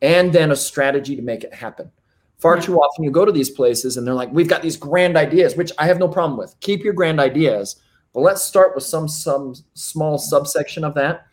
and 0.01 0.33
then 0.33 0.51
a 0.51 0.55
strategy 0.55 1.15
to 1.15 1.21
make 1.21 1.43
it 1.43 1.53
happen. 1.53 1.91
Far 2.39 2.59
too 2.59 2.77
often 2.77 3.05
you 3.05 3.11
go 3.11 3.23
to 3.23 3.31
these 3.31 3.49
places 3.49 3.95
and 3.95 4.05
they're 4.05 4.13
like, 4.13 4.31
we've 4.33 4.49
got 4.49 4.61
these 4.61 4.75
grand 4.75 5.15
ideas, 5.15 5.55
which 5.55 5.71
I 5.77 5.85
have 5.85 5.97
no 5.97 6.09
problem 6.09 6.37
with. 6.37 6.53
Keep 6.59 6.83
your 6.83 6.93
grand 6.93 7.19
ideas, 7.19 7.77
but 8.13 8.19
let's 8.19 8.43
start 8.43 8.75
with 8.75 8.83
some 8.83 9.07
some 9.07 9.55
small 9.75 10.17
subsection 10.17 10.83
of 10.83 10.93
that 10.95 11.25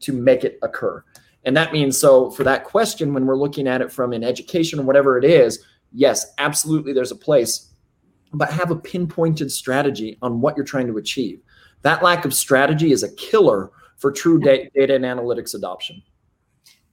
to 0.00 0.12
make 0.12 0.42
it 0.42 0.58
occur. 0.62 1.04
And 1.46 1.56
that 1.56 1.72
means 1.72 1.96
so 1.96 2.30
for 2.30 2.42
that 2.44 2.64
question, 2.64 3.14
when 3.14 3.24
we're 3.24 3.36
looking 3.36 3.68
at 3.68 3.80
it 3.80 3.92
from 3.92 4.12
an 4.12 4.24
education 4.24 4.80
or 4.80 4.82
whatever 4.82 5.16
it 5.16 5.24
is, 5.24 5.64
yes, 5.92 6.26
absolutely 6.38 6.92
there's 6.92 7.12
a 7.12 7.16
place, 7.16 7.70
but 8.32 8.50
have 8.50 8.72
a 8.72 8.76
pinpointed 8.76 9.50
strategy 9.50 10.18
on 10.22 10.40
what 10.40 10.56
you're 10.56 10.66
trying 10.66 10.88
to 10.88 10.98
achieve. 10.98 11.40
That 11.82 12.02
lack 12.02 12.24
of 12.24 12.34
strategy 12.34 12.90
is 12.90 13.04
a 13.04 13.14
killer 13.14 13.70
for 13.96 14.10
true 14.10 14.40
data, 14.40 14.68
data 14.74 14.96
and 14.96 15.04
analytics 15.04 15.54
adoption. 15.54 16.02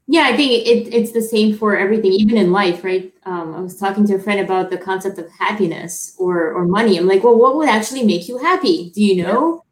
Yeah, 0.06 0.30
I 0.32 0.36
think 0.36 0.68
it, 0.68 0.94
it's 0.94 1.14
the 1.14 1.22
same 1.22 1.58
for 1.58 1.76
everything, 1.76 2.12
even 2.12 2.38
in 2.38 2.52
life, 2.52 2.84
right? 2.84 3.12
Um, 3.26 3.56
I 3.56 3.62
was 3.62 3.80
talking 3.80 4.06
to 4.08 4.16
a 4.16 4.20
friend 4.20 4.40
about 4.40 4.70
the 4.70 4.78
concept 4.78 5.18
of 5.18 5.32
happiness 5.32 6.14
or 6.20 6.52
or 6.52 6.66
money. 6.66 6.98
I'm 6.98 7.08
like, 7.08 7.24
well, 7.24 7.38
what 7.38 7.56
would 7.56 7.70
actually 7.70 8.04
make 8.04 8.28
you 8.28 8.38
happy? 8.38 8.92
Do 8.94 9.04
you 9.04 9.24
know? 9.24 9.63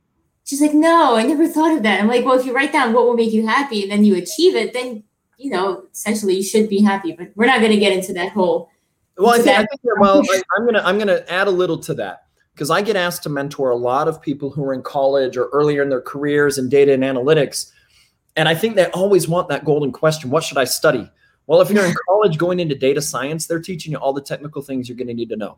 She's 0.52 0.60
like, 0.60 0.74
no, 0.74 1.16
I 1.16 1.24
never 1.24 1.48
thought 1.48 1.72
of 1.72 1.84
that. 1.84 2.02
I'm 2.02 2.10
like, 2.10 2.26
well, 2.26 2.38
if 2.38 2.46
you 2.46 2.54
write 2.54 2.74
down 2.74 2.92
what 2.92 3.06
will 3.06 3.16
make 3.16 3.32
you 3.32 3.48
happy 3.48 3.84
and 3.84 3.92
then 3.92 4.04
you 4.04 4.16
achieve 4.16 4.54
it, 4.54 4.74
then 4.74 5.04
you 5.38 5.50
know, 5.50 5.86
essentially, 5.94 6.36
you 6.36 6.44
should 6.44 6.68
be 6.68 6.82
happy. 6.82 7.14
But 7.14 7.32
we're 7.36 7.46
not 7.46 7.62
going 7.62 7.72
to 7.72 7.78
get 7.78 7.94
into 7.94 8.12
that 8.14 8.34
whole. 8.34 8.70
Well, 9.18 9.32
I 9.34 9.38
think, 9.38 9.58
I 9.58 9.66
think 9.66 10.00
well, 10.00 10.22
I'm 10.58 10.66
gonna 10.66 10.82
I'm 10.84 11.00
gonna 11.00 11.24
add 11.30 11.48
a 11.48 11.52
little 11.52 11.78
to 11.80 11.94
that 11.94 12.26
because 12.54 12.70
I 12.70 12.82
get 12.82 12.98
asked 12.98 13.24
to 13.24 13.30
mentor 13.30 13.70
a 13.70 13.76
lot 13.78 14.10
of 14.10 14.22
people 14.22 14.50
who 14.50 14.64
are 14.66 14.74
in 14.74 14.84
college 14.84 15.38
or 15.38 15.48
earlier 15.54 15.82
in 15.82 15.90
their 15.90 16.02
careers 16.02 16.58
in 16.58 16.70
data 16.70 16.94
and 16.94 17.04
analytics 17.04 17.72
and 18.36 18.48
I 18.48 18.56
think 18.56 18.76
they 18.76 18.86
always 18.88 19.28
want 19.28 19.50
that 19.50 19.66
golden 19.66 19.92
question 19.92 20.30
what 20.30 20.44
should 20.44 20.58
I 20.58 20.64
study? 20.66 21.10
Well, 21.48 21.62
if 21.62 21.70
you're 21.70 21.86
in 21.86 21.96
college 22.08 22.38
going 22.38 22.60
into 22.60 22.76
data 22.76 23.02
science, 23.02 23.48
they're 23.48 23.60
teaching 23.60 23.92
you 23.92 23.98
all 23.98 24.14
the 24.14 24.22
technical 24.22 24.62
things 24.62 24.88
you're 24.88 24.98
going 24.98 25.08
to 25.08 25.14
need 25.14 25.30
to 25.30 25.38
know. 25.38 25.58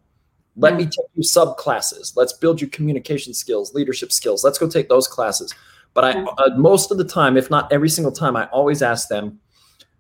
Let 0.56 0.76
me 0.76 0.86
take 0.86 1.08
you 1.16 1.24
sub 1.24 1.58
classes. 1.58 2.14
Let's 2.16 2.34
build 2.34 2.62
your 2.62 2.70
communication 2.70 3.34
skills, 3.34 3.74
leadership 3.74 4.12
skills. 4.12 4.44
Let's 4.44 4.60
go 4.60 4.70
take 4.70 4.88
those 4.88 5.08
classes. 5.08 5.54
But 5.94 6.06
I, 6.06 6.24
uh, 6.24 6.56
most 6.58 6.92
of 6.92 6.98
the 6.98 7.04
time, 7.04 7.38
if 7.38 7.50
not 7.50 7.72
every 7.72 7.90
single 7.90 8.12
time, 8.12 8.36
I 8.36 8.46
always 8.48 8.82
ask 8.82 9.10
them, 9.10 9.40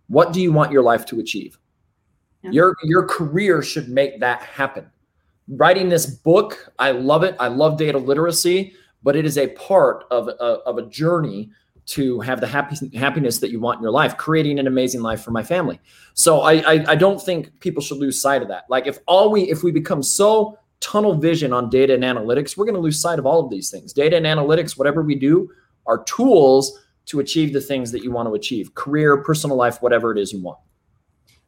"What 0.07 0.33
do 0.33 0.41
you 0.41 0.51
want 0.51 0.71
your 0.71 0.83
life 0.83 1.05
to 1.07 1.19
achieve?" 1.19 1.57
Yeah. 2.43 2.51
Your 2.51 2.75
your 2.83 3.07
career 3.07 3.61
should 3.61 3.89
make 3.89 4.19
that 4.19 4.41
happen. 4.41 4.85
Writing 5.47 5.89
this 5.89 6.05
book, 6.05 6.71
I 6.79 6.91
love 6.91 7.23
it. 7.23 7.35
I 7.39 7.47
love 7.47 7.77
data 7.77 7.97
literacy, 7.97 8.73
but 9.03 9.15
it 9.15 9.25
is 9.25 9.37
a 9.37 9.47
part 9.49 10.05
of 10.09 10.27
a, 10.27 10.31
of 10.31 10.77
a 10.77 10.87
journey 10.87 11.51
to 11.85 12.19
have 12.21 12.39
the 12.39 12.47
happy, 12.47 12.95
happiness 12.97 13.39
that 13.39 13.51
you 13.51 13.59
want 13.59 13.77
in 13.77 13.83
your 13.83 13.91
life, 13.91 14.17
creating 14.17 14.59
an 14.59 14.67
amazing 14.67 15.01
life 15.01 15.21
for 15.21 15.31
my 15.31 15.43
family. 15.43 15.79
So 16.13 16.41
I, 16.41 16.53
I, 16.53 16.85
I 16.89 16.95
don't 16.95 17.21
think 17.21 17.59
people 17.59 17.81
should 17.81 17.97
lose 17.97 18.21
sight 18.21 18.41
of 18.41 18.47
that. 18.47 18.63
Like 18.69 18.87
if 18.87 18.99
all 19.05 19.31
we 19.31 19.43
if 19.49 19.63
we 19.63 19.71
become 19.71 20.01
so 20.01 20.57
tunnel 20.79 21.15
vision 21.15 21.53
on 21.53 21.69
data 21.69 21.93
and 21.93 22.03
analytics, 22.03 22.57
we're 22.57 22.65
going 22.65 22.75
to 22.75 22.81
lose 22.81 22.99
sight 22.99 23.19
of 23.19 23.25
all 23.25 23.39
of 23.39 23.49
these 23.49 23.69
things. 23.69 23.93
Data 23.93 24.17
and 24.17 24.25
analytics, 24.25 24.77
whatever 24.77 25.01
we 25.01 25.15
do, 25.15 25.49
are 25.85 26.03
tools 26.03 26.79
to 27.05 27.19
achieve 27.19 27.53
the 27.53 27.61
things 27.61 27.91
that 27.91 28.03
you 28.03 28.11
want 28.11 28.29
to 28.29 28.33
achieve, 28.33 28.73
career, 28.75 29.17
personal 29.17 29.57
life, 29.57 29.81
whatever 29.81 30.11
it 30.11 30.17
is 30.17 30.31
you 30.31 30.41
want. 30.41 30.59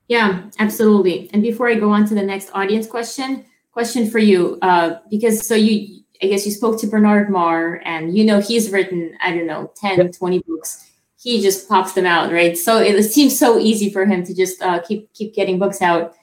Yeah, 0.07 0.49
absolutely. 0.59 1.29
And 1.33 1.41
before 1.41 1.69
I 1.69 1.75
go 1.75 1.89
on 1.91 2.05
to 2.07 2.15
the 2.15 2.21
next 2.21 2.49
audience 2.53 2.87
question, 2.87 3.45
question 3.71 4.09
for 4.09 4.19
you, 4.19 4.57
uh, 4.61 4.99
because 5.09 5.47
so 5.47 5.55
you 5.55 6.03
I 6.21 6.27
guess 6.27 6.45
you 6.45 6.51
spoke 6.51 6.79
to 6.79 6.87
Bernard 6.87 7.29
Marr 7.29 7.81
and 7.85 8.17
you 8.17 8.23
know 8.23 8.39
he's 8.39 8.71
written, 8.71 9.17
I 9.21 9.35
don't 9.35 9.47
know, 9.47 9.71
10, 9.75 9.97
yep. 9.97 10.11
20 10.13 10.39
books. 10.47 10.89
He 11.17 11.41
just 11.41 11.67
pops 11.67 11.93
them 11.93 12.05
out, 12.05 12.31
right? 12.31 12.57
So 12.57 12.77
it 12.77 13.01
seems 13.03 13.37
so 13.37 13.57
easy 13.57 13.89
for 13.89 14.05
him 14.05 14.23
to 14.23 14.33
just 14.33 14.61
uh, 14.61 14.81
keep 14.81 15.11
keep 15.13 15.33
getting 15.33 15.57
books 15.57 15.81
out. 15.81 16.13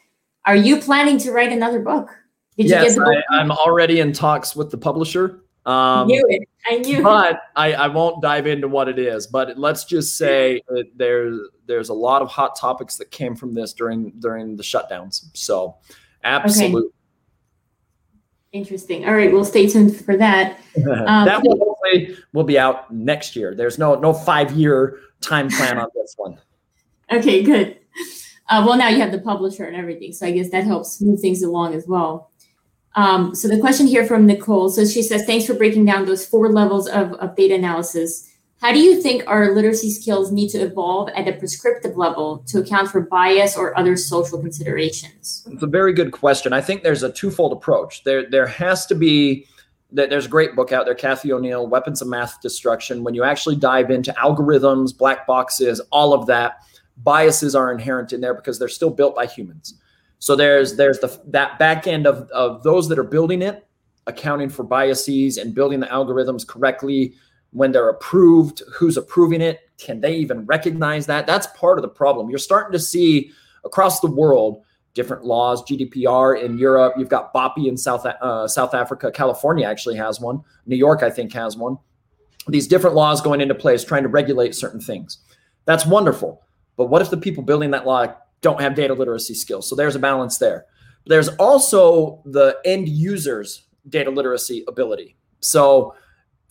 Are 0.44 0.56
you 0.56 0.80
planning 0.80 1.18
to 1.18 1.32
write 1.32 1.52
another 1.52 1.80
book? 1.80 2.08
Did 2.56 2.68
yes, 2.68 2.82
you 2.82 2.88
get 2.88 2.94
the 2.94 3.04
book? 3.04 3.24
I, 3.30 3.38
I'm 3.38 3.50
already 3.50 4.00
in 4.00 4.12
talks 4.12 4.54
with 4.54 4.70
the 4.70 4.78
publisher. 4.78 5.42
Um, 5.66 6.08
knew 6.08 6.24
it. 6.28 6.48
I 6.66 6.78
knew. 6.78 7.02
but 7.02 7.42
I, 7.56 7.72
I 7.72 7.88
won't 7.88 8.22
dive 8.22 8.46
into 8.46 8.68
what 8.68 8.88
it 8.88 8.98
is. 8.98 9.26
But 9.26 9.58
let's 9.58 9.84
just 9.84 10.16
say 10.18 10.62
that 10.68 10.86
there's 10.96 11.38
there's 11.66 11.88
a 11.88 11.94
lot 11.94 12.22
of 12.22 12.28
hot 12.28 12.56
topics 12.56 12.96
that 12.96 13.10
came 13.10 13.34
from 13.34 13.54
this 13.54 13.72
during 13.72 14.10
during 14.18 14.56
the 14.56 14.62
shutdowns. 14.62 15.24
So, 15.34 15.76
absolutely. 16.24 16.90
Interesting. 18.52 19.06
All 19.06 19.14
right, 19.14 19.32
we'll 19.32 19.46
stay 19.46 19.66
tuned 19.66 19.96
for 20.04 20.16
that. 20.16 20.58
Um, 20.74 21.26
that 21.26 21.42
will 21.42 21.58
hopefully 21.58 22.16
will 22.32 22.44
be 22.44 22.58
out 22.58 22.90
next 22.90 23.36
year. 23.36 23.54
There's 23.54 23.78
no 23.78 23.94
no 23.94 24.14
five 24.14 24.52
year 24.52 25.00
time 25.20 25.50
plan 25.50 25.78
on 25.78 25.88
this 25.94 26.14
one. 26.16 26.38
Okay, 27.10 27.42
good. 27.42 27.78
Uh, 28.48 28.64
well, 28.66 28.78
now 28.78 28.88
you 28.88 28.98
have 28.98 29.12
the 29.12 29.20
publisher 29.20 29.64
and 29.64 29.76
everything, 29.76 30.12
so 30.12 30.26
I 30.26 30.30
guess 30.30 30.50
that 30.50 30.64
helps 30.64 31.00
move 31.00 31.20
things 31.20 31.42
along 31.42 31.74
as 31.74 31.86
well. 31.86 32.30
Um, 32.94 33.34
so 33.34 33.48
the 33.48 33.60
question 33.60 33.86
here 33.86 34.06
from 34.06 34.26
Nicole, 34.26 34.68
so 34.68 34.84
she 34.84 35.02
says, 35.02 35.24
thanks 35.24 35.46
for 35.46 35.54
breaking 35.54 35.84
down 35.84 36.04
those 36.04 36.26
four 36.26 36.50
levels 36.50 36.88
of, 36.88 37.12
of 37.14 37.36
data 37.36 37.54
analysis. 37.54 38.28
How 38.62 38.70
do 38.70 38.78
you 38.78 39.02
think 39.02 39.24
our 39.26 39.52
literacy 39.52 39.90
skills 39.90 40.30
need 40.30 40.50
to 40.50 40.58
evolve 40.58 41.08
at 41.16 41.26
a 41.26 41.32
prescriptive 41.32 41.96
level 41.96 42.44
to 42.46 42.60
account 42.60 42.90
for 42.90 43.00
bias 43.00 43.56
or 43.56 43.76
other 43.76 43.96
social 43.96 44.38
considerations? 44.38 45.44
It's 45.50 45.62
a 45.64 45.66
very 45.66 45.92
good 45.92 46.12
question. 46.12 46.52
I 46.52 46.60
think 46.60 46.84
there's 46.84 47.02
a 47.02 47.10
twofold 47.10 47.52
approach. 47.52 48.04
There, 48.04 48.30
there 48.30 48.46
has 48.46 48.86
to 48.86 48.94
be 48.94 49.46
there's 49.90 50.26
a 50.26 50.28
great 50.28 50.54
book 50.54 50.70
out 50.70 50.86
there, 50.86 50.94
Cathy 50.94 51.32
O'Neil, 51.32 51.66
Weapons 51.66 52.00
of 52.00 52.06
Math 52.08 52.40
Destruction. 52.40 53.02
When 53.02 53.14
you 53.14 53.24
actually 53.24 53.56
dive 53.56 53.90
into 53.90 54.12
algorithms, 54.12 54.96
black 54.96 55.26
boxes, 55.26 55.80
all 55.90 56.14
of 56.14 56.26
that, 56.28 56.62
biases 56.98 57.56
are 57.56 57.72
inherent 57.72 58.12
in 58.12 58.20
there 58.20 58.32
because 58.32 58.60
they're 58.60 58.68
still 58.68 58.90
built 58.90 59.16
by 59.16 59.26
humans. 59.26 59.74
So 60.20 60.36
there's 60.36 60.76
there's 60.76 61.00
the 61.00 61.20
that 61.26 61.58
back 61.58 61.88
end 61.88 62.06
of, 62.06 62.30
of 62.30 62.62
those 62.62 62.88
that 62.90 62.98
are 62.98 63.04
building 63.04 63.42
it, 63.42 63.66
accounting 64.06 64.48
for 64.48 64.62
biases 64.62 65.36
and 65.36 65.52
building 65.52 65.80
the 65.80 65.88
algorithms 65.88 66.46
correctly 66.46 67.14
when 67.52 67.72
they're 67.72 67.88
approved, 67.88 68.62
who's 68.72 68.96
approving 68.96 69.40
it, 69.40 69.70
can 69.78 70.00
they 70.00 70.14
even 70.16 70.44
recognize 70.46 71.06
that? 71.06 71.26
That's 71.26 71.46
part 71.48 71.78
of 71.78 71.82
the 71.82 71.88
problem. 71.88 72.30
You're 72.30 72.38
starting 72.38 72.72
to 72.72 72.78
see 72.78 73.32
across 73.64 74.00
the 74.00 74.06
world 74.06 74.62
different 74.94 75.24
laws, 75.24 75.62
GDPR 75.64 76.42
in 76.42 76.58
Europe, 76.58 76.94
you've 76.98 77.08
got 77.08 77.32
POPI 77.32 77.66
in 77.66 77.76
South 77.76 78.04
uh, 78.04 78.46
South 78.46 78.74
Africa, 78.74 79.10
California 79.10 79.66
actually 79.66 79.96
has 79.96 80.20
one, 80.20 80.42
New 80.66 80.76
York 80.76 81.02
I 81.02 81.10
think 81.10 81.32
has 81.32 81.56
one. 81.56 81.78
These 82.48 82.66
different 82.66 82.96
laws 82.96 83.20
going 83.20 83.40
into 83.40 83.54
place 83.54 83.84
trying 83.84 84.02
to 84.02 84.08
regulate 84.08 84.54
certain 84.54 84.80
things. 84.80 85.18
That's 85.64 85.86
wonderful. 85.86 86.42
But 86.76 86.86
what 86.86 87.00
if 87.00 87.10
the 87.10 87.16
people 87.16 87.42
building 87.42 87.70
that 87.70 87.86
law 87.86 88.14
don't 88.42 88.60
have 88.60 88.74
data 88.74 88.92
literacy 88.92 89.34
skills. 89.34 89.68
So 89.68 89.74
there's 89.74 89.96
a 89.96 90.00
balance 90.00 90.36
there. 90.36 90.66
There's 91.06 91.28
also 91.28 92.20
the 92.26 92.58
end 92.64 92.88
user's 92.88 93.62
data 93.88 94.10
literacy 94.10 94.64
ability. 94.68 95.16
So 95.40 95.94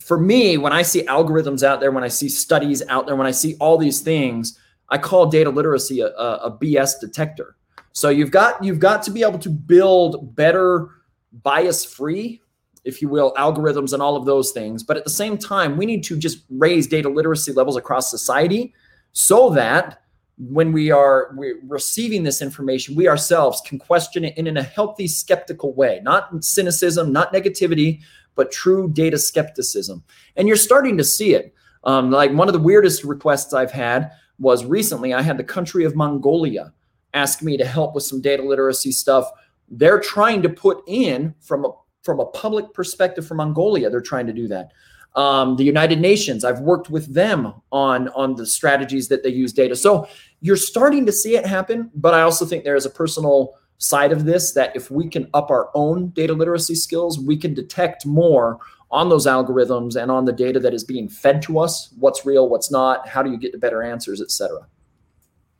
for 0.02 0.18
me, 0.18 0.58
when 0.58 0.72
I 0.72 0.82
see 0.82 1.02
algorithms 1.04 1.62
out 1.62 1.80
there, 1.80 1.92
when 1.92 2.04
I 2.04 2.08
see 2.08 2.28
studies 2.28 2.82
out 2.88 3.06
there, 3.06 3.16
when 3.16 3.26
I 3.26 3.30
see 3.30 3.56
all 3.60 3.78
these 3.78 4.00
things, 4.00 4.58
I 4.88 4.98
call 4.98 5.26
data 5.26 5.48
literacy 5.48 6.00
a, 6.00 6.08
a, 6.08 6.36
a 6.44 6.58
BS 6.58 7.00
detector. 7.00 7.56
So 7.92 8.08
you've 8.08 8.30
got 8.30 8.62
you've 8.64 8.80
got 8.80 9.02
to 9.04 9.10
be 9.10 9.22
able 9.22 9.38
to 9.38 9.50
build 9.50 10.34
better 10.34 10.88
bias-free, 11.32 12.40
if 12.84 13.00
you 13.00 13.08
will, 13.08 13.32
algorithms 13.34 13.92
and 13.92 14.02
all 14.02 14.16
of 14.16 14.24
those 14.24 14.50
things. 14.50 14.82
But 14.82 14.96
at 14.96 15.04
the 15.04 15.10
same 15.10 15.38
time, 15.38 15.76
we 15.76 15.86
need 15.86 16.02
to 16.04 16.16
just 16.18 16.44
raise 16.50 16.86
data 16.86 17.08
literacy 17.08 17.52
levels 17.52 17.76
across 17.76 18.10
society 18.10 18.74
so 19.12 19.50
that 19.50 20.02
when 20.38 20.72
we 20.72 20.90
are 20.90 21.34
receiving 21.68 22.22
this 22.22 22.42
information, 22.42 22.96
we 22.96 23.06
ourselves 23.06 23.62
can 23.64 23.78
question 23.78 24.24
it 24.24 24.36
in, 24.36 24.46
in 24.46 24.56
a 24.56 24.62
healthy, 24.62 25.06
skeptical 25.06 25.72
way, 25.74 26.00
not 26.02 26.42
cynicism, 26.42 27.12
not 27.12 27.32
negativity, 27.32 28.00
but 28.34 28.52
true 28.52 28.90
data 28.92 29.18
skepticism. 29.18 30.02
And 30.36 30.48
you're 30.48 30.56
starting 30.56 30.96
to 30.98 31.04
see 31.04 31.34
it. 31.34 31.54
Um, 31.84 32.10
like 32.10 32.32
one 32.32 32.48
of 32.48 32.54
the 32.54 32.60
weirdest 32.60 33.04
requests 33.04 33.52
I've 33.52 33.72
had 33.72 34.10
was 34.38 34.64
recently, 34.64 35.12
I 35.12 35.22
had 35.22 35.38
the 35.38 35.44
country 35.44 35.84
of 35.84 35.96
Mongolia 35.96 36.72
ask 37.14 37.42
me 37.42 37.56
to 37.56 37.64
help 37.64 37.94
with 37.94 38.04
some 38.04 38.20
data 38.20 38.42
literacy 38.42 38.92
stuff. 38.92 39.28
They're 39.68 40.00
trying 40.00 40.42
to 40.42 40.48
put 40.48 40.82
in 40.86 41.34
from 41.40 41.64
a 41.64 41.70
from 42.02 42.18
a 42.18 42.26
public 42.26 42.74
perspective 42.74 43.24
for 43.24 43.36
Mongolia, 43.36 43.88
they're 43.88 44.00
trying 44.00 44.26
to 44.26 44.32
do 44.32 44.48
that 44.48 44.72
um, 45.14 45.56
the 45.56 45.64
United 45.64 46.00
Nations. 46.00 46.44
I've 46.44 46.60
worked 46.60 46.90
with 46.90 47.12
them 47.12 47.52
on 47.70 48.08
on 48.08 48.34
the 48.34 48.46
strategies 48.46 49.08
that 49.08 49.22
they 49.22 49.28
use 49.28 49.52
data. 49.52 49.76
So 49.76 50.08
you're 50.40 50.56
starting 50.56 51.06
to 51.06 51.12
see 51.12 51.36
it 51.36 51.46
happen, 51.46 51.90
but 51.94 52.14
I 52.14 52.22
also 52.22 52.44
think 52.44 52.64
there 52.64 52.76
is 52.76 52.86
a 52.86 52.90
personal 52.90 53.54
side 53.78 54.12
of 54.12 54.24
this 54.24 54.52
that 54.52 54.74
if 54.76 54.90
we 54.90 55.08
can 55.08 55.28
up 55.34 55.50
our 55.50 55.70
own 55.74 56.08
data 56.10 56.32
literacy 56.32 56.74
skills, 56.74 57.18
we 57.18 57.36
can 57.36 57.54
detect 57.54 58.06
more 58.06 58.58
on 58.90 59.08
those 59.08 59.26
algorithms 59.26 60.00
and 60.00 60.10
on 60.10 60.24
the 60.24 60.32
data 60.32 60.60
that 60.60 60.74
is 60.74 60.84
being 60.84 61.08
fed 61.08 61.42
to 61.42 61.58
us, 61.58 61.92
what's 61.98 62.26
real, 62.26 62.48
what's 62.48 62.70
not, 62.70 63.08
how 63.08 63.22
do 63.22 63.30
you 63.30 63.38
get 63.38 63.52
to 63.52 63.58
better 63.58 63.82
answers, 63.82 64.20
etc. 64.20 64.66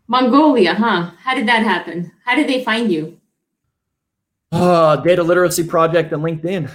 Mongolia, 0.07 0.75
huh? 0.75 1.11
How 1.19 1.35
did 1.35 1.49
that 1.49 1.63
happen? 1.63 2.13
How 2.25 2.35
did 2.35 2.49
they 2.49 2.63
find 2.63 2.93
you? 2.93 3.19
Uh, 4.53 4.97
data 4.97 5.23
literacy 5.23 5.65
project 5.65 6.13
and 6.13 6.23
LinkedIn. 6.23 6.71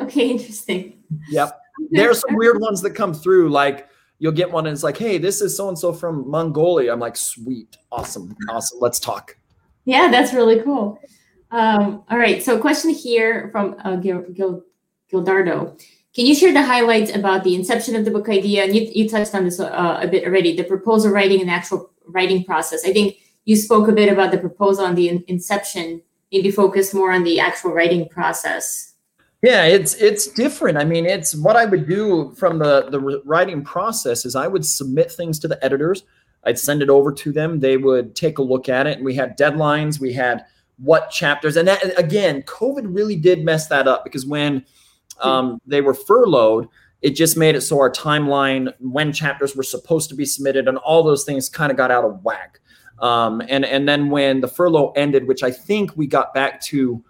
Okay, 0.00 0.30
interesting. 0.30 1.04
Yep 1.30 1.58
there 1.90 2.10
are 2.10 2.14
some 2.14 2.34
weird 2.34 2.60
ones 2.60 2.80
that 2.82 2.90
come 2.90 3.14
through 3.14 3.50
like 3.50 3.88
you'll 4.18 4.32
get 4.32 4.50
one 4.50 4.66
and 4.66 4.74
it's 4.74 4.82
like 4.82 4.96
hey 4.96 5.18
this 5.18 5.40
is 5.40 5.56
so 5.56 5.68
and 5.68 5.78
so 5.78 5.92
from 5.92 6.28
mongolia 6.30 6.92
i'm 6.92 7.00
like 7.00 7.16
sweet 7.16 7.76
awesome 7.90 8.34
awesome 8.50 8.78
let's 8.80 9.00
talk 9.00 9.36
yeah 9.84 10.10
that's 10.10 10.32
really 10.32 10.62
cool. 10.62 10.98
Um, 11.50 12.04
all 12.10 12.18
right 12.18 12.42
so 12.42 12.58
question 12.58 12.90
here 12.90 13.48
from 13.52 13.76
uh, 13.84 13.96
Gil, 13.96 14.22
Gil, 14.32 14.64
gildardo. 15.12 15.78
Can 16.14 16.26
you 16.26 16.34
share 16.34 16.52
the 16.52 16.62
highlights 16.62 17.14
about 17.14 17.42
the 17.42 17.54
inception 17.54 17.96
of 17.96 18.04
the 18.04 18.10
book 18.10 18.28
idea? 18.28 18.64
And 18.64 18.76
you, 18.76 18.90
you 18.94 19.08
touched 19.08 19.34
on 19.34 19.44
this 19.44 19.58
uh, 19.58 19.98
a 20.02 20.06
bit 20.06 20.24
already 20.24 20.54
the 20.54 20.64
proposal 20.64 21.10
writing 21.10 21.40
and 21.40 21.50
actual 21.50 21.90
writing 22.06 22.44
process. 22.44 22.84
I 22.84 22.92
think 22.92 23.16
you 23.46 23.56
spoke 23.56 23.88
a 23.88 23.92
bit 23.92 24.12
about 24.12 24.30
the 24.30 24.38
proposal 24.38 24.84
and 24.84 24.96
the 24.96 25.08
in- 25.08 25.24
inception 25.26 26.02
maybe 26.30 26.50
focus 26.50 26.94
more 26.94 27.12
on 27.12 27.24
the 27.24 27.40
actual 27.40 27.72
writing 27.72 28.08
process. 28.08 28.94
Yeah, 29.42 29.64
it's 29.64 29.94
it's 29.94 30.28
different. 30.28 30.78
I 30.78 30.84
mean, 30.84 31.04
it's 31.04 31.34
what 31.34 31.56
I 31.56 31.64
would 31.64 31.88
do 31.88 32.32
from 32.36 32.58
the 32.58 32.88
the 32.90 33.22
writing 33.24 33.64
process 33.64 34.24
is 34.24 34.36
I 34.36 34.46
would 34.46 34.64
submit 34.64 35.10
things 35.10 35.38
to 35.40 35.48
the 35.48 35.62
editors. 35.64 36.04
I'd 36.44 36.58
send 36.58 36.82
it 36.82 36.90
over 36.90 37.12
to 37.12 37.32
them. 37.32 37.60
They 37.60 37.76
would 37.76 38.14
take 38.14 38.38
a 38.38 38.42
look 38.42 38.68
at 38.68 38.86
it, 38.86 38.96
and 38.96 39.04
we 39.04 39.14
had 39.14 39.38
deadlines. 39.38 40.00
We 40.00 40.12
had 40.12 40.44
what 40.78 41.10
chapters, 41.10 41.56
and 41.56 41.68
that, 41.68 41.98
again, 41.98 42.42
COVID 42.42 42.94
really 42.94 43.16
did 43.16 43.44
mess 43.44 43.68
that 43.68 43.86
up 43.86 44.04
because 44.04 44.26
when 44.26 44.64
um, 45.20 45.60
they 45.66 45.80
were 45.80 45.94
furloughed, 45.94 46.68
it 47.02 47.10
just 47.10 47.36
made 47.36 47.54
it 47.54 47.60
so 47.60 47.78
our 47.78 47.90
timeline, 47.90 48.72
when 48.80 49.12
chapters 49.12 49.54
were 49.54 49.62
supposed 49.62 50.08
to 50.10 50.14
be 50.14 50.24
submitted, 50.24 50.68
and 50.68 50.78
all 50.78 51.02
those 51.02 51.24
things 51.24 51.48
kind 51.48 51.70
of 51.70 51.76
got 51.76 51.90
out 51.90 52.04
of 52.04 52.22
whack. 52.24 52.60
Um, 53.00 53.42
and 53.48 53.64
and 53.64 53.88
then 53.88 54.10
when 54.10 54.40
the 54.40 54.48
furlough 54.48 54.92
ended, 54.92 55.26
which 55.26 55.42
I 55.42 55.50
think 55.50 55.96
we 55.96 56.06
got 56.06 56.32
back 56.32 56.60
to 56.62 57.02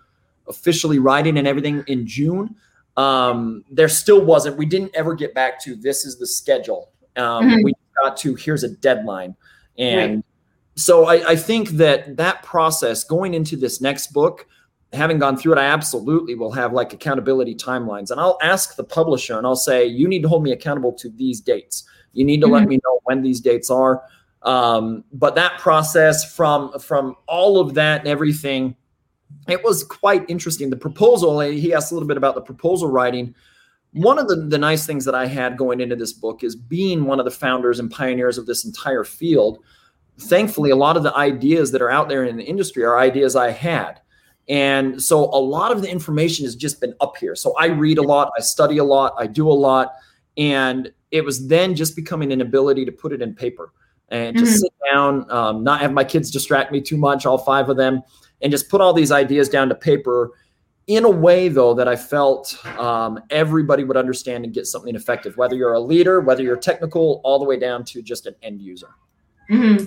officially 0.49 0.99
writing 0.99 1.39
and 1.39 1.47
everything 1.47 1.85
in 1.87 2.07
June, 2.07 2.57
um, 2.97 3.64
there 3.70 3.89
still 3.89 4.24
wasn't. 4.24 4.57
We 4.57 4.66
didn't 4.66 4.93
ever 4.95 5.14
get 5.14 5.35
back 5.35 5.62
to 5.64 5.76
this 5.76 6.05
is 6.05 6.18
the 6.18 6.26
schedule. 6.26 6.91
Um, 7.16 7.49
mm-hmm. 7.49 7.62
We 7.62 7.74
got 8.03 8.16
to 8.18 8.34
here's 8.34 8.64
a 8.64 8.68
deadline, 8.68 9.36
and 9.78 10.16
right. 10.16 10.24
so 10.74 11.07
I, 11.07 11.30
I 11.30 11.36
think 11.36 11.70
that 11.70 12.16
that 12.16 12.42
process 12.42 13.05
going 13.05 13.34
into 13.34 13.57
this 13.57 13.80
next 13.80 14.12
book 14.12 14.46
having 14.92 15.18
gone 15.18 15.36
through 15.36 15.55
it, 15.55 15.59
I 15.59 15.64
absolutely 15.64 16.34
will 16.34 16.53
have 16.53 16.72
like 16.72 16.92
accountability 16.92 17.55
timelines. 17.55 18.11
And 18.11 18.20
I'll 18.20 18.38
ask 18.42 18.76
the 18.76 18.84
publisher 18.84 19.38
and 19.38 19.46
I'll 19.46 19.57
say, 19.57 19.86
you 19.86 20.07
need 20.07 20.20
to 20.22 20.28
hold 20.28 20.42
me 20.42 20.53
accountable 20.53 20.92
to 20.94 21.09
these 21.09 21.40
dates. 21.40 21.84
You 22.12 22.26
need 22.26 22.40
to 22.42 22.46
mm-hmm. 22.46 22.55
let 22.55 22.68
me 22.68 22.78
know 22.84 23.00
when 23.05 23.22
these 23.22 23.40
dates 23.40 23.70
are. 23.70 24.03
Um, 24.42 25.05
but 25.12 25.34
that 25.36 25.59
process 25.59 26.34
from 26.34 26.78
from 26.78 27.16
all 27.26 27.59
of 27.59 27.74
that 27.74 28.00
and 28.00 28.09
everything 28.09 28.76
it 29.48 29.62
was 29.64 29.82
quite 29.84 30.28
interesting. 30.28 30.70
The 30.70 30.76
proposal, 30.76 31.40
he 31.40 31.72
asked 31.72 31.90
a 31.90 31.94
little 31.94 32.09
bit 32.09 32.16
about 32.16 32.34
the 32.34 32.42
proposal 32.42 32.88
writing. 32.88 33.34
One 33.93 34.18
of 34.18 34.28
the, 34.28 34.36
the 34.36 34.59
nice 34.59 34.86
things 34.86 35.05
that 35.05 35.14
I 35.14 35.26
had 35.26 35.57
going 35.57 35.80
into 35.80 35.97
this 35.97 36.12
book 36.12 36.43
is 36.43 36.57
being 36.57 37.05
one 37.05 37.18
of 37.18 37.24
the 37.24 37.30
founders 37.30 37.78
and 37.78 37.90
pioneers 37.90 38.38
of 38.38 38.47
this 38.47 38.64
entire 38.64 39.05
field. 39.05 39.59
Thankfully, 40.18 40.70
a 40.70 40.76
lot 40.76 40.97
of 40.97 41.03
the 41.03 41.14
ideas 41.16 41.72
that 41.72 41.82
are 41.82 41.90
out 41.90 42.09
there 42.09 42.24
in 42.24 42.36
the 42.36 42.45
industry 42.45 42.84
are 42.84 42.99
ideas 42.99 43.36
I 43.36 43.51
had. 43.51 44.01
And 44.49 45.03
so 45.03 45.24
a 45.24 45.40
lot 45.40 45.72
of 45.72 45.82
the 45.82 45.90
information 45.90 46.45
has 46.45 46.57
just 46.57 46.80
been 46.80 46.95
up 47.01 47.16
here. 47.16 47.34
So 47.36 47.55
I 47.57 47.66
read 47.66 47.99
a 47.99 48.03
lot, 48.03 48.32
I 48.36 48.40
study 48.40 48.78
a 48.78 48.84
lot, 48.84 49.14
I 49.18 49.26
do 49.26 49.49
a 49.49 49.53
lot. 49.53 49.93
And 50.36 50.93
it 51.11 51.24
was 51.24 51.47
then 51.47 51.74
just 51.74 51.95
becoming 51.95 52.32
an 52.32 52.40
ability 52.40 52.84
to 52.86 52.93
put 52.93 53.12
it 53.12 53.22
in 53.22 53.34
paper 53.34 53.72
and 54.09 54.36
to 54.36 54.43
mm-hmm. 54.43 54.53
sit 54.53 54.72
down, 54.90 55.30
um, 55.30 55.62
not 55.62 55.80
have 55.80 55.93
my 55.93 56.05
kids 56.05 56.30
distract 56.30 56.72
me 56.72 56.80
too 56.80 56.97
much, 56.97 57.24
all 57.24 57.38
five 57.38 57.68
of 57.68 57.76
them, 57.76 58.03
and 58.40 58.51
just 58.51 58.68
put 58.68 58.80
all 58.80 58.93
these 58.93 59.12
ideas 59.12 59.49
down 59.49 59.68
to 59.68 59.74
paper 59.74 60.32
in 60.87 61.05
a 61.05 61.11
way 61.11 61.49
though 61.49 61.74
that 61.74 61.87
i 61.87 61.95
felt 61.95 62.59
um, 62.78 63.20
everybody 63.30 63.85
would 63.85 63.97
understand 63.97 64.45
and 64.45 64.53
get 64.53 64.66
something 64.66 64.95
effective 64.95 65.37
whether 65.37 65.55
you're 65.55 65.74
a 65.74 65.80
leader 65.80 66.20
whether 66.20 66.43
you're 66.43 66.57
technical 66.57 67.20
all 67.24 67.39
the 67.39 67.45
way 67.45 67.59
down 67.59 67.85
to 67.85 68.03
just 68.03 68.26
an 68.26 68.35
end 68.43 68.61
user. 68.61 68.91
Mm-hmm. 69.51 69.87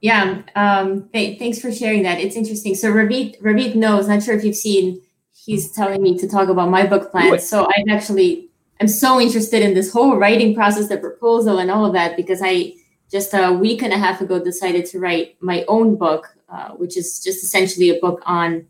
yeah 0.00 0.42
um, 0.54 1.08
th- 1.12 1.38
thanks 1.38 1.60
for 1.60 1.70
sharing 1.70 2.02
that. 2.02 2.18
It's 2.18 2.36
interesting. 2.36 2.74
So 2.74 2.90
Ravit, 2.90 3.40
Ravit 3.40 3.74
knows 3.74 4.08
not 4.08 4.22
sure 4.22 4.34
if 4.34 4.44
you've 4.44 4.56
seen 4.56 5.00
he's 5.32 5.72
telling 5.72 6.02
me 6.02 6.18
to 6.18 6.28
talk 6.28 6.48
about 6.48 6.68
my 6.68 6.84
book 6.84 7.10
plans 7.10 7.48
so 7.48 7.66
i've 7.66 7.88
actually 7.94 8.48
I'm 8.80 8.88
so 8.88 9.20
interested 9.20 9.62
in 9.62 9.74
this 9.74 9.92
whole 9.92 10.16
writing 10.16 10.54
process, 10.54 10.88
the 10.88 10.98
proposal, 10.98 11.58
and 11.58 11.70
all 11.70 11.84
of 11.84 11.92
that 11.94 12.16
because 12.16 12.40
I 12.42 12.74
just 13.10 13.34
a 13.34 13.52
week 13.52 13.82
and 13.82 13.92
a 13.92 13.98
half 13.98 14.20
ago 14.20 14.42
decided 14.42 14.86
to 14.86 15.00
write 15.00 15.36
my 15.40 15.64
own 15.66 15.96
book, 15.96 16.28
uh, 16.48 16.70
which 16.70 16.96
is 16.96 17.22
just 17.22 17.42
essentially 17.42 17.90
a 17.90 18.00
book 18.00 18.22
on 18.26 18.66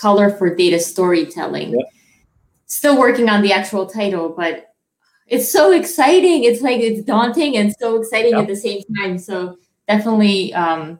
color 0.00 0.30
for 0.30 0.54
data 0.54 0.80
storytelling. 0.80 1.72
Yep. 1.72 1.86
Still 2.66 2.98
working 2.98 3.28
on 3.28 3.42
the 3.42 3.52
actual 3.52 3.86
title, 3.86 4.30
but 4.30 4.72
it's 5.26 5.50
so 5.50 5.72
exciting. 5.72 6.44
It's 6.44 6.62
like 6.62 6.80
it's 6.80 7.02
daunting 7.02 7.56
and 7.56 7.74
so 7.78 7.96
exciting 8.00 8.32
yep. 8.32 8.42
at 8.42 8.48
the 8.48 8.56
same 8.56 8.82
time. 8.98 9.18
So 9.18 9.58
definitely 9.86 10.54
um, 10.54 10.98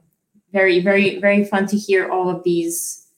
very, 0.53 0.80
very, 0.80 1.18
very 1.18 1.44
fun 1.44 1.66
to 1.68 1.76
hear 1.76 2.09
all 2.11 2.28
of 2.28 2.42
these 2.44 3.09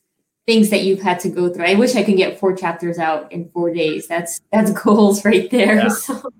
things 0.46 0.70
that 0.70 0.82
you've 0.82 1.02
had 1.02 1.20
to 1.20 1.28
go 1.28 1.52
through. 1.52 1.64
I 1.64 1.74
wish 1.74 1.94
I 1.94 2.02
could 2.02 2.16
get 2.16 2.38
four 2.38 2.54
chapters 2.54 2.98
out 2.98 3.30
in 3.32 3.48
four 3.50 3.72
days. 3.72 4.06
That's 4.06 4.40
that's 4.52 4.70
goals 4.82 5.24
right 5.24 5.50
there. 5.50 5.76
Yeah. 5.76 5.88
So, 5.88 6.32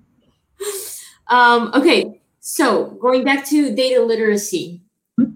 um, 1.27 1.71
okay, 1.73 2.21
so 2.39 2.85
going 3.01 3.23
back 3.23 3.45
to 3.47 3.73
data 3.75 4.03
literacy 4.03 4.81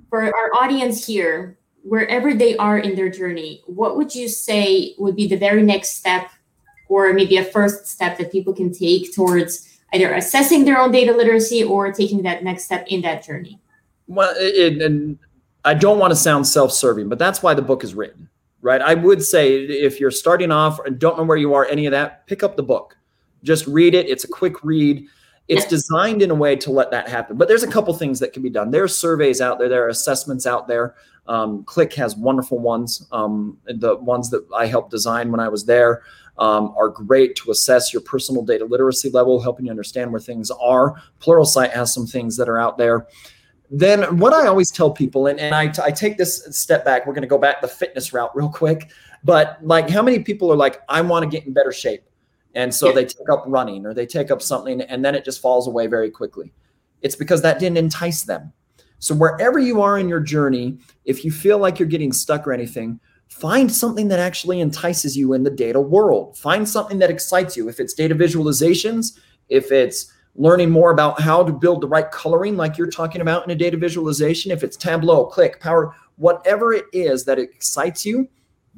for 0.10 0.24
our 0.24 0.52
audience 0.56 1.06
here, 1.06 1.57
wherever 1.88 2.34
they 2.34 2.56
are 2.58 2.78
in 2.78 2.96
their 2.96 3.10
journey, 3.10 3.62
what 3.66 3.98
would 3.98 4.14
you 4.14 4.28
say 4.28 4.94
would 4.98 5.16
be 5.16 5.28
the 5.28 5.38
very 5.38 5.64
next 5.64 5.98
step, 5.98 6.30
or 6.90 7.14
maybe 7.14 7.38
a 7.38 7.44
first 7.44 7.88
step 7.88 8.18
that 8.18 8.32
people 8.32 8.54
can 8.54 8.74
take 8.74 9.14
towards 9.14 9.80
either 9.94 10.14
assessing 10.14 10.66
their 10.66 10.80
own 10.80 10.92
data 10.92 11.14
literacy 11.14 11.64
or 11.64 11.92
taking 11.92 12.22
that 12.24 12.44
next 12.44 12.66
step 12.66 12.86
in 12.88 13.02
that 13.02 13.24
journey? 13.24 13.60
Well, 14.08 14.34
it, 14.38 14.82
and 14.82 15.18
I 15.66 15.74
don't 15.74 16.00
want 16.00 16.12
to 16.12 16.16
sound 16.16 16.48
self-serving, 16.48 17.10
but 17.10 17.20
that's 17.20 17.44
why 17.44 17.54
the 17.54 17.62
book 17.62 17.84
is 17.84 17.94
written 17.94 18.30
right? 18.62 18.82
I 18.82 18.94
would 18.94 19.24
say 19.24 19.56
if 19.64 20.00
you're 20.00 20.12
starting 20.12 20.52
off 20.52 20.80
and 20.86 21.00
don't 21.00 21.18
know 21.18 21.24
where 21.24 21.38
you 21.38 21.54
are, 21.54 21.66
any 21.66 21.86
of 21.86 21.92
that, 21.92 22.28
pick 22.28 22.44
up 22.44 22.56
the 22.56 22.64
book. 22.64 22.98
Just 23.44 23.68
read 23.68 23.94
it. 23.94 24.08
It's 24.08 24.24
a 24.24 24.28
quick 24.28 24.64
read. 24.64 25.08
It's 25.48 25.66
designed 25.66 26.22
in 26.22 26.32
a 26.32 26.36
way 26.36 26.58
to 26.58 26.72
let 26.72 26.92
that 26.92 27.08
happen. 27.08 27.38
But 27.38 27.48
there's 27.48 27.64
a 27.64 27.72
couple 27.72 27.94
things 27.94 28.20
that 28.20 28.34
can 28.34 28.44
be 28.44 28.50
done. 28.50 28.72
There's 28.72 28.94
surveys 28.94 29.40
out 29.40 29.60
there. 29.60 29.70
There 29.70 29.86
are 29.86 29.90
assessments 29.90 30.46
out 30.46 30.68
there. 30.68 30.96
Um, 31.28 31.64
Qlik 31.64 31.94
has 31.94 32.16
wonderful 32.16 32.60
ones. 32.60 33.08
Um, 33.12 33.58
the 33.66 33.98
ones 33.98 34.30
that 34.30 34.48
I 34.56 34.66
helped 34.66 34.92
design 34.92 35.32
when 35.32 35.40
I 35.40 35.50
was 35.50 35.66
there 35.66 36.04
um, 36.38 36.74
are 36.78 36.90
great 36.90 37.36
to 37.38 37.52
assess 37.52 37.92
your 37.92 38.02
personal 38.02 38.44
data 38.44 38.66
literacy 38.66 39.10
level, 39.10 39.42
helping 39.42 39.66
you 39.66 39.72
understand 39.72 40.12
where 40.12 40.22
things 40.22 40.52
are. 40.52 40.96
Pluralsight 41.20 41.72
has 41.72 41.94
some 41.94 42.06
things 42.06 42.38
that 42.38 42.48
are 42.48 42.60
out 42.60 42.78
there 42.78 43.08
then 43.70 44.18
what 44.18 44.34
I 44.34 44.48
always 44.48 44.72
tell 44.72 44.90
people, 44.90 45.28
and, 45.28 45.40
and 45.40 45.54
I, 45.54 45.72
I 45.84 45.92
take 45.92 46.18
this 46.18 46.46
step 46.58 46.86
back, 46.86 47.06
we're 47.06 47.14
going 47.14 47.24
to 47.24 47.28
go 47.28 47.38
back 47.38 47.62
the 47.62 47.68
fitness 47.68 48.14
route 48.14 48.34
real 48.36 48.50
quick. 48.50 48.92
But 49.24 49.60
like, 49.62 49.90
how 49.90 50.02
many 50.02 50.20
people 50.20 50.52
are 50.52 50.56
like, 50.56 50.82
I 50.88 51.02
want 51.02 51.24
to 51.24 51.30
get 51.30 51.46
in 51.46 51.54
better 51.54 51.72
shape? 51.72 52.04
And 52.56 52.74
so 52.74 52.88
yeah. 52.88 52.96
they 52.96 53.06
take 53.06 53.30
up 53.30 53.44
running 53.46 53.86
or 53.86 53.94
they 53.94 54.06
take 54.06 54.32
up 54.32 54.42
something 54.42 54.82
and 54.82 55.04
then 55.04 55.16
it 55.16 55.26
just 55.26 55.42
falls 55.42 55.68
away 55.68 55.88
very 55.88 56.10
quickly. 56.10 56.54
It's 57.02 57.16
because 57.16 57.42
that 57.42 57.60
didn't 57.60 57.78
entice 57.78 58.24
them. 58.24 58.54
So 59.00 59.16
wherever 59.16 59.60
you 59.60 59.82
are 59.82 60.00
in 60.00 60.10
your 60.10 60.20
journey, 60.20 60.78
if 61.06 61.24
you 61.24 61.32
feel 61.32 61.58
like 61.60 61.80
you're 61.80 61.88
getting 61.88 62.12
stuck 62.12 62.48
or 62.48 62.54
anything, 62.54 63.00
find 63.28 63.72
something 63.72 64.08
that 64.08 64.20
actually 64.20 64.60
entices 64.62 65.16
you 65.16 65.34
in 65.34 65.44
the 65.44 65.50
data 65.50 65.80
world. 65.80 66.38
Find 66.38 66.68
something 66.68 67.00
that 67.00 67.10
excites 67.10 67.56
you. 67.56 67.70
If 67.70 67.80
it's 67.80 67.94
data 67.94 68.16
visualizations, 68.16 69.20
if 69.50 69.72
it's 69.72 70.12
learning 70.36 70.70
more 70.70 70.92
about 70.92 71.20
how 71.20 71.44
to 71.44 71.52
build 71.52 71.82
the 71.82 71.88
right 71.88 72.10
coloring, 72.12 72.58
like 72.58 72.78
you're 72.78 72.90
talking 72.90 73.22
about 73.22 73.44
in 73.44 73.52
a 73.52 73.56
data 73.56 73.78
visualization, 73.78 74.52
if 74.52 74.64
it's 74.64 74.78
Tableau, 74.78 75.30
Qlik, 75.30 75.60
Power, 75.60 75.94
whatever 76.16 76.74
it 76.74 76.86
is 76.94 77.26
that 77.26 77.40
excites 77.40 78.06
you, 78.06 78.28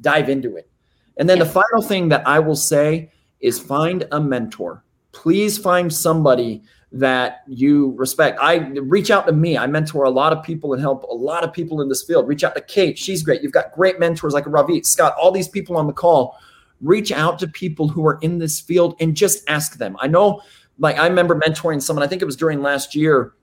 dive 0.00 0.28
into 0.28 0.56
it. 0.56 0.68
And 1.16 1.28
then 1.28 1.38
yeah. 1.38 1.44
the 1.44 1.50
final 1.50 1.82
thing 1.82 2.08
that 2.08 2.26
I 2.26 2.38
will 2.38 2.56
say 2.56 3.10
is 3.40 3.58
find 3.58 4.06
a 4.12 4.20
mentor. 4.20 4.84
Please 5.12 5.58
find 5.58 5.92
somebody 5.92 6.62
that 6.92 7.42
you 7.46 7.94
respect. 7.96 8.38
I 8.40 8.56
reach 8.56 9.10
out 9.10 9.26
to 9.26 9.32
me. 9.32 9.56
I 9.56 9.66
mentor 9.66 10.04
a 10.04 10.10
lot 10.10 10.32
of 10.32 10.42
people 10.42 10.72
and 10.72 10.82
help 10.82 11.04
a 11.04 11.14
lot 11.14 11.44
of 11.44 11.52
people 11.52 11.80
in 11.80 11.88
this 11.88 12.02
field. 12.02 12.26
Reach 12.26 12.42
out 12.42 12.54
to 12.56 12.60
Kate. 12.60 12.98
She's 12.98 13.22
great. 13.22 13.42
You've 13.42 13.52
got 13.52 13.72
great 13.72 14.00
mentors 14.00 14.34
like 14.34 14.44
Ravit, 14.44 14.84
Scott, 14.84 15.14
all 15.20 15.30
these 15.30 15.48
people 15.48 15.76
on 15.76 15.86
the 15.86 15.92
call. 15.92 16.36
Reach 16.80 17.12
out 17.12 17.38
to 17.38 17.46
people 17.46 17.86
who 17.88 18.06
are 18.06 18.18
in 18.22 18.38
this 18.38 18.58
field 18.58 18.96
and 19.00 19.16
just 19.16 19.48
ask 19.48 19.78
them. 19.78 19.96
I 20.00 20.08
know 20.08 20.42
like 20.80 20.98
I 20.98 21.06
remember 21.06 21.38
mentoring 21.38 21.80
someone, 21.80 22.02
I 22.02 22.08
think 22.08 22.22
it 22.22 22.26
was 22.26 22.36
during 22.36 22.62
last 22.62 22.94
year, 22.94 23.34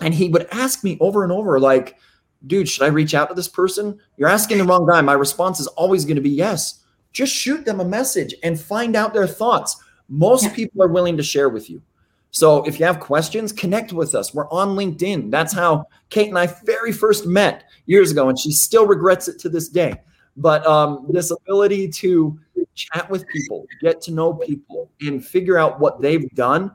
and 0.00 0.14
he 0.14 0.28
would 0.28 0.46
ask 0.52 0.84
me 0.84 0.96
over 1.00 1.24
and 1.24 1.32
over, 1.32 1.58
like, 1.60 1.98
dude, 2.46 2.68
should 2.68 2.84
I 2.84 2.88
reach 2.88 3.14
out 3.14 3.28
to 3.28 3.34
this 3.34 3.48
person? 3.48 3.98
You're 4.16 4.28
asking 4.28 4.58
the 4.58 4.64
wrong 4.64 4.86
guy. 4.86 5.00
My 5.00 5.12
response 5.12 5.58
is 5.58 5.66
always 5.66 6.04
going 6.04 6.16
to 6.16 6.22
be 6.22 6.30
yes. 6.30 6.84
Just 7.12 7.34
shoot 7.34 7.64
them 7.64 7.80
a 7.80 7.84
message 7.84 8.32
and 8.44 8.58
find 8.58 8.94
out 8.94 9.12
their 9.12 9.26
thoughts. 9.26 9.82
Most 10.08 10.44
yeah. 10.44 10.54
people 10.54 10.82
are 10.82 10.88
willing 10.88 11.16
to 11.16 11.22
share 11.22 11.48
with 11.48 11.68
you. 11.68 11.82
So 12.38 12.62
if 12.62 12.78
you 12.78 12.86
have 12.86 13.00
questions, 13.00 13.50
connect 13.52 13.92
with 13.92 14.14
us. 14.14 14.32
We're 14.32 14.48
on 14.50 14.76
LinkedIn. 14.76 15.28
That's 15.28 15.52
how 15.52 15.86
Kate 16.08 16.28
and 16.28 16.38
I 16.38 16.46
very 16.64 16.92
first 16.92 17.26
met 17.26 17.64
years 17.86 18.12
ago, 18.12 18.28
and 18.28 18.38
she 18.38 18.52
still 18.52 18.86
regrets 18.86 19.26
it 19.26 19.40
to 19.40 19.48
this 19.48 19.68
day. 19.68 19.94
But 20.36 20.64
um, 20.64 21.04
this 21.10 21.32
ability 21.32 21.88
to 21.88 22.38
chat 22.76 23.10
with 23.10 23.26
people, 23.26 23.66
get 23.82 24.00
to 24.02 24.12
know 24.12 24.34
people, 24.34 24.88
and 25.00 25.24
figure 25.24 25.58
out 25.58 25.80
what 25.80 26.00
they've 26.00 26.30
done. 26.36 26.70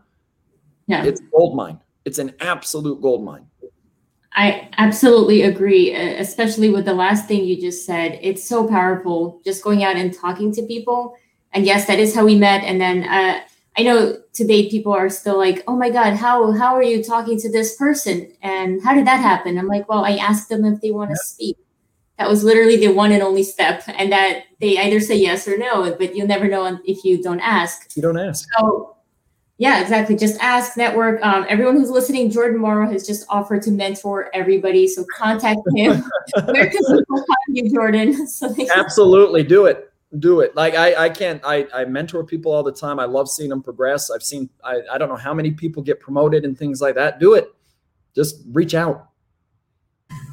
Yeah. 0.87 1.05
It's 1.05 1.21
gold 1.31 1.55
mine. 1.55 1.79
It's 2.03 2.19
an 2.19 2.33
absolute 2.41 3.01
gold 3.01 3.23
mine. 3.23 3.47
I 4.33 4.67
absolutely 4.77 5.43
agree, 5.43 5.95
especially 5.95 6.71
with 6.71 6.83
the 6.83 6.93
last 6.93 7.25
thing 7.25 7.45
you 7.45 7.61
just 7.61 7.85
said. 7.85 8.19
It's 8.21 8.45
so 8.45 8.67
powerful 8.67 9.39
just 9.45 9.63
going 9.63 9.85
out 9.85 9.95
and 9.95 10.13
talking 10.13 10.51
to 10.55 10.63
people. 10.63 11.15
And 11.53 11.65
yes, 11.65 11.87
that 11.87 11.99
is 11.99 12.13
how 12.13 12.25
we 12.25 12.35
met. 12.35 12.63
And 12.65 12.81
then 12.81 13.03
uh, 13.03 13.39
I 13.77 13.83
know 13.83 14.17
today 14.33 14.69
people 14.69 14.93
are 14.93 15.09
still 15.09 15.37
like, 15.37 15.63
"Oh 15.67 15.75
my 15.75 15.89
God, 15.89 16.13
how 16.13 16.51
how 16.51 16.75
are 16.75 16.83
you 16.83 17.03
talking 17.03 17.39
to 17.39 17.51
this 17.51 17.75
person? 17.75 18.31
And 18.41 18.83
how 18.83 18.93
did 18.93 19.07
that 19.07 19.19
happen?" 19.19 19.57
I'm 19.57 19.67
like, 19.67 19.89
"Well, 19.89 20.05
I 20.05 20.17
asked 20.17 20.49
them 20.49 20.65
if 20.65 20.81
they 20.81 20.91
want 20.91 21.09
to 21.09 21.17
yeah. 21.19 21.23
speak." 21.23 21.57
that 22.17 22.29
was 22.29 22.43
literally 22.43 22.77
the 22.77 22.89
one 22.89 23.11
and 23.11 23.23
only 23.23 23.43
step 23.43 23.83
and 23.87 24.11
that 24.11 24.43
they 24.61 24.77
either 24.77 24.99
say 24.99 25.15
yes 25.15 25.47
or 25.47 25.57
no 25.57 25.95
but 25.97 26.15
you'll 26.15 26.27
never 26.27 26.47
know 26.47 26.79
if 26.85 27.03
you 27.03 27.21
don't 27.21 27.39
ask 27.39 27.95
you 27.95 28.01
don't 28.01 28.17
ask 28.17 28.47
so 28.57 28.95
yeah 29.57 29.81
exactly 29.81 30.15
just 30.15 30.39
ask 30.41 30.77
network 30.77 31.23
um, 31.23 31.45
everyone 31.49 31.75
who's 31.75 31.89
listening 31.89 32.29
jordan 32.29 32.59
morrow 32.59 32.89
has 32.89 33.05
just 33.05 33.25
offered 33.29 33.61
to 33.61 33.71
mentor 33.71 34.29
everybody 34.33 34.87
so 34.87 35.05
contact 35.15 35.59
him 35.75 36.03
where 36.45 36.69
can 36.69 36.81
people 36.85 37.17
find 37.17 37.27
you 37.49 37.73
jordan 37.73 38.27
so 38.27 38.53
absolutely 38.75 39.43
do 39.43 39.65
it 39.65 39.91
do 40.19 40.41
it 40.41 40.55
like 40.55 40.75
i 40.75 41.05
i 41.05 41.09
can't 41.09 41.41
i 41.43 41.65
i 41.73 41.83
mentor 41.85 42.23
people 42.23 42.51
all 42.51 42.61
the 42.61 42.71
time 42.71 42.99
i 42.99 43.05
love 43.05 43.27
seeing 43.27 43.49
them 43.49 43.63
progress 43.63 44.11
i've 44.11 44.21
seen 44.21 44.47
i 44.63 44.79
i 44.91 44.97
don't 44.97 45.09
know 45.09 45.15
how 45.15 45.33
many 45.33 45.49
people 45.49 45.81
get 45.81 45.99
promoted 45.99 46.45
and 46.45 46.57
things 46.57 46.81
like 46.81 46.93
that 46.93 47.19
do 47.19 47.33
it 47.33 47.53
just 48.13 48.43
reach 48.51 48.75
out 48.75 49.09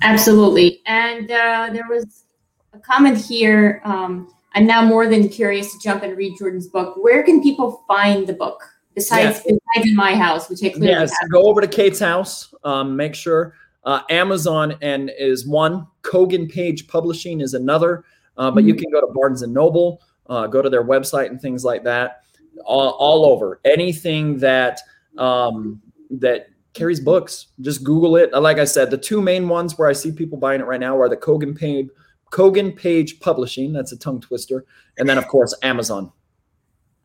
Absolutely. 0.02 0.80
And 0.86 1.30
uh, 1.30 1.70
there 1.72 1.86
was 1.88 2.24
a 2.72 2.78
comment 2.78 3.18
here. 3.18 3.80
Um, 3.84 4.32
I'm 4.54 4.66
now 4.66 4.82
more 4.82 5.08
than 5.08 5.28
curious 5.28 5.72
to 5.72 5.78
jump 5.78 6.02
and 6.02 6.16
read 6.16 6.36
Jordan's 6.38 6.66
book. 6.66 6.96
Where 6.96 7.22
can 7.22 7.42
people 7.42 7.84
find 7.86 8.26
the 8.26 8.32
book 8.32 8.62
besides, 8.94 9.42
besides 9.42 9.88
in 9.88 9.94
my 9.94 10.14
house, 10.14 10.48
which 10.48 10.62
I 10.64 10.70
clearly 10.70 10.88
yes, 10.88 11.12
have? 11.20 11.30
go 11.30 11.42
over 11.46 11.60
to 11.60 11.68
Kate's 11.68 12.00
house. 12.00 12.52
Um, 12.64 12.96
make 12.96 13.14
sure 13.14 13.54
uh, 13.84 14.02
Amazon 14.10 14.76
and 14.82 15.10
is 15.18 15.46
one. 15.46 15.86
Kogan 16.02 16.50
Page 16.50 16.88
Publishing 16.88 17.40
is 17.40 17.54
another. 17.54 18.04
Uh, 18.40 18.50
but 18.50 18.60
mm-hmm. 18.60 18.68
you 18.68 18.74
can 18.74 18.90
go 18.90 19.02
to 19.02 19.06
Barnes 19.12 19.42
and 19.42 19.52
Noble, 19.52 20.00
uh, 20.26 20.46
go 20.46 20.62
to 20.62 20.70
their 20.70 20.82
website 20.82 21.26
and 21.26 21.38
things 21.38 21.62
like 21.62 21.84
that. 21.84 22.22
All, 22.64 22.92
all 22.92 23.26
over 23.26 23.60
anything 23.66 24.38
that 24.38 24.80
um, 25.18 25.80
that 26.10 26.48
carries 26.72 27.00
books. 27.00 27.48
Just 27.60 27.84
Google 27.84 28.16
it. 28.16 28.32
Like 28.32 28.58
I 28.58 28.64
said, 28.64 28.90
the 28.90 28.96
two 28.96 29.20
main 29.20 29.46
ones 29.46 29.76
where 29.76 29.88
I 29.88 29.92
see 29.92 30.10
people 30.10 30.38
buying 30.38 30.62
it 30.62 30.66
right 30.66 30.80
now 30.80 30.98
are 30.98 31.08
the 31.08 31.18
Kogan 31.18 31.56
Page, 31.56 31.88
Kogan 32.32 32.74
Page 32.74 33.20
Publishing. 33.20 33.74
That's 33.74 33.92
a 33.92 33.98
tongue 33.98 34.22
twister, 34.22 34.64
and 34.96 35.06
then 35.06 35.18
of 35.18 35.28
course 35.28 35.54
Amazon. 35.62 36.10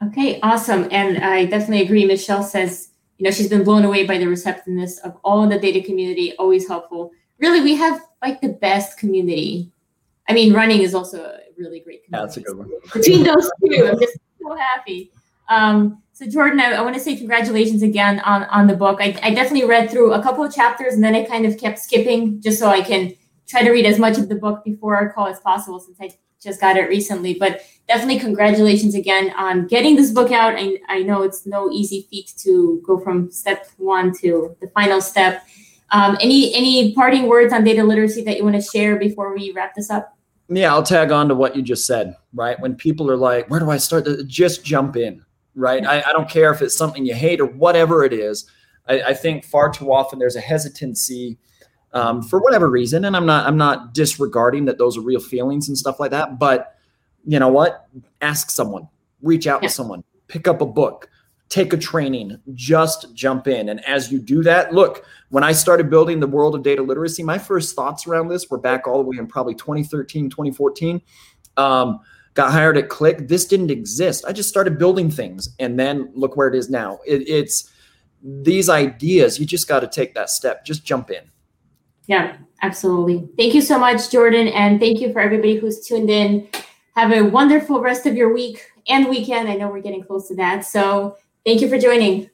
Okay, 0.07 0.39
awesome. 0.39 0.88
And 0.89 1.17
I 1.17 1.45
definitely 1.45 1.81
agree. 1.81 2.05
Michelle 2.05 2.43
says, 2.43 2.89
you 3.17 3.25
know, 3.25 3.31
she's 3.31 3.49
been 3.49 3.65
blown 3.65 3.83
away 3.83 4.05
by 4.05 4.17
the 4.17 4.27
receptiveness 4.27 4.99
of 4.99 5.17
all 5.25 5.47
the 5.49 5.59
data 5.59 5.81
community. 5.81 6.33
Always 6.38 6.65
helpful. 6.65 7.11
Really, 7.39 7.59
we 7.59 7.75
have 7.75 8.01
like 8.21 8.39
the 8.39 8.53
best 8.53 8.97
community. 8.97 9.73
I 10.28 10.34
mean, 10.34 10.53
running 10.53 10.82
is 10.82 10.95
also 10.95 11.23
a 11.23 11.39
really 11.57 11.80
great 11.80 12.05
community. 12.05 12.28
That's 12.28 12.38
a 12.38 12.41
good 12.41 12.57
one. 12.57 12.71
Between 12.93 13.23
those 13.23 13.49
two, 13.65 13.88
I'm 13.88 13.99
just 13.99 14.17
so 14.41 14.55
happy. 14.55 15.11
Um, 15.49 16.01
so 16.13 16.26
Jordan, 16.26 16.59
I, 16.59 16.73
I 16.73 16.82
want 16.82 16.95
to 16.95 17.01
say 17.01 17.15
congratulations 17.15 17.84
again 17.84 18.19
on, 18.21 18.43
on 18.45 18.67
the 18.67 18.76
book. 18.76 18.99
I, 19.01 19.19
I 19.21 19.34
definitely 19.34 19.67
read 19.67 19.91
through 19.91 20.13
a 20.13 20.23
couple 20.23 20.43
of 20.43 20.53
chapters 20.53 20.93
and 20.93 21.03
then 21.03 21.13
I 21.13 21.26
kind 21.26 21.45
of 21.45 21.57
kept 21.57 21.78
skipping 21.78 22.41
just 22.41 22.57
so 22.57 22.69
I 22.69 22.82
can 22.82 23.13
try 23.47 23.63
to 23.63 23.69
read 23.69 23.86
as 23.86 23.99
much 23.99 24.17
of 24.17 24.30
the 24.30 24.36
book 24.36 24.63
before 24.63 24.95
our 24.95 25.11
call 25.11 25.28
as 25.28 25.39
possible 25.39 25.80
since 25.80 25.97
I 25.99 26.11
just 26.41 26.61
got 26.61 26.78
it 26.78 26.89
recently. 26.89 27.34
But 27.34 27.61
definitely 27.88 28.19
congratulations 28.19 28.95
again 28.95 29.32
on 29.38 29.67
getting 29.67 29.95
this 29.95 30.11
book 30.11 30.32
out. 30.32 30.55
I, 30.55 30.80
I 30.88 31.03
know 31.03 31.21
it's 31.21 31.45
no 31.45 31.69
easy 31.71 32.07
feat 32.09 32.34
to 32.39 32.82
go 32.86 32.99
from 32.99 33.30
step 33.30 33.67
one 33.78 34.13
to 34.19 34.55
the 34.61 34.67
final 34.69 35.01
step. 35.01 35.45
Um, 35.91 36.17
any 36.19 36.53
any 36.55 36.93
parting 36.93 37.28
words 37.28 37.53
on 37.53 37.63
data 37.63 37.84
literacy 37.84 38.23
that 38.23 38.38
you 38.38 38.43
want 38.43 38.55
to 38.55 38.61
share 38.61 38.95
before 38.97 39.36
we 39.36 39.51
wrap 39.51 39.76
this 39.76 39.89
up? 39.89 40.14
Yeah, 40.48 40.74
I'll 40.74 40.84
tag 40.84 41.12
on 41.12 41.28
to 41.30 41.36
what 41.36 41.56
you 41.56 41.62
just 41.62 41.86
said. 41.86 42.16
Right 42.34 42.60
when 42.60 42.76
people 42.76 43.10
are 43.10 43.18
like, 43.18 43.50
"Where 43.50 43.60
do 43.60 43.70
I 43.72 43.78
start?" 43.78 44.08
Just 44.28 44.64
jump 44.64 44.96
in 44.96 45.24
right? 45.56 45.86
I, 45.86 46.02
I 46.02 46.12
don't 46.12 46.30
care 46.30 46.52
if 46.52 46.62
it's 46.62 46.76
something 46.76 47.06
you 47.06 47.16
hate 47.16 47.39
or 47.39 47.46
whatever 47.46 48.04
it 48.04 48.14
is. 48.14 48.46
I, 48.88 49.02
I 49.02 49.14
think 49.14 49.46
far 49.46 49.70
too 49.72 49.91
often 49.91 50.20
there's 50.20 50.36
a 50.36 50.41
hesitancy 50.41 51.38
um, 51.93 52.22
for 52.22 52.39
whatever 52.39 52.70
reason, 52.70 53.06
and 53.06 53.16
I'm 53.16 53.26
not 53.26 53.48
I'm 53.48 53.58
not 53.58 53.93
disregarding 53.93 54.66
that 54.66 54.78
those 54.78 54.98
are 54.98 55.02
real 55.02 55.22
feelings 55.22 55.70
and 55.70 55.78
stuff 55.78 56.00
like 56.00 56.12
that. 56.12 56.38
But 56.38 56.76
you 57.26 57.39
know 57.39 57.48
what? 57.48 57.88
Ask 58.22 58.52
someone, 58.52 58.88
reach 59.22 59.48
out 59.48 59.64
Yeah. 59.64 59.70
to 59.70 59.74
someone, 59.74 60.04
pick 60.28 60.48
up 60.48 60.60
a 60.62 60.66
book, 60.66 61.10
take 61.48 61.72
a 61.72 61.78
training, 61.78 62.38
just 62.54 63.14
jump 63.16 63.48
in. 63.48 63.70
And 63.70 63.84
as 63.86 64.12
you 64.12 64.20
do 64.20 64.43
that, 64.43 64.74
look, 64.74 65.06
when 65.36 65.43
I 65.43 65.51
started 65.51 65.89
building 65.89 66.21
the 66.21 66.27
world 66.27 66.55
of 66.55 66.63
data 66.63 66.81
literacy, 66.81 67.21
my 67.21 67.38
first 67.38 67.75
thoughts 67.75 68.07
around 68.07 68.29
this 68.29 68.49
were 68.49 68.57
back 68.57 68.88
all 68.88 69.03
the 69.03 69.03
way 69.03 69.17
in 69.17 69.27
probably 69.27 69.53
2013, 69.53 70.29
2014. 70.29 71.01
Um, 71.57 71.99
got 72.36 72.53
hired 72.53 72.77
at 72.77 72.88
Qlik. 72.88 73.27
This 73.27 73.43
didn't 73.43 73.69
exist. 73.69 74.23
I 74.25 74.31
just 74.31 74.47
started 74.47 74.79
building 74.79 75.11
things, 75.11 75.49
and 75.59 75.77
then 75.77 76.09
look 76.15 76.38
where 76.38 76.47
it 76.47 76.55
is 76.55 76.69
now. 76.69 76.99
It, 77.05 77.27
it's 77.27 77.69
these 78.23 78.69
ideas. 78.69 79.38
You 79.38 79.45
just 79.45 79.67
got 79.67 79.81
to 79.81 79.88
take 79.88 80.15
that 80.15 80.29
step. 80.29 80.63
Just 80.63 80.86
jump 80.86 81.11
in. 81.11 81.29
Yeah, 82.07 82.38
absolutely. 82.61 83.27
Thank 83.38 83.55
you 83.55 83.61
so 83.61 83.77
much, 83.77 84.09
Jordan. 84.09 84.47
And 84.47 84.79
thank 84.79 85.01
you 85.01 85.11
for 85.11 85.19
everybody 85.19 85.57
who's 85.57 85.86
tuned 85.86 86.09
in. 86.09 86.47
Have 86.95 87.11
a 87.11 87.23
wonderful 87.23 87.81
rest 87.81 88.05
of 88.05 88.15
your 88.15 88.33
week 88.33 88.61
and 88.88 89.09
weekend. 89.09 89.49
I 89.49 89.55
know 89.55 89.67
we're 89.67 89.81
getting 89.81 90.01
close 90.01 90.29
to 90.29 90.36
that. 90.36 90.63
So 90.63 91.17
thank 91.45 91.59
you 91.59 91.67
for 91.67 91.77
joining. 91.77 92.29